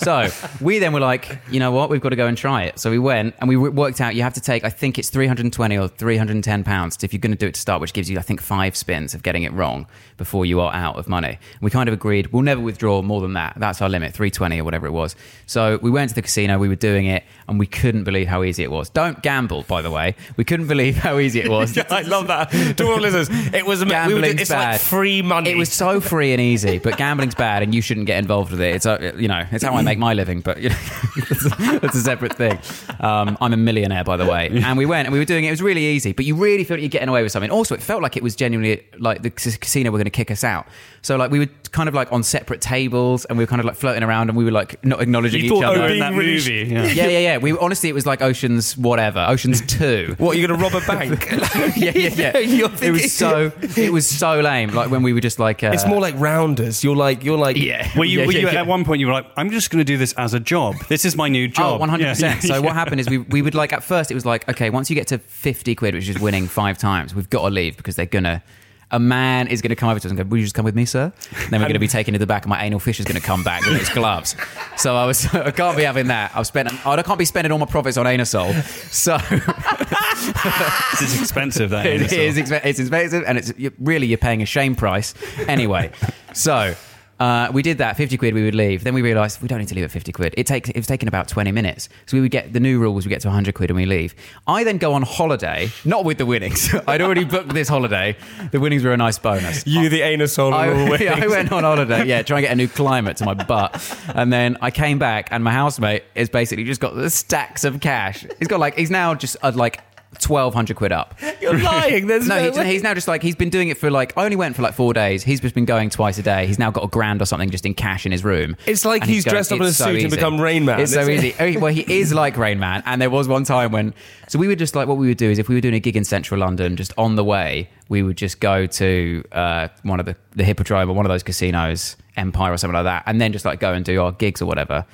So 0.00 0.28
we 0.60 0.78
then 0.78 0.92
were 0.92 1.00
like, 1.00 1.40
you 1.50 1.58
know 1.58 1.72
what? 1.72 1.90
We've 1.90 2.00
got 2.00 2.10
to 2.10 2.16
go 2.16 2.26
and 2.26 2.38
try 2.38 2.64
it. 2.64 2.78
So 2.78 2.90
we 2.90 2.98
went 2.98 3.34
and 3.38 3.48
we 3.48 3.56
worked 3.56 4.00
out 4.00 4.14
you 4.14 4.22
have 4.22 4.34
to 4.34 4.40
take, 4.40 4.64
I 4.64 4.70
think 4.70 4.98
it's 4.98 5.10
320 5.10 5.78
or 5.78 5.88
310 5.88 6.64
pounds 6.64 7.02
if 7.02 7.12
you're 7.12 7.20
going 7.20 7.32
to 7.32 7.38
do 7.38 7.46
it 7.46 7.54
to 7.54 7.60
start, 7.60 7.80
which 7.80 7.92
gives 7.92 8.08
you, 8.08 8.18
I 8.18 8.22
think, 8.22 8.40
five 8.40 8.76
spins 8.76 9.14
of 9.14 9.22
getting 9.22 9.42
it 9.42 9.52
wrong 9.52 9.86
before 10.16 10.46
you 10.46 10.60
are 10.60 10.72
out 10.72 10.96
of 10.96 11.08
money. 11.08 11.38
We 11.60 11.70
kind 11.70 11.88
of 11.88 11.92
agreed 11.92 12.28
we'll 12.28 12.42
never 12.42 12.60
withdraw 12.60 13.02
more 13.02 13.20
than 13.20 13.34
that. 13.34 13.54
That's 13.56 13.82
our 13.82 13.88
limit, 13.88 14.12
320 14.12 14.60
or 14.60 14.64
whatever 14.64 14.86
it 14.86 14.92
was. 14.92 15.16
So 15.46 15.78
we 15.82 15.90
went 15.90 16.10
to 16.10 16.14
the 16.14 16.22
casino. 16.22 16.58
We 16.58 16.68
were 16.68 16.74
doing 16.74 17.06
it, 17.06 17.24
and 17.48 17.58
we 17.58 17.66
couldn't 17.66 18.04
believe 18.04 18.28
how 18.28 18.42
easy 18.42 18.62
it 18.62 18.70
was. 18.70 18.88
Don't 18.90 19.22
gamble, 19.22 19.35
by 19.68 19.82
the 19.82 19.90
way. 19.90 20.14
We 20.36 20.44
couldn't 20.44 20.66
believe 20.66 20.96
how 20.96 21.18
easy 21.18 21.40
it 21.40 21.48
was. 21.50 21.76
I 21.90 22.02
love 22.02 22.28
that. 22.28 22.50
To 22.78 22.86
all 22.86 22.98
listeners, 22.98 23.28
it 23.52 23.66
was 23.66 23.80
we 23.80 23.86
were, 23.86 23.90
Gambling's 23.90 24.40
it's 24.40 24.50
bad. 24.50 24.72
like 24.72 24.80
free 24.80 25.20
money. 25.22 25.50
It 25.50 25.56
was 25.56 25.72
so 25.72 26.00
free 26.00 26.32
and 26.32 26.40
easy, 26.40 26.78
but 26.78 26.96
gambling's 26.96 27.34
bad, 27.34 27.62
and 27.62 27.74
you 27.74 27.82
shouldn't 27.82 28.06
get 28.06 28.18
involved 28.18 28.50
with 28.50 28.60
it. 28.60 28.74
It's 28.74 28.86
uh, 28.86 29.12
you 29.16 29.28
know, 29.28 29.44
it's 29.50 29.62
how 29.64 29.74
I 29.74 29.82
make 29.82 29.98
my 29.98 30.14
living, 30.14 30.40
but 30.40 30.60
you 30.60 30.70
know, 30.70 30.76
it's 31.16 31.94
a 31.94 32.00
separate 32.00 32.34
thing. 32.34 32.58
Um, 33.00 33.36
I'm 33.40 33.52
a 33.52 33.56
millionaire, 33.56 34.04
by 34.04 34.16
the 34.16 34.26
way, 34.26 34.48
and 34.50 34.78
we 34.78 34.86
went 34.86 35.06
and 35.06 35.12
we 35.12 35.18
were 35.18 35.24
doing 35.24 35.44
it. 35.44 35.48
It 35.48 35.52
was 35.52 35.62
really 35.62 35.84
easy, 35.84 36.12
but 36.12 36.24
you 36.24 36.34
really 36.34 36.64
felt 36.64 36.80
you're 36.80 36.88
getting 36.88 37.08
away 37.08 37.22
with 37.22 37.32
something. 37.32 37.50
Also, 37.50 37.74
it 37.74 37.82
felt 37.82 38.02
like 38.02 38.16
it 38.16 38.22
was 38.22 38.34
genuinely 38.36 38.86
like 38.98 39.22
the 39.22 39.30
casino 39.30 39.90
were 39.90 39.98
going 39.98 40.04
to 40.04 40.10
kick 40.10 40.30
us 40.30 40.44
out. 40.44 40.66
So 41.02 41.16
like 41.16 41.30
we 41.30 41.38
were 41.38 41.48
kind 41.70 41.88
of 41.88 41.94
like 41.94 42.12
on 42.12 42.22
separate 42.22 42.60
tables, 42.60 43.24
and 43.26 43.38
we 43.38 43.44
were 43.44 43.48
kind 43.48 43.60
of 43.60 43.66
like 43.66 43.76
floating 43.76 44.02
around, 44.02 44.28
and 44.28 44.36
we 44.36 44.44
were 44.44 44.50
like 44.50 44.84
not 44.84 45.00
acknowledging 45.00 45.40
You 45.40 45.46
each 45.46 45.52
thought, 45.52 45.64
other. 45.64 45.82
oh, 45.82 45.84
in 45.84 45.88
being 45.90 46.00
that 46.00 46.12
really 46.14 46.32
movie. 46.34 46.54
Yeah. 46.74 46.84
yeah, 46.86 47.06
yeah, 47.06 47.18
yeah. 47.18 47.38
We 47.38 47.56
honestly, 47.58 47.88
it 47.88 47.94
was 47.94 48.06
like 48.06 48.22
Ocean's 48.22 48.76
whatever, 48.76 49.20
Ocean's 49.26 49.60
Ocean's 49.60 49.72
Two. 49.78 50.14
What, 50.18 50.36
you're 50.36 50.48
going 50.48 50.58
to 50.58 50.64
rob 50.64 50.82
a 50.82 50.86
bank? 50.86 51.26
yeah, 51.76 51.92
yeah, 51.94 52.08
yeah. 52.14 52.38
You're 52.56 52.66
It 52.70 52.78
thinking- 52.78 52.92
was 52.92 53.12
so 53.12 53.52
it 53.76 53.92
was 53.92 54.08
so 54.08 54.40
lame. 54.40 54.70
Like 54.70 54.90
when 54.90 55.02
we 55.02 55.12
were 55.12 55.20
just 55.20 55.38
like, 55.38 55.62
uh, 55.62 55.70
It's 55.72 55.86
more 55.86 56.00
like 56.00 56.14
rounders. 56.18 56.82
You're 56.82 56.96
like, 56.96 57.24
you're 57.24 57.38
like, 57.38 57.56
yeah. 57.56 57.90
Were 57.96 58.04
you, 58.04 58.20
yeah, 58.20 58.26
were 58.26 58.32
yeah, 58.32 58.38
you 58.40 58.46
yeah. 58.48 58.60
at 58.60 58.66
one 58.66 58.84
point 58.84 59.00
you 59.00 59.06
were 59.06 59.12
like, 59.12 59.26
I'm 59.36 59.50
just 59.50 59.70
going 59.70 59.78
to 59.80 59.84
do 59.84 59.96
this 59.96 60.12
as 60.14 60.34
a 60.34 60.40
job. 60.40 60.76
This 60.88 61.04
is 61.04 61.16
my 61.16 61.28
new 61.28 61.48
job. 61.48 61.80
Oh, 61.80 61.84
100%. 61.84 61.98
Yeah, 61.98 62.14
yeah, 62.18 62.38
so 62.40 62.54
yeah. 62.54 62.58
what 62.60 62.74
happened 62.74 63.00
is 63.00 63.08
we, 63.08 63.18
we 63.18 63.42
would 63.42 63.54
like, 63.54 63.72
at 63.72 63.82
first 63.82 64.10
it 64.10 64.14
was 64.14 64.26
like, 64.26 64.48
okay, 64.48 64.70
once 64.70 64.90
you 64.90 64.96
get 64.96 65.06
to 65.08 65.18
50 65.18 65.74
quid, 65.74 65.94
which 65.94 66.08
is 66.08 66.18
winning 66.18 66.46
five 66.46 66.78
times, 66.78 67.14
we've 67.14 67.30
got 67.30 67.42
to 67.42 67.50
leave 67.54 67.76
because 67.76 67.96
they're 67.96 68.06
going 68.06 68.24
to, 68.24 68.42
a 68.90 69.00
man 69.00 69.48
is 69.48 69.62
going 69.62 69.70
to 69.70 69.76
come 69.76 69.88
over 69.88 69.98
to 69.98 70.06
us 70.06 70.10
and 70.10 70.18
go, 70.18 70.24
will 70.24 70.38
you 70.38 70.44
just 70.44 70.54
come 70.54 70.64
with 70.64 70.76
me, 70.76 70.84
sir? 70.84 71.12
And 71.42 71.50
then 71.50 71.60
we're 71.60 71.66
going 71.66 71.72
to 71.74 71.78
be 71.80 71.86
um, 71.86 71.90
taken 71.90 72.12
to 72.12 72.18
the 72.18 72.26
back 72.26 72.44
and 72.44 72.50
my 72.50 72.62
anal 72.64 72.78
fish 72.78 73.00
is 73.00 73.06
going 73.06 73.20
to 73.20 73.26
come 73.26 73.42
back 73.42 73.64
with 73.66 73.80
its 73.80 73.92
gloves. 73.92 74.36
So 74.76 74.94
I 74.96 75.06
was, 75.06 75.26
I 75.34 75.50
can't 75.50 75.76
be 75.76 75.82
having 75.82 76.06
that. 76.08 76.32
I've 76.34 76.46
spent, 76.46 76.68
I 76.86 77.02
can't 77.02 77.18
be 77.18 77.24
spending 77.24 77.52
all 77.52 77.58
my 77.58 77.66
profits 77.66 77.96
on 77.96 78.06
anusol. 78.06 78.54
So 78.92 79.18
This 80.98 81.14
is 81.14 81.20
expensive. 81.20 81.70
That 81.70 81.86
it 81.86 82.12
is 82.12 82.38
it's 82.38 82.78
expensive 82.78 83.24
and 83.26 83.38
it's 83.38 83.52
really 83.78 84.06
you're 84.06 84.18
paying 84.18 84.42
a 84.42 84.46
shame 84.46 84.74
price 84.74 85.14
anyway 85.46 85.90
so 86.32 86.74
uh, 87.18 87.50
we 87.52 87.62
did 87.62 87.78
that 87.78 87.96
50 87.96 88.16
quid 88.18 88.34
we 88.34 88.44
would 88.44 88.54
leave. 88.54 88.84
Then 88.84 88.94
we 88.94 89.02
realized 89.02 89.40
we 89.40 89.48
don't 89.48 89.58
need 89.58 89.68
to 89.68 89.74
leave 89.74 89.84
at 89.84 89.90
50 89.90 90.12
quid. 90.12 90.34
It 90.36 90.46
takes 90.46 90.68
it 90.68 90.76
was 90.76 90.86
taking 90.86 91.08
about 91.08 91.28
20 91.28 91.50
minutes. 91.52 91.88
So 92.06 92.16
we 92.16 92.20
would 92.20 92.30
get 92.30 92.52
the 92.52 92.60
new 92.60 92.78
rules 92.78 93.06
we 93.06 93.10
get 93.10 93.20
to 93.22 93.28
100 93.28 93.54
quid 93.54 93.70
and 93.70 93.76
we 93.76 93.86
leave. 93.86 94.14
I 94.46 94.64
then 94.64 94.78
go 94.78 94.92
on 94.92 95.02
holiday 95.02 95.70
not 95.84 96.04
with 96.04 96.18
the 96.18 96.26
winnings. 96.26 96.74
I'd 96.86 97.00
already 97.00 97.24
booked 97.24 97.54
this 97.54 97.68
holiday. 97.68 98.16
The 98.50 98.60
winnings 98.60 98.84
were 98.84 98.92
a 98.92 98.96
nice 98.96 99.18
bonus. 99.18 99.66
You, 99.66 99.88
the 99.88 100.00
anusol. 100.00 100.52
I, 100.52 100.96
yeah, 101.02 101.14
I 101.22 101.26
went 101.26 101.52
on 101.52 101.62
holiday, 101.62 102.04
yeah, 102.04 102.22
try 102.22 102.38
and 102.38 102.44
get 102.44 102.52
a 102.52 102.56
new 102.56 102.68
climate 102.68 103.16
to 103.18 103.24
my 103.24 103.34
butt. 103.34 103.98
And 104.14 104.32
then 104.32 104.56
I 104.60 104.70
came 104.70 104.98
back, 104.98 105.28
and 105.30 105.42
my 105.42 105.52
housemate 105.52 106.04
has 106.14 106.28
basically 106.28 106.64
just 106.64 106.80
got 106.80 106.94
the 106.94 107.10
stacks 107.10 107.64
of 107.64 107.80
cash. 107.80 108.26
He's 108.38 108.48
got 108.48 108.60
like, 108.60 108.76
he's 108.76 108.90
now 108.90 109.14
just 109.14 109.36
at 109.42 109.56
like 109.56 109.80
1200 110.24 110.76
quid 110.76 110.92
up. 110.92 111.14
You're 111.40 111.58
lying. 111.58 112.06
There's 112.06 112.26
No, 112.26 112.36
no, 112.38 112.44
he's, 112.48 112.56
way. 112.58 112.66
he's 112.72 112.82
now 112.82 112.94
just 112.94 113.08
like 113.08 113.22
he's 113.22 113.36
been 113.36 113.50
doing 113.50 113.68
it 113.68 113.78
for 113.78 113.90
like 113.90 114.16
I 114.16 114.24
only 114.24 114.36
went 114.36 114.56
for 114.56 114.62
like 114.62 114.74
four 114.74 114.92
days. 114.92 115.22
He's 115.22 115.40
just 115.40 115.54
been 115.54 115.64
going 115.64 115.90
twice 115.90 116.18
a 116.18 116.22
day. 116.22 116.46
He's 116.46 116.58
now 116.58 116.70
got 116.70 116.84
a 116.84 116.88
grand 116.88 117.22
or 117.22 117.26
something 117.26 117.50
just 117.50 117.66
in 117.66 117.74
cash 117.74 118.06
in 118.06 118.12
his 118.12 118.24
room. 118.24 118.56
It's 118.66 118.84
like 118.84 119.02
And 119.02 119.10
he's 119.10 119.24
going- 119.24 119.34
dressed 119.34 119.52
up 119.52 119.60
in 119.60 119.66
a 119.66 119.72
so 119.72 119.86
suit 119.86 120.02
and 120.02 120.10
become 120.10 120.40
Rain 120.40 120.64
Man. 120.64 120.80
It's 120.80 120.92
so 120.92 121.08
easy. 121.08 121.34
Oh, 121.38 121.60
Well, 121.60 121.72
he 121.72 121.82
is 122.00 122.12
like 122.14 122.36
Rain 122.36 122.58
Man. 122.58 122.82
And 122.86 123.00
there 123.00 123.10
was 123.10 123.28
one 123.28 123.44
time 123.44 123.72
when 123.72 123.94
so 124.28 124.38
we 124.38 124.48
would 124.48 124.58
just 124.58 124.74
like 124.74 124.88
what 124.88 124.96
we 124.96 125.08
would 125.08 125.18
do 125.18 125.30
is 125.30 125.38
if 125.38 125.48
we 125.48 125.54
were 125.54 125.60
doing 125.60 125.74
a 125.74 125.80
gig 125.80 125.96
in 125.96 126.04
central 126.04 126.40
London, 126.40 126.76
just 126.76 126.92
on 126.98 127.14
the 127.16 127.24
way, 127.24 127.68
we 127.88 128.02
would 128.02 128.16
just 128.16 128.40
go 128.40 128.66
to 128.66 129.24
uh, 129.32 129.68
one 129.82 130.00
of 130.00 130.06
the 130.06 130.16
the 130.34 130.44
Hippodrome 130.44 130.90
or 130.90 130.94
one 130.94 131.06
of 131.06 131.10
those 131.10 131.22
casinos, 131.22 131.96
Empire 132.16 132.52
or 132.52 132.56
something 132.56 132.74
like 132.74 132.84
that, 132.84 133.04
and 133.06 133.20
then 133.20 133.32
just 133.32 133.44
like 133.44 133.60
go 133.60 133.72
and 133.72 133.84
do 133.84 134.02
our 134.02 134.12
gigs 134.12 134.42
or 134.42 134.46
whatever. 134.46 134.84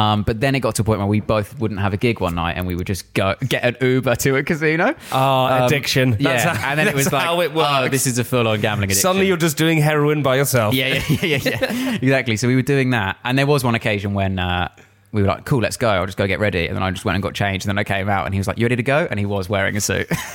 Um, 0.00 0.22
but 0.22 0.40
then 0.40 0.54
it 0.54 0.60
got 0.60 0.74
to 0.76 0.82
a 0.82 0.84
point 0.84 0.98
where 0.98 1.06
we 1.06 1.20
both 1.20 1.58
wouldn't 1.58 1.78
have 1.80 1.92
a 1.92 1.96
gig 1.98 2.20
one 2.20 2.34
night, 2.34 2.56
and 2.56 2.66
we 2.66 2.74
would 2.74 2.86
just 2.86 3.12
go 3.12 3.34
get 3.46 3.64
an 3.64 3.76
Uber 3.80 4.16
to 4.16 4.36
a 4.36 4.42
casino. 4.42 4.94
Oh, 5.12 5.18
Um, 5.46 5.62
addiction. 5.64 6.10
That's 6.12 6.22
yeah, 6.22 6.54
how- 6.54 6.70
and 6.70 6.78
then 6.78 6.88
it 6.88 6.94
was 6.94 7.04
that's 7.06 7.12
like, 7.14 7.24
how 7.24 7.40
it 7.40 7.50
oh, 7.54 7.56
works. 7.82 7.90
this 7.90 8.06
is 8.06 8.18
a 8.18 8.24
full-on 8.24 8.60
gambling 8.60 8.84
addiction. 8.86 9.02
Suddenly 9.02 9.26
you're 9.26 9.36
just 9.36 9.56
doing 9.58 9.78
heroin 9.78 10.22
by 10.22 10.36
yourself. 10.36 10.74
yeah, 10.74 10.86
yeah, 10.86 11.02
yeah, 11.22 11.38
yeah, 11.42 11.72
yeah. 11.72 11.94
exactly. 12.00 12.36
So 12.38 12.48
we 12.48 12.56
were 12.56 12.62
doing 12.62 12.90
that, 12.90 13.18
and 13.24 13.36
there 13.38 13.46
was 13.46 13.62
one 13.62 13.74
occasion 13.74 14.14
when 14.14 14.38
uh, 14.38 14.68
we 15.12 15.22
were 15.22 15.28
like, 15.28 15.44
"Cool, 15.44 15.60
let's 15.60 15.76
go." 15.76 15.88
I'll 15.90 16.06
just 16.06 16.18
go 16.18 16.26
get 16.26 16.38
ready, 16.40 16.66
and 16.66 16.76
then 16.76 16.82
I 16.82 16.90
just 16.90 17.04
went 17.04 17.16
and 17.16 17.22
got 17.22 17.34
changed, 17.34 17.66
and 17.66 17.70
then 17.70 17.78
I 17.78 17.84
came 17.84 18.08
out, 18.08 18.26
and 18.26 18.34
he 18.34 18.38
was 18.38 18.46
like, 18.46 18.58
"You 18.58 18.64
ready 18.66 18.76
to 18.76 18.82
go?" 18.82 19.06
And 19.10 19.18
he 19.18 19.26
was 19.26 19.48
wearing 19.48 19.76
a 19.76 19.80
suit, 19.80 20.08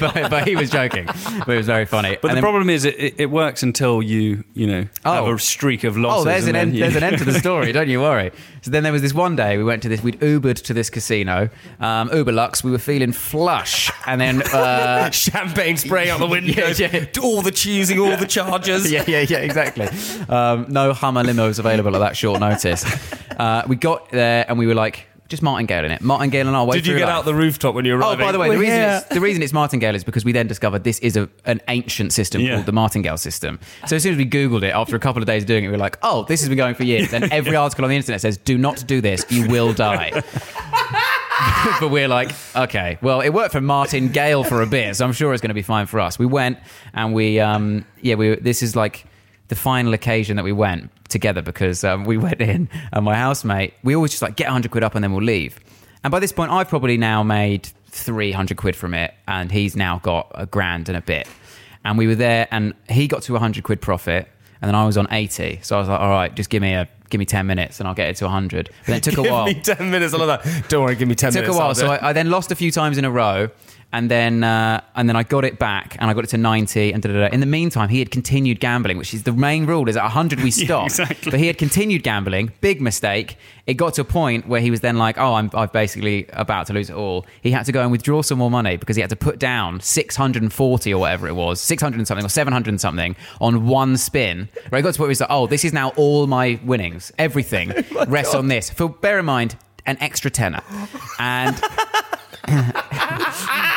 but, 0.00 0.30
but 0.30 0.46
he 0.48 0.56
was 0.56 0.70
joking. 0.70 1.06
But 1.06 1.48
it 1.48 1.56
was 1.56 1.66
very 1.66 1.84
funny. 1.84 2.16
But 2.20 2.28
And 2.28 2.30
the 2.30 2.34
then- 2.36 2.42
problem 2.42 2.70
is, 2.70 2.84
it, 2.84 3.14
it, 3.18 3.30
works 3.30 3.62
until 3.62 4.02
you, 4.02 4.44
you 4.54 4.66
know, 4.66 4.80
have 5.04 5.24
Oh. 5.24 5.32
a 5.34 5.38
streak 5.38 5.84
of 5.84 5.96
losses. 5.96 6.22
Oh, 6.22 6.24
there's 6.24 6.46
an 6.46 6.56
end. 6.56 6.74
you- 6.74 6.80
There's 6.80 6.96
an 6.96 7.02
end 7.02 7.18
to 7.18 7.24
the 7.24 7.34
story. 7.38 7.72
Don't 7.72 7.88
you 7.88 8.00
worry. 8.00 8.30
So 8.62 8.70
then 8.70 8.82
there 8.82 8.92
was 8.92 9.02
this 9.02 9.12
one 9.14 9.36
day 9.36 9.58
we 9.58 9.64
went 9.64 9.82
to 9.82 9.88
this. 9.88 10.02
We'd 10.02 10.18
Ubered 10.20 10.62
to 10.64 10.74
this 10.74 10.90
casino, 10.90 11.48
um, 11.80 12.10
Uber 12.12 12.32
Lux. 12.32 12.64
We 12.64 12.70
were 12.70 12.78
feeling 12.78 13.12
flush, 13.12 13.90
and 14.06 14.20
then 14.20 14.42
uh, 14.42 15.10
Champagne 15.10 15.76
spraying 15.76 16.10
out 16.10 16.18
the 16.20 16.26
window. 16.26 16.52
Yeah, 16.68 16.88
yeah. 16.92 17.06
All 17.22 17.42
the 17.42 17.52
cheesing, 17.52 18.00
all 18.04 18.16
the 18.16 18.26
charges. 18.26 18.90
yeah, 18.90 19.04
yeah, 19.06 19.20
yeah, 19.28 19.38
exactly. 19.38 19.88
Um, 20.28 20.66
no 20.68 20.92
Hummer 20.92 21.22
limos 21.22 21.58
available 21.58 21.94
at 21.94 21.98
that 22.00 22.16
short 22.16 22.40
notice. 22.40 22.84
Uh, 23.38 23.62
we 23.68 23.76
got 23.76 24.05
there 24.10 24.44
and 24.48 24.58
we 24.58 24.66
were 24.66 24.74
like, 24.74 25.06
just 25.28 25.42
martingale 25.42 25.84
in 25.84 25.90
it. 25.90 26.00
Martingale 26.02 26.46
and 26.46 26.54
our 26.56 26.64
way 26.64 26.76
Did 26.76 26.86
you 26.86 26.96
get 26.96 27.06
life. 27.06 27.14
out 27.16 27.24
the 27.24 27.34
rooftop 27.34 27.74
when 27.74 27.84
you 27.84 27.94
were? 27.96 28.04
Oh, 28.04 28.16
by 28.16 28.30
the 28.30 28.38
way, 28.38 28.48
the 28.48 28.54
We're 28.54 28.60
reason, 28.60 28.76
here. 28.78 29.00
it's, 29.04 29.12
the 29.12 29.20
reason 29.20 29.42
it's 29.42 29.52
martingale 29.52 29.96
is 29.96 30.04
because 30.04 30.24
we 30.24 30.30
then 30.30 30.46
discovered 30.46 30.84
this 30.84 31.00
is 31.00 31.16
a, 31.16 31.28
an 31.46 31.60
ancient 31.66 32.12
system 32.12 32.40
Yeah. 32.42 32.54
called 32.54 32.66
the 32.66 32.72
martingale 32.72 33.16
system. 33.16 33.58
So 33.88 33.96
as 33.96 34.04
soon 34.04 34.12
as 34.12 34.18
we 34.18 34.24
Googled 34.24 34.62
it, 34.62 34.70
after 34.72 34.94
a 34.94 35.00
couple 35.00 35.20
of 35.20 35.26
days 35.26 35.42
of 35.42 35.48
doing 35.48 35.64
it, 35.64 35.66
we 35.66 35.72
were 35.72 35.78
like, 35.78 35.98
oh, 36.04 36.22
this 36.28 36.40
has 36.42 36.48
been 36.48 36.56
going 36.58 36.76
for 36.76 36.84
years. 36.84 37.12
And 37.12 37.24
every 37.32 37.56
article 37.64 37.84
on 37.84 37.90
the 37.90 37.96
internet 37.96 38.20
says, 38.20 38.36
do 38.36 38.56
not 38.56 38.86
do 38.86 39.00
this, 39.00 39.26
you 39.28 39.48
will 39.48 39.72
die. 39.72 40.12
but 41.80 41.90
we're 41.90 42.08
like, 42.08 42.30
okay, 42.54 42.98
well, 43.02 43.20
it 43.20 43.30
worked 43.30 43.52
for 43.52 43.60
Martin 43.60 44.08
Gale 44.08 44.44
for 44.44 44.62
a 44.62 44.66
bit, 44.66 44.96
so 44.96 45.04
I'm 45.04 45.12
sure 45.12 45.32
it's 45.32 45.42
going 45.42 45.48
to 45.50 45.54
be 45.54 45.62
fine 45.62 45.86
for 45.86 46.00
us. 46.00 46.18
We 46.18 46.26
went 46.26 46.58
and 46.94 47.12
we, 47.14 47.40
um, 47.40 47.84
yeah, 48.00 48.14
we. 48.14 48.36
This 48.36 48.62
is 48.62 48.76
like 48.76 49.04
the 49.48 49.56
final 49.56 49.92
occasion 49.92 50.36
that 50.36 50.44
we 50.44 50.52
went 50.52 50.90
together 51.08 51.42
because 51.42 51.84
um, 51.84 52.04
we 52.04 52.16
went 52.26 52.40
in 52.40 52.68
and 52.92 53.04
my 53.04 53.14
housemate, 53.14 53.74
we 53.82 53.94
always 53.94 54.10
just 54.10 54.22
like 54.22 54.36
get 54.36 54.46
100 54.46 54.70
quid 54.70 54.84
up 54.84 54.94
and 54.94 55.04
then 55.04 55.12
we'll 55.12 55.24
leave. 55.24 55.58
And 56.04 56.10
by 56.10 56.20
this 56.20 56.32
point, 56.32 56.52
I've 56.52 56.68
probably 56.68 56.96
now 56.96 57.22
made 57.22 57.68
300 57.88 58.56
quid 58.56 58.76
from 58.76 58.94
it, 58.94 59.12
and 59.26 59.50
he's 59.50 59.74
now 59.74 59.98
got 59.98 60.30
a 60.34 60.46
grand 60.46 60.88
and 60.88 60.96
a 60.96 61.00
bit. 61.00 61.26
And 61.84 61.98
we 61.98 62.06
were 62.06 62.14
there, 62.14 62.46
and 62.50 62.74
he 62.88 63.08
got 63.08 63.22
to 63.22 63.32
100 63.32 63.64
quid 63.64 63.80
profit, 63.80 64.28
and 64.60 64.68
then 64.68 64.74
I 64.74 64.84
was 64.84 64.96
on 64.96 65.08
80. 65.10 65.60
So 65.62 65.76
I 65.76 65.80
was 65.80 65.88
like, 65.88 66.00
all 66.00 66.10
right, 66.10 66.34
just 66.34 66.50
give 66.50 66.62
me 66.62 66.74
a 66.74 66.88
give 67.08 67.18
me 67.20 67.24
10 67.24 67.46
minutes 67.46 67.78
and 67.78 67.88
I'll 67.88 67.94
get 67.94 68.08
it 68.08 68.16
to 68.16 68.24
100. 68.24 68.66
But 68.66 68.86
then 68.86 68.96
it 68.96 69.02
took 69.04 69.18
a 69.18 69.22
Give 69.22 69.30
while 69.30 69.46
me 69.46 69.54
10 69.54 69.90
minutes. 69.90 70.12
I 70.12 70.18
love 70.18 70.42
that. 70.42 70.68
Don't 70.68 70.82
worry, 70.84 70.96
give 70.96 71.08
me 71.08 71.14
10 71.14 71.28
it 71.28 71.32
took 71.32 71.42
minutes. 71.42 71.56
a 71.56 71.58
while, 71.58 71.74
so. 71.74 71.86
I, 71.88 72.08
I 72.08 72.12
then 72.12 72.30
lost 72.30 72.50
a 72.50 72.56
few 72.56 72.70
times 72.72 72.98
in 72.98 73.04
a 73.04 73.10
row, 73.10 73.48
and 73.92 74.10
then 74.10 74.44
uh, 74.44 74.80
and 74.94 75.08
then 75.08 75.16
I 75.16 75.22
got 75.22 75.44
it 75.44 75.58
back, 75.58 75.96
and 75.98 76.10
I 76.10 76.14
got 76.14 76.24
it 76.24 76.28
to 76.28 76.38
ninety, 76.38 76.92
and 76.92 77.02
da, 77.02 77.10
da, 77.12 77.28
da. 77.28 77.32
in 77.32 77.40
the 77.40 77.46
meantime, 77.46 77.88
he 77.88 77.98
had 77.98 78.10
continued 78.10 78.60
gambling, 78.60 78.98
which 78.98 79.14
is 79.14 79.22
the 79.22 79.32
main 79.32 79.64
rule: 79.66 79.88
is 79.88 79.96
at 79.96 80.08
hundred 80.10 80.40
we 80.40 80.50
stop. 80.64 80.86
exactly. 80.86 81.30
But 81.30 81.40
he 81.40 81.46
had 81.46 81.56
continued 81.58 82.02
gambling, 82.02 82.52
big 82.60 82.80
mistake. 82.80 83.36
It 83.66 83.74
got 83.74 83.94
to 83.94 84.02
a 84.02 84.04
point 84.04 84.46
where 84.46 84.60
he 84.60 84.70
was 84.70 84.80
then 84.80 84.96
like, 84.98 85.18
"Oh, 85.18 85.34
I'm 85.34 85.50
I'm 85.54 85.68
basically 85.72 86.26
about 86.32 86.66
to 86.66 86.72
lose 86.72 86.90
it 86.90 86.96
all." 86.96 87.26
He 87.42 87.50
had 87.50 87.64
to 87.66 87.72
go 87.72 87.82
and 87.82 87.90
withdraw 87.90 88.22
some 88.22 88.38
more 88.38 88.50
money 88.50 88.76
because 88.76 88.96
he 88.96 89.00
had 89.00 89.10
to 89.10 89.16
put 89.16 89.38
down 89.38 89.80
six 89.80 90.16
hundred 90.16 90.42
and 90.42 90.52
forty 90.52 90.92
or 90.92 91.00
whatever 91.00 91.28
it 91.28 91.34
was, 91.34 91.60
six 91.60 91.82
hundred 91.82 91.98
and 91.98 92.08
something 92.08 92.24
or 92.26 92.28
seven 92.28 92.52
hundred 92.52 92.70
and 92.70 92.80
something 92.80 93.16
on 93.40 93.66
one 93.66 93.96
spin. 93.96 94.48
Where 94.68 94.78
he 94.78 94.82
got 94.82 94.94
to 94.94 95.00
where 95.00 95.08
he's 95.08 95.20
like, 95.20 95.30
"Oh, 95.30 95.46
this 95.46 95.64
is 95.64 95.72
now 95.72 95.90
all 95.90 96.26
my 96.26 96.58
winnings, 96.64 97.12
everything 97.18 97.72
rests 98.08 98.34
on 98.34 98.48
this." 98.48 98.68
For 98.68 98.88
bear 98.88 99.18
in 99.20 99.24
mind, 99.26 99.56
an 99.86 99.96
extra 100.00 100.30
tenner, 100.30 100.60
and 101.18 101.56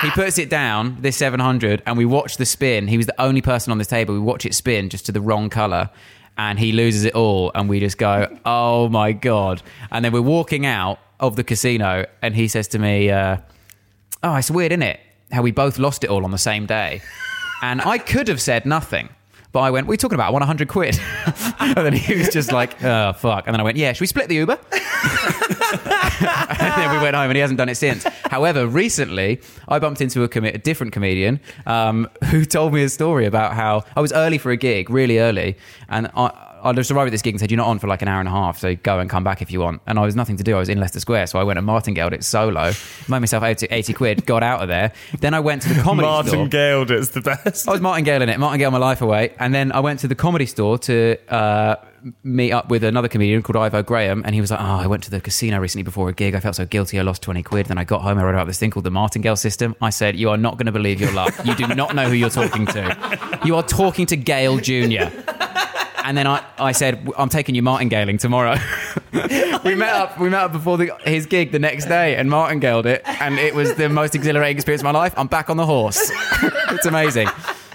he 0.02 0.12
puts 0.12 0.38
it 0.38 0.50
down, 0.50 0.98
this 1.00 1.18
700, 1.18 1.84
and 1.86 1.98
we 1.98 2.06
watch 2.06 2.38
the 2.38 2.46
spin. 2.46 2.88
He 2.88 2.98
was 2.98 3.06
the 3.06 3.22
only 3.22 3.42
person 3.42 3.72
on 3.72 3.78
this 3.78 3.88
table. 3.88 4.14
We 4.14 4.20
watch 4.20 4.46
it 4.46 4.54
spin 4.54 4.90
just 4.90 5.06
to 5.08 5.12
the 5.12 5.22
wrong 5.22 5.50
color, 5.50 5.90
and 6.38 6.60
he 6.60 6.72
loses 6.72 7.04
it 7.04 7.16
all. 7.16 7.52
And 7.56 7.68
we 7.70 7.80
just 7.80 7.98
go, 7.98 8.28
oh 8.46 8.90
my 8.90 9.12
God. 9.12 9.62
And 9.92 10.04
then 10.06 10.12
we're 10.12 10.22
walking 10.22 10.66
out 10.66 11.00
of 11.20 11.36
the 11.36 11.44
casino, 11.44 12.06
and 12.22 12.36
he 12.36 12.48
says 12.48 12.68
to 12.70 12.80
me, 12.80 13.10
uh, 13.10 13.38
oh, 14.24 14.36
it's 14.36 14.52
weird, 14.52 14.72
isn't 14.72 14.84
it? 14.84 15.00
How 15.32 15.42
we 15.42 15.52
both 15.52 15.78
lost 15.78 16.04
it 16.04 16.10
all 16.10 16.24
on 16.24 16.32
the 16.32 16.38
same 16.38 16.66
day. 16.66 17.02
And 17.62 17.82
I 17.82 17.98
could 17.98 18.28
have 18.28 18.42
said 18.42 18.66
nothing. 18.66 19.10
But 19.52 19.62
I 19.62 19.72
went, 19.72 19.90
you 19.90 19.98
talking 19.98 20.16
about? 20.16 20.28
I 20.28 20.32
won 20.32 20.42
100 20.42 20.68
quid. 20.68 21.00
and 21.60 21.76
then 21.76 21.94
he 21.94 22.16
was 22.16 22.30
just 22.30 22.52
like, 22.52 22.82
oh, 22.84 23.14
fuck. 23.14 23.48
And 23.48 23.54
then 23.54 23.60
I 23.60 23.64
went, 23.64 23.78
yeah, 23.78 23.94
should 23.94 24.02
we 24.02 24.08
split 24.08 24.30
the 24.30 24.36
Uber? 24.36 24.60
and 26.22 26.58
then 26.60 26.92
we 26.92 27.02
went 27.02 27.16
home 27.16 27.30
and 27.30 27.36
he 27.36 27.42
hasn't 27.42 27.58
done 27.58 27.70
it 27.70 27.76
since. 27.76 28.04
However, 28.04 28.68
recently 28.68 29.42
I 29.68 29.80
bumped 29.80 30.02
into 30.02 30.24
a, 30.24 30.28
com- 30.28 30.46
a 30.46 30.58
different 30.58 30.94
comedian 30.94 31.40
um, 31.66 32.08
who 32.26 32.46
told 32.46 32.74
me 32.74 32.84
a 32.84 32.90
story 32.90 33.26
about 33.26 33.54
how 33.54 33.84
I 33.96 34.02
was 34.02 34.12
early 34.14 34.38
for 34.38 34.52
a 34.52 34.58
gig, 34.58 34.90
really 34.90 35.20
early, 35.20 35.58
and 35.88 36.10
I. 36.16 36.46
I 36.62 36.74
just 36.74 36.92
arrived 36.92 37.08
at 37.08 37.12
this 37.12 37.22
gig 37.22 37.36
and 37.36 37.40
said, 37.40 37.52
You're 37.52 37.58
not 37.58 37.68
on 37.68 37.80
for 37.80 37.88
like 37.88 38.02
an 38.02 38.10
hour 38.10 38.20
and 38.20 38.28
a 38.28 38.32
half, 38.32 38.60
so 38.60 38.76
go 38.76 39.00
and 39.00 39.10
come 39.10 39.24
back 39.24 39.42
if 39.42 39.50
you 39.50 39.62
want. 39.62 39.82
And 39.88 39.98
I 39.98 40.02
was 40.04 40.14
nothing 40.14 40.36
to 40.36 40.44
do. 40.44 40.58
I 40.58 40.60
was 40.60 40.68
in 40.68 40.78
Leicester 40.78 41.00
Square, 41.00 41.28
so 41.28 41.40
I 41.40 41.44
went 41.44 41.58
and 41.58 41.66
martingaled 41.66 42.12
it 42.12 42.22
solo, 42.22 42.74
made 43.08 43.20
myself 43.20 43.46
80, 43.46 43.68
80 43.72 43.94
quid, 43.94 44.26
got 44.26 44.44
out 44.44 44.62
of 44.62 44.68
there. 44.68 44.92
Then 45.22 45.34
I 45.34 45.40
went 45.40 45.62
to 45.62 45.74
the 45.74 45.82
comedy 45.82 46.06
store. 46.06 46.24
Martin 46.24 46.50
Gale 46.50 46.92
is 46.92 47.12
the 47.12 47.22
best. 47.22 47.66
I 47.66 47.72
was 47.72 47.80
martingale 47.80 48.22
in 48.22 48.28
it, 48.28 48.38
martingale 48.40 48.72
my 48.72 48.78
life 48.78 49.02
away. 49.02 49.34
And 49.40 49.54
then 49.54 49.72
I 49.72 49.80
went 49.80 50.02
to 50.02 50.10
the 50.10 50.16
comedy 50.16 50.46
store 50.46 50.78
to 50.80 51.16
uh, 51.34 51.78
meet 52.24 52.52
up 52.52 52.70
with 52.70 52.84
another 52.84 53.08
comedian 53.08 53.42
called 53.42 53.58
Ivo 53.58 53.84
Graham. 53.84 54.24
And 54.26 54.36
he 54.36 54.42
was 54.42 54.52
like, 54.52 54.60
Oh, 54.60 54.64
I 54.64 54.88
went 54.88 55.04
to 55.04 55.12
the 55.12 55.22
casino 55.22 55.60
recently 55.60 55.84
before 55.84 56.10
a 56.10 56.14
gig. 56.14 56.36
I 56.36 56.40
felt 56.40 56.56
so 56.56 56.66
guilty. 56.66 57.00
I 57.00 57.04
lost 57.04 57.22
20 57.22 57.44
quid. 57.44 57.68
Then 57.68 57.78
I 57.78 57.84
got 57.84 58.02
home. 58.02 58.18
I 58.18 58.24
read 58.24 58.36
about 58.36 58.48
this 58.48 58.60
thing 58.60 58.72
called 58.72 58.86
the 58.86 58.92
martingale 58.92 59.36
system. 59.36 59.76
I 59.82 59.90
said, 59.90 60.16
You 60.16 60.30
are 60.30 60.38
not 60.38 60.58
going 60.58 60.68
to 60.68 60.72
believe 60.72 61.00
your 61.02 61.12
luck. 61.12 61.34
You 61.46 61.56
do 61.56 61.68
not 61.68 61.96
know 61.96 62.08
who 62.08 62.14
you're 62.14 62.30
talking 62.30 62.66
to. 62.68 63.40
You 63.46 63.56
are 63.56 63.64
talking 63.64 64.06
to 64.08 64.16
Gale 64.16 64.58
Jr. 64.58 65.10
And 66.04 66.18
then 66.18 66.26
I, 66.26 66.44
I 66.58 66.72
said, 66.72 67.08
I'm 67.18 67.30
taking 67.30 67.54
you 67.54 67.62
martingaling 67.62 68.18
tomorrow. 68.18 68.56
we 69.64 69.76
met 69.76 69.94
up. 69.94 70.20
We 70.20 70.30
met 70.30 70.46
up 70.46 70.52
before 70.52 70.78
the, 70.78 70.92
his 71.06 71.26
gig 71.26 71.52
the 71.52 71.60
next 71.60 71.86
day, 71.86 72.16
and 72.16 72.30
martingaled 72.30 72.86
it, 72.86 73.04
and 73.06 73.38
it 73.38 73.54
was 73.54 73.76
the 73.76 73.90
most 73.90 74.16
exhilarating 74.16 74.58
experience 74.58 74.82
of 74.82 74.86
my 74.86 74.92
life. 74.92 75.14
I'm 75.18 75.28
back 75.28 75.50
on 75.50 75.58
the 75.58 75.66
horse. 75.66 76.12
it's 76.72 76.86
amazing. 76.86 77.28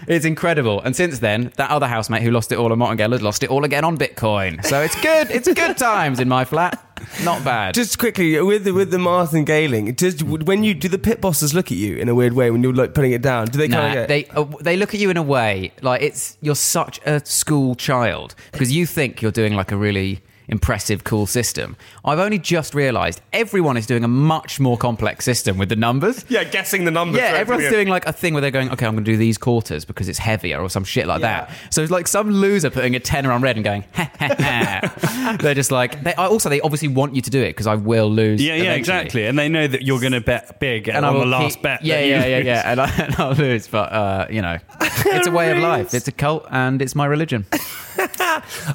It's 0.06 0.24
incredible. 0.24 0.80
And 0.82 0.94
since 0.94 1.18
then, 1.18 1.52
that 1.56 1.70
other 1.70 1.86
housemate 1.86 2.22
who 2.22 2.30
lost 2.30 2.52
it 2.52 2.58
all 2.58 2.72
on 2.72 2.78
martingale 2.78 3.12
has 3.12 3.22
lost 3.22 3.42
it 3.42 3.50
all 3.50 3.64
again 3.64 3.84
on 3.84 3.96
Bitcoin. 3.98 4.64
So 4.64 4.80
it's 4.80 5.00
good. 5.00 5.30
It's 5.30 5.52
good 5.52 5.76
times 5.78 6.20
in 6.20 6.28
my 6.28 6.44
flat. 6.44 6.80
not 7.24 7.44
bad. 7.44 7.74
Just 7.74 7.98
quickly 7.98 8.40
with 8.40 8.64
the, 8.64 8.72
with 8.72 8.90
the 8.90 8.98
martingaling, 8.98 9.92
does 9.94 10.22
when 10.24 10.64
you 10.64 10.74
do 10.74 10.88
the 10.88 10.98
pit 10.98 11.20
bosses 11.20 11.54
look 11.54 11.66
at 11.72 11.76
you 11.78 11.96
in 11.96 12.08
a 12.08 12.14
weird 12.14 12.32
way 12.32 12.50
when 12.50 12.62
you're 12.62 12.72
like 12.72 12.94
putting 12.94 13.12
it 13.12 13.22
down? 13.22 13.46
Do 13.46 13.58
they 13.58 13.68
kind 13.68 13.94
Nah, 13.94 14.00
of 14.02 14.08
they 14.08 14.24
uh, 14.26 14.44
they 14.60 14.76
look 14.76 14.94
at 14.94 15.00
you 15.00 15.10
in 15.10 15.16
a 15.16 15.22
way 15.22 15.72
like 15.82 16.02
it's 16.02 16.36
you're 16.40 16.54
such 16.54 17.00
a 17.06 17.24
school 17.24 17.74
child 17.74 18.34
because 18.52 18.72
you 18.72 18.86
think 18.86 19.20
you're 19.22 19.32
doing 19.32 19.54
like 19.54 19.72
a 19.72 19.76
really 19.76 20.22
impressive, 20.48 21.04
cool 21.04 21.26
system. 21.26 21.76
I've 22.04 22.18
only 22.18 22.38
just 22.38 22.74
realised 22.74 23.20
everyone 23.32 23.76
is 23.76 23.86
doing 23.86 24.04
a 24.04 24.08
much 24.08 24.60
more 24.60 24.76
complex 24.76 25.24
system 25.24 25.58
with 25.58 25.68
the 25.68 25.76
numbers. 25.76 26.24
yeah, 26.28 26.44
guessing 26.44 26.84
the 26.84 26.90
numbers. 26.90 27.20
Yeah, 27.20 27.32
right? 27.32 27.40
everyone's 27.40 27.68
doing 27.70 27.88
like 27.88 28.06
a 28.06 28.12
thing 28.12 28.34
where 28.34 28.40
they're 28.40 28.50
going, 28.50 28.70
okay, 28.70 28.86
I'm 28.86 28.94
going 28.94 29.04
to 29.04 29.10
do 29.10 29.16
these 29.16 29.38
quarters 29.38 29.84
because 29.84 30.08
it's 30.08 30.18
heavier 30.18 30.60
or 30.60 30.68
some 30.68 30.84
shit 30.84 31.06
like 31.06 31.20
Yeah. 31.22 31.46
that. 31.46 31.50
So 31.70 31.82
it's 31.82 31.90
like 31.90 32.06
some 32.08 32.30
loser 32.30 32.70
putting 32.70 32.94
a 32.94 33.00
tenner 33.00 33.32
on 33.32 33.42
red 33.42 33.56
and 33.56 33.64
going, 33.64 33.84
ha, 33.94 34.10
ha, 34.18 34.34
ha. 34.38 35.36
they're 35.40 35.54
just 35.54 35.70
like, 35.70 36.02
they, 36.04 36.14
also, 36.14 36.48
they 36.48 36.60
obviously 36.60 36.88
want 36.88 37.14
you 37.14 37.22
to 37.22 37.30
do 37.30 37.40
it 37.42 37.48
because 37.50 37.66
I 37.66 37.74
will 37.76 38.10
lose. 38.10 38.42
Yeah, 38.42 38.54
yeah, 38.54 38.62
eventually. 38.62 38.78
exactly. 38.78 39.26
And 39.26 39.38
they 39.38 39.48
know 39.48 39.66
that 39.66 39.82
you're 39.82 40.00
going 40.00 40.12
to 40.12 40.20
bet 40.20 40.60
big 40.60 40.88
And 40.88 41.04
on 41.04 41.16
I 41.16 41.18
the 41.20 41.26
last 41.26 41.54
keep- 41.54 41.62
bet. 41.62 41.84
Yeah, 41.84 41.96
that 41.96 42.04
you 42.06 42.10
yeah, 42.12 42.26
yeah, 42.26 42.38
yeah. 42.38 42.70
And, 42.70 42.80
I, 42.80 42.90
and 43.04 43.14
I'll 43.16 43.32
lose, 43.34 43.66
but 43.66 43.92
uh, 43.92 44.26
you 44.30 44.42
know, 44.42 44.58
it's 44.80 45.26
a 45.26 45.30
way 45.30 45.52
of 45.52 45.58
life. 45.62 45.94
It's 45.94 46.08
a 46.08 46.12
cult, 46.12 46.46
and 46.50 46.82
it's 46.82 46.94
my 46.94 47.06
religion. 47.06 47.46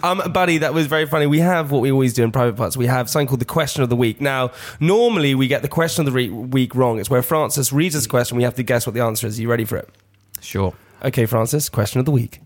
Um, 0.03 0.22
buddy, 0.32 0.59
that 0.59 0.74
was 0.74 0.88
very 0.88 1.05
funny. 1.05 1.28
We 1.28 1.39
have 1.39 1.59
what 1.72 1.82
we 1.82 1.91
always 1.91 2.14
do 2.14 2.24
in 2.24 2.32
private 2.32 2.55
parts. 2.55 2.76
We 2.78 2.88
have 2.88 3.10
something 3.10 3.28
called 3.28 3.41
the 3.41 3.45
question 3.45 3.84
of 3.84 3.89
the 3.89 3.95
week. 3.95 4.20
Now, 4.22 4.51
normally 4.80 5.36
we 5.36 5.47
get 5.47 5.62
the 5.62 5.68
question 5.68 6.01
of 6.01 6.05
the 6.05 6.12
re- 6.12 6.30
week 6.30 6.74
wrong. 6.76 6.99
It's 6.99 7.10
where 7.10 7.22
Francis 7.22 7.72
reads 7.74 7.95
us 7.95 8.05
a 8.05 8.10
question. 8.10 8.38
We 8.38 8.43
have 8.43 8.55
to 8.55 8.64
guess 8.64 8.86
what 8.88 8.93
the 8.93 9.01
answer 9.01 9.28
is. 9.28 9.38
Are 9.38 9.41
you 9.41 9.49
ready 9.49 9.66
for 9.66 9.78
it? 9.78 9.89
Sure. 10.41 10.74
Okay, 11.03 11.26
Francis. 11.26 11.70
Question 11.70 11.99
of 11.99 12.05
the 12.05 12.12
week. 12.12 12.39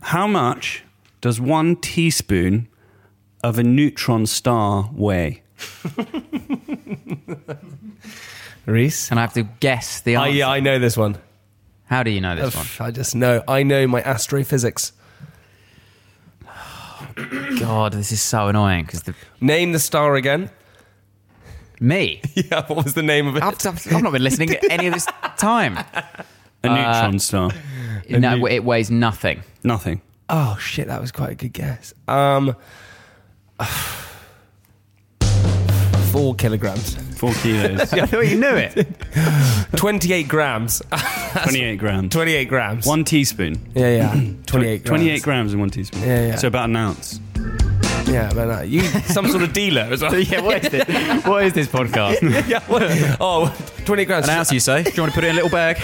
How 0.00 0.26
much 0.26 0.82
does 1.20 1.40
one 1.40 1.76
teaspoon 1.76 2.68
of 3.44 3.58
a 3.58 3.62
neutron 3.62 4.26
star 4.26 4.90
weigh? 4.94 5.42
Rhys. 8.66 9.10
And 9.10 9.18
I 9.18 9.22
have 9.22 9.34
to 9.34 9.42
guess 9.42 10.00
the 10.00 10.16
answer. 10.16 10.30
yeah, 10.36 10.48
I 10.48 10.60
know 10.60 10.78
this 10.78 10.96
one. 10.96 11.18
How 11.86 12.02
do 12.02 12.10
you 12.10 12.20
know 12.20 12.34
this 12.34 12.54
one? 12.56 12.66
I 12.80 12.90
just 12.90 13.14
know. 13.14 13.42
I 13.46 13.62
know 13.62 13.86
my 13.86 14.02
astrophysics. 14.02 14.92
God, 17.58 17.92
this 17.92 18.12
is 18.12 18.20
so 18.20 18.48
annoying 18.48 18.84
because 18.84 19.02
the 19.04 19.14
Name 19.40 19.72
the 19.72 19.78
star 19.78 20.14
again. 20.16 20.50
me. 21.80 22.20
Yeah, 22.34 22.66
what 22.66 22.84
was 22.84 22.94
the 22.94 23.02
name 23.02 23.26
of 23.26 23.36
it? 23.36 23.42
I've, 23.42 23.54
I've 23.66 23.94
I've 23.94 24.02
not 24.02 24.12
been 24.12 24.22
listening 24.22 24.50
at 24.50 24.70
any 24.70 24.86
of 24.86 24.94
this 24.94 25.06
time. 25.38 25.78
A 26.62 26.68
neutron 26.68 27.18
star. 27.18 27.50
No, 28.10 28.46
it 28.46 28.64
weighs 28.64 28.90
nothing. 28.90 29.42
Nothing. 29.64 30.00
Oh 30.28 30.56
shit, 30.60 30.88
that 30.88 31.00
was 31.00 31.12
quite 31.12 31.30
a 31.30 31.34
good 31.34 31.52
guess. 31.52 31.94
Um, 32.08 32.54
four 36.12 36.34
kilograms, 36.34 36.96
Four 37.16 37.32
kilos. 37.34 37.92
I 37.92 38.06
thought 38.06 38.26
you 38.26 38.38
knew 38.38 38.54
it. 38.54 38.86
twenty-eight 39.76 40.28
grams, 40.28 40.82
28 41.42 41.76
grams. 41.76 42.12
twenty-eight 42.12 42.48
grams. 42.48 42.86
One 42.86 43.04
teaspoon. 43.04 43.58
Yeah, 43.74 43.96
yeah, 43.96 44.10
twenty-eight. 44.46 44.84
Grams. 44.84 44.88
28 45.02 45.22
grams 45.22 45.52
in 45.54 45.60
one 45.60 45.70
teaspoon. 45.70 46.02
Yeah, 46.02 46.26
yeah. 46.28 46.36
So 46.36 46.48
about 46.48 46.68
an 46.68 46.76
ounce. 46.76 47.20
Yeah, 48.06 48.30
but 48.34 48.50
uh, 48.50 48.60
you 48.62 48.82
some 48.82 49.26
sort 49.28 49.42
of 49.42 49.52
dealer 49.52 49.82
as 49.90 50.00
well. 50.02 50.16
yeah, 50.18 50.40
what 50.40 50.64
is 50.64 50.70
this? 50.70 51.24
What 51.26 51.44
is 51.44 51.52
this 51.54 51.66
podcast? 51.66 52.20
yeah. 52.48 52.60
What? 52.68 52.82
Oh, 53.20 53.52
28 53.84 54.04
grams. 54.04 54.28
An 54.28 54.38
ounce, 54.38 54.52
you 54.52 54.60
say? 54.60 54.82
Do 54.84 54.90
you 54.92 55.02
want 55.02 55.12
to 55.12 55.14
put 55.14 55.24
it 55.24 55.28
in 55.28 55.32
a 55.32 55.42
little 55.42 55.50
bag? 55.50 55.78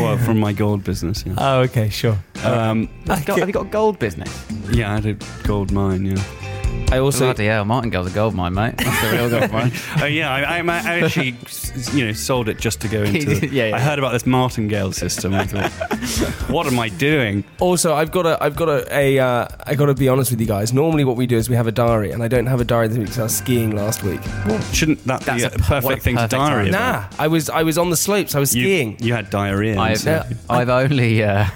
well, 0.00 0.18
from 0.18 0.38
my 0.38 0.52
gold 0.52 0.84
business, 0.84 1.24
yeah. 1.26 1.34
Oh, 1.38 1.60
okay, 1.60 1.88
sure. 1.88 2.18
Um, 2.44 2.88
Have 3.06 3.20
you 3.20 3.24
got, 3.26 3.38
have 3.38 3.48
you 3.48 3.52
got 3.54 3.66
a 3.66 3.70
gold 3.70 3.98
business? 3.98 4.46
yeah, 4.70 4.90
I 4.90 4.94
had 5.00 5.06
a 5.06 5.16
gold 5.46 5.72
mine, 5.72 6.04
yeah. 6.04 6.22
I 6.92 6.98
also 6.98 7.26
Bloody 7.26 7.46
hell, 7.46 7.64
Martin 7.64 7.90
Gold's 7.90 8.10
a 8.10 8.14
gold 8.14 8.34
mine, 8.34 8.52
mate. 8.54 8.74
That's 8.76 9.00
the 9.02 9.16
real 9.16 9.30
gold 9.30 9.52
mine. 9.52 9.70
Oh 10.00 10.06
yeah, 10.06 10.28
I, 10.32 10.58
I, 10.58 10.58
I 10.58 11.00
actually, 11.04 11.36
you 11.92 12.06
know, 12.06 12.12
sold 12.12 12.48
it 12.48 12.58
just 12.58 12.80
to 12.80 12.88
go 12.88 13.04
into. 13.04 13.46
Yeah, 13.46 13.66
yeah. 13.68 13.76
I 13.76 13.78
heard 13.78 14.00
about 14.00 14.10
this 14.10 14.26
martingale 14.26 14.90
system. 14.90 15.32
I 15.32 15.46
thought, 15.46 15.70
what 16.50 16.66
am 16.66 16.80
I 16.80 16.88
doing? 16.88 17.44
also 17.60 17.94
I've 17.94 18.10
got 18.10 18.22
to 18.24 18.42
I've 18.42 18.56
got 18.56 18.64
to 18.66 18.86
a 18.92 19.20
uh, 19.20 19.46
I 19.66 19.76
got 19.76 19.86
to 19.86 19.94
be 19.94 20.08
honest 20.08 20.32
with 20.32 20.40
you 20.40 20.48
guys. 20.48 20.72
Normally, 20.72 21.04
what 21.04 21.16
we 21.16 21.26
do 21.28 21.36
is 21.36 21.48
we 21.48 21.54
have 21.54 21.68
a 21.68 21.72
diary, 21.72 22.10
and 22.10 22.24
I 22.24 22.28
don't 22.28 22.46
have 22.46 22.60
a 22.60 22.64
diary 22.64 22.88
this 22.88 22.98
week 22.98 23.06
because 23.06 23.18
I 23.20 23.22
was 23.22 23.36
skiing 23.36 23.70
last 23.76 24.02
week. 24.02 24.20
Shouldn't 24.72 25.04
that 25.06 25.20
That's 25.20 25.42
be 25.42 25.44
a 25.44 25.46
a, 25.46 25.50
p- 25.50 25.56
what 25.58 25.78
a 25.78 25.80
perfect 25.82 26.02
thing 26.02 26.16
to 26.16 26.26
diary? 26.26 26.70
time. 26.72 26.72
Nah, 26.72 27.04
I 27.20 27.28
was 27.28 27.48
I 27.50 27.62
was 27.62 27.78
on 27.78 27.90
the 27.90 27.96
slopes. 27.96 28.34
I 28.34 28.40
was 28.40 28.52
You, 28.54 28.64
skiing. 28.64 28.96
you 28.98 29.14
had 29.14 29.30
diarrhea. 29.30 29.78
I've, 29.78 29.98
so- 30.00 30.24
I've 30.48 30.68
only 30.68 31.22
uh, 31.22 31.46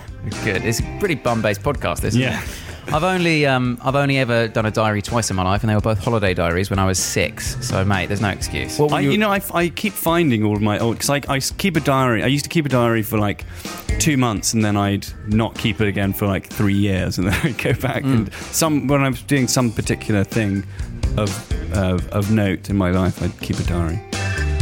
good. 0.45 0.65
It's 0.65 0.79
a 0.79 0.97
pretty 1.01 1.17
bum-based 1.17 1.63
podcast. 1.63 1.97
This, 2.03 2.15
isn't 2.15 2.21
Yeah. 2.23 2.41
it? 2.41 2.49
I've 2.89 3.03
only 3.05 3.47
um, 3.47 3.79
I've 3.83 3.95
only 3.97 4.19
ever 4.19 4.47
done 4.49 4.67
a 4.67 4.71
diary 4.71 5.03
twice 5.03 5.31
in 5.31 5.37
my 5.37 5.43
life, 5.43 5.63
and 5.63 5.71
they 5.71 5.75
were 5.75 5.81
both 5.81 5.99
holiday 5.99 6.35
diaries 6.35 6.71
when 6.71 6.79
I 6.79 6.87
was 6.87 6.99
six. 6.99 7.57
So, 7.67 7.85
mate, 7.85 8.07
there's 8.07 8.21
no 8.21 8.29
excuse. 8.29 8.79
What 8.79 8.91
were 8.91 8.97
I, 8.99 9.01
you 9.01 9.19
know, 9.19 9.31
I, 9.31 9.41
I 9.53 9.69
keep 9.69 9.93
finding 9.93 10.45
all 10.45 10.55
of 10.57 10.63
my 10.63 10.79
old 10.79 10.97
because 10.99 11.11
I, 11.11 11.21
I 11.29 11.41
keep 11.41 11.77
a 11.77 11.81
diary. 11.81 12.23
I 12.23 12.27
used 12.27 12.45
to 12.45 12.51
keep 12.51 12.67
a 12.67 12.69
diary 12.69 13.03
for 13.03 13.19
like 13.19 13.45
two 13.99 14.17
months, 14.17 14.55
and 14.55 14.65
then 14.65 14.77
I'd 14.77 15.07
not 15.27 15.57
keep 15.59 15.81
it 15.81 15.89
again 15.89 16.13
for 16.13 16.27
like 16.27 16.47
three 16.47 16.75
years, 16.75 17.19
and 17.19 17.27
then 17.33 17.41
I'd 17.47 17.59
go 17.59 17.73
back 17.75 18.03
Mm. 18.05 18.15
and 18.15 18.33
some 18.35 18.87
when 18.87 19.03
I 19.03 19.09
was 19.09 19.23
doing 19.23 19.49
some 19.49 19.73
particular 19.73 20.25
thing 20.25 20.65
of 21.17 21.31
of 21.73 22.09
of 22.11 22.31
note 22.31 22.71
in 22.71 22.77
my 22.77 22.91
life, 22.91 23.23
I'd 23.23 23.39
keep 23.41 23.59
a 23.59 23.65
diary. 23.65 24.01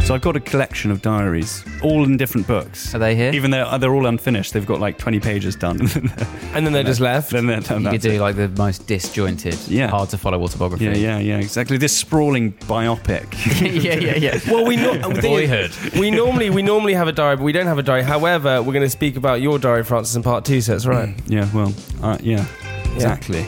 So 0.03 0.13
I've 0.13 0.21
got 0.21 0.35
a 0.35 0.41
collection 0.41 0.91
of 0.91 1.01
diaries, 1.01 1.63
all 1.81 2.03
in 2.03 2.17
different 2.17 2.45
books. 2.45 2.93
Are 2.93 2.99
they 2.99 3.15
here? 3.15 3.31
Even 3.33 3.51
though 3.51 3.77
they're 3.77 3.93
all 3.95 4.05
unfinished, 4.05 4.51
they've 4.51 4.65
got 4.65 4.81
like 4.81 4.97
twenty 4.97 5.21
pages 5.21 5.55
done. 5.55 5.79
and 6.53 6.65
then 6.65 6.73
they 6.73 6.83
just 6.83 6.99
left. 6.99 7.31
then 7.31 7.45
they're 7.47 7.61
done. 7.61 7.83
you 7.85 7.89
could 7.91 8.01
do 8.01 8.11
it. 8.11 8.19
like 8.19 8.35
the 8.35 8.49
most 8.49 8.85
disjointed, 8.85 9.57
Yeah. 9.69 9.87
hard 9.87 10.09
to 10.09 10.17
follow 10.17 10.43
autobiography. 10.43 10.83
Yeah, 10.85 10.95
yeah, 10.95 11.19
yeah, 11.19 11.37
exactly. 11.39 11.77
This 11.77 11.95
sprawling 11.95 12.51
biopic. 12.51 13.33
yeah, 13.81 13.93
yeah, 13.93 14.17
yeah. 14.17 14.39
Well, 14.51 14.65
we 14.65 14.75
no- 14.75 14.91
the 15.13 15.21
thing 15.21 15.33
is, 15.35 15.47
Boyhood. 15.47 15.97
we 15.97 16.11
normally 16.11 16.49
we 16.49 16.61
normally 16.63 16.95
have 16.95 17.07
a 17.07 17.13
diary, 17.13 17.37
but 17.37 17.43
we 17.43 17.53
don't 17.53 17.67
have 17.67 17.79
a 17.79 17.83
diary. 17.83 18.03
However, 18.03 18.61
we're 18.61 18.73
going 18.73 18.85
to 18.85 18.89
speak 18.89 19.15
about 19.15 19.39
your 19.39 19.57
diary, 19.57 19.85
Francis, 19.85 20.17
in 20.17 20.21
part 20.23 20.43
two. 20.43 20.59
So 20.59 20.73
that's 20.73 20.85
right. 20.85 21.15
yeah, 21.27 21.49
well, 21.53 21.73
uh, 22.01 22.17
yeah, 22.21 22.45
exactly. 22.93 23.47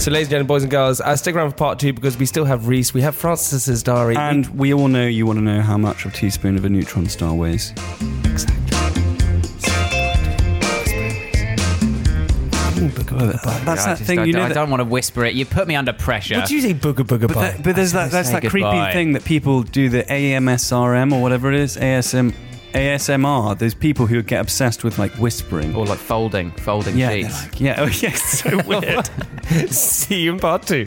So, 0.00 0.10
ladies 0.10 0.28
and 0.28 0.30
gentlemen, 0.30 0.46
boys 0.46 0.62
and 0.62 0.70
girls, 0.70 1.02
uh, 1.02 1.14
stick 1.14 1.34
around 1.36 1.50
for 1.50 1.56
part 1.56 1.78
two 1.78 1.92
because 1.92 2.16
we 2.16 2.24
still 2.24 2.46
have 2.46 2.68
Rhys. 2.68 2.94
We 2.94 3.02
have 3.02 3.14
Francis's 3.14 3.82
diary. 3.82 4.16
And 4.16 4.46
we 4.58 4.72
all 4.72 4.88
know 4.88 5.06
you 5.06 5.26
want 5.26 5.40
to 5.40 5.44
know 5.44 5.60
how 5.60 5.76
much 5.76 6.06
a 6.06 6.10
teaspoon 6.10 6.56
of 6.56 6.64
a 6.64 6.70
neutron 6.70 7.06
star 7.06 7.34
weighs. 7.34 7.74
That's 13.20 13.46
I 13.46 13.64
that 13.64 13.98
just- 13.98 14.02
thing 14.04 14.20
I, 14.20 14.24
you 14.24 14.32
know. 14.32 14.44
I 14.44 14.48
that- 14.48 14.54
don't 14.54 14.70
want 14.70 14.80
to 14.80 14.84
whisper 14.84 15.24
it. 15.26 15.34
You 15.34 15.44
put 15.44 15.68
me 15.68 15.76
under 15.76 15.92
pressure. 15.92 16.36
what 16.36 16.48
do 16.48 16.54
you 16.54 16.62
say, 16.62 16.72
booga 16.72 17.04
booga 17.04 17.28
but, 17.28 17.34
that, 17.34 17.62
but 17.62 17.76
there's 17.76 17.92
that. 17.92 18.10
That's 18.10 18.30
that 18.30 18.40
creepy 18.40 18.60
goodbye. 18.62 18.92
thing 18.94 19.12
that 19.12 19.24
people 19.24 19.62
do 19.62 19.90
the 19.90 20.04
AMSRM 20.04 21.12
or 21.12 21.20
whatever 21.20 21.52
it 21.52 21.60
is. 21.60 21.76
ASM, 21.76 22.32
ASMR. 22.72 23.58
There's 23.58 23.74
people 23.74 24.06
who 24.06 24.22
get 24.22 24.40
obsessed 24.40 24.84
with 24.84 24.98
like 24.98 25.12
whispering. 25.12 25.74
or 25.74 25.86
like 25.86 25.98
folding, 25.98 26.50
folding 26.52 26.96
yeah, 26.96 27.10
sheets. 27.10 27.44
like- 27.44 27.60
yeah. 27.60 27.74
Oh, 27.80 27.86
yes. 27.86 28.22
So 28.40 28.60
weird. 28.66 29.08
See 29.72 30.22
you 30.22 30.32
in 30.34 30.38
part 30.38 30.62
two. 30.66 30.86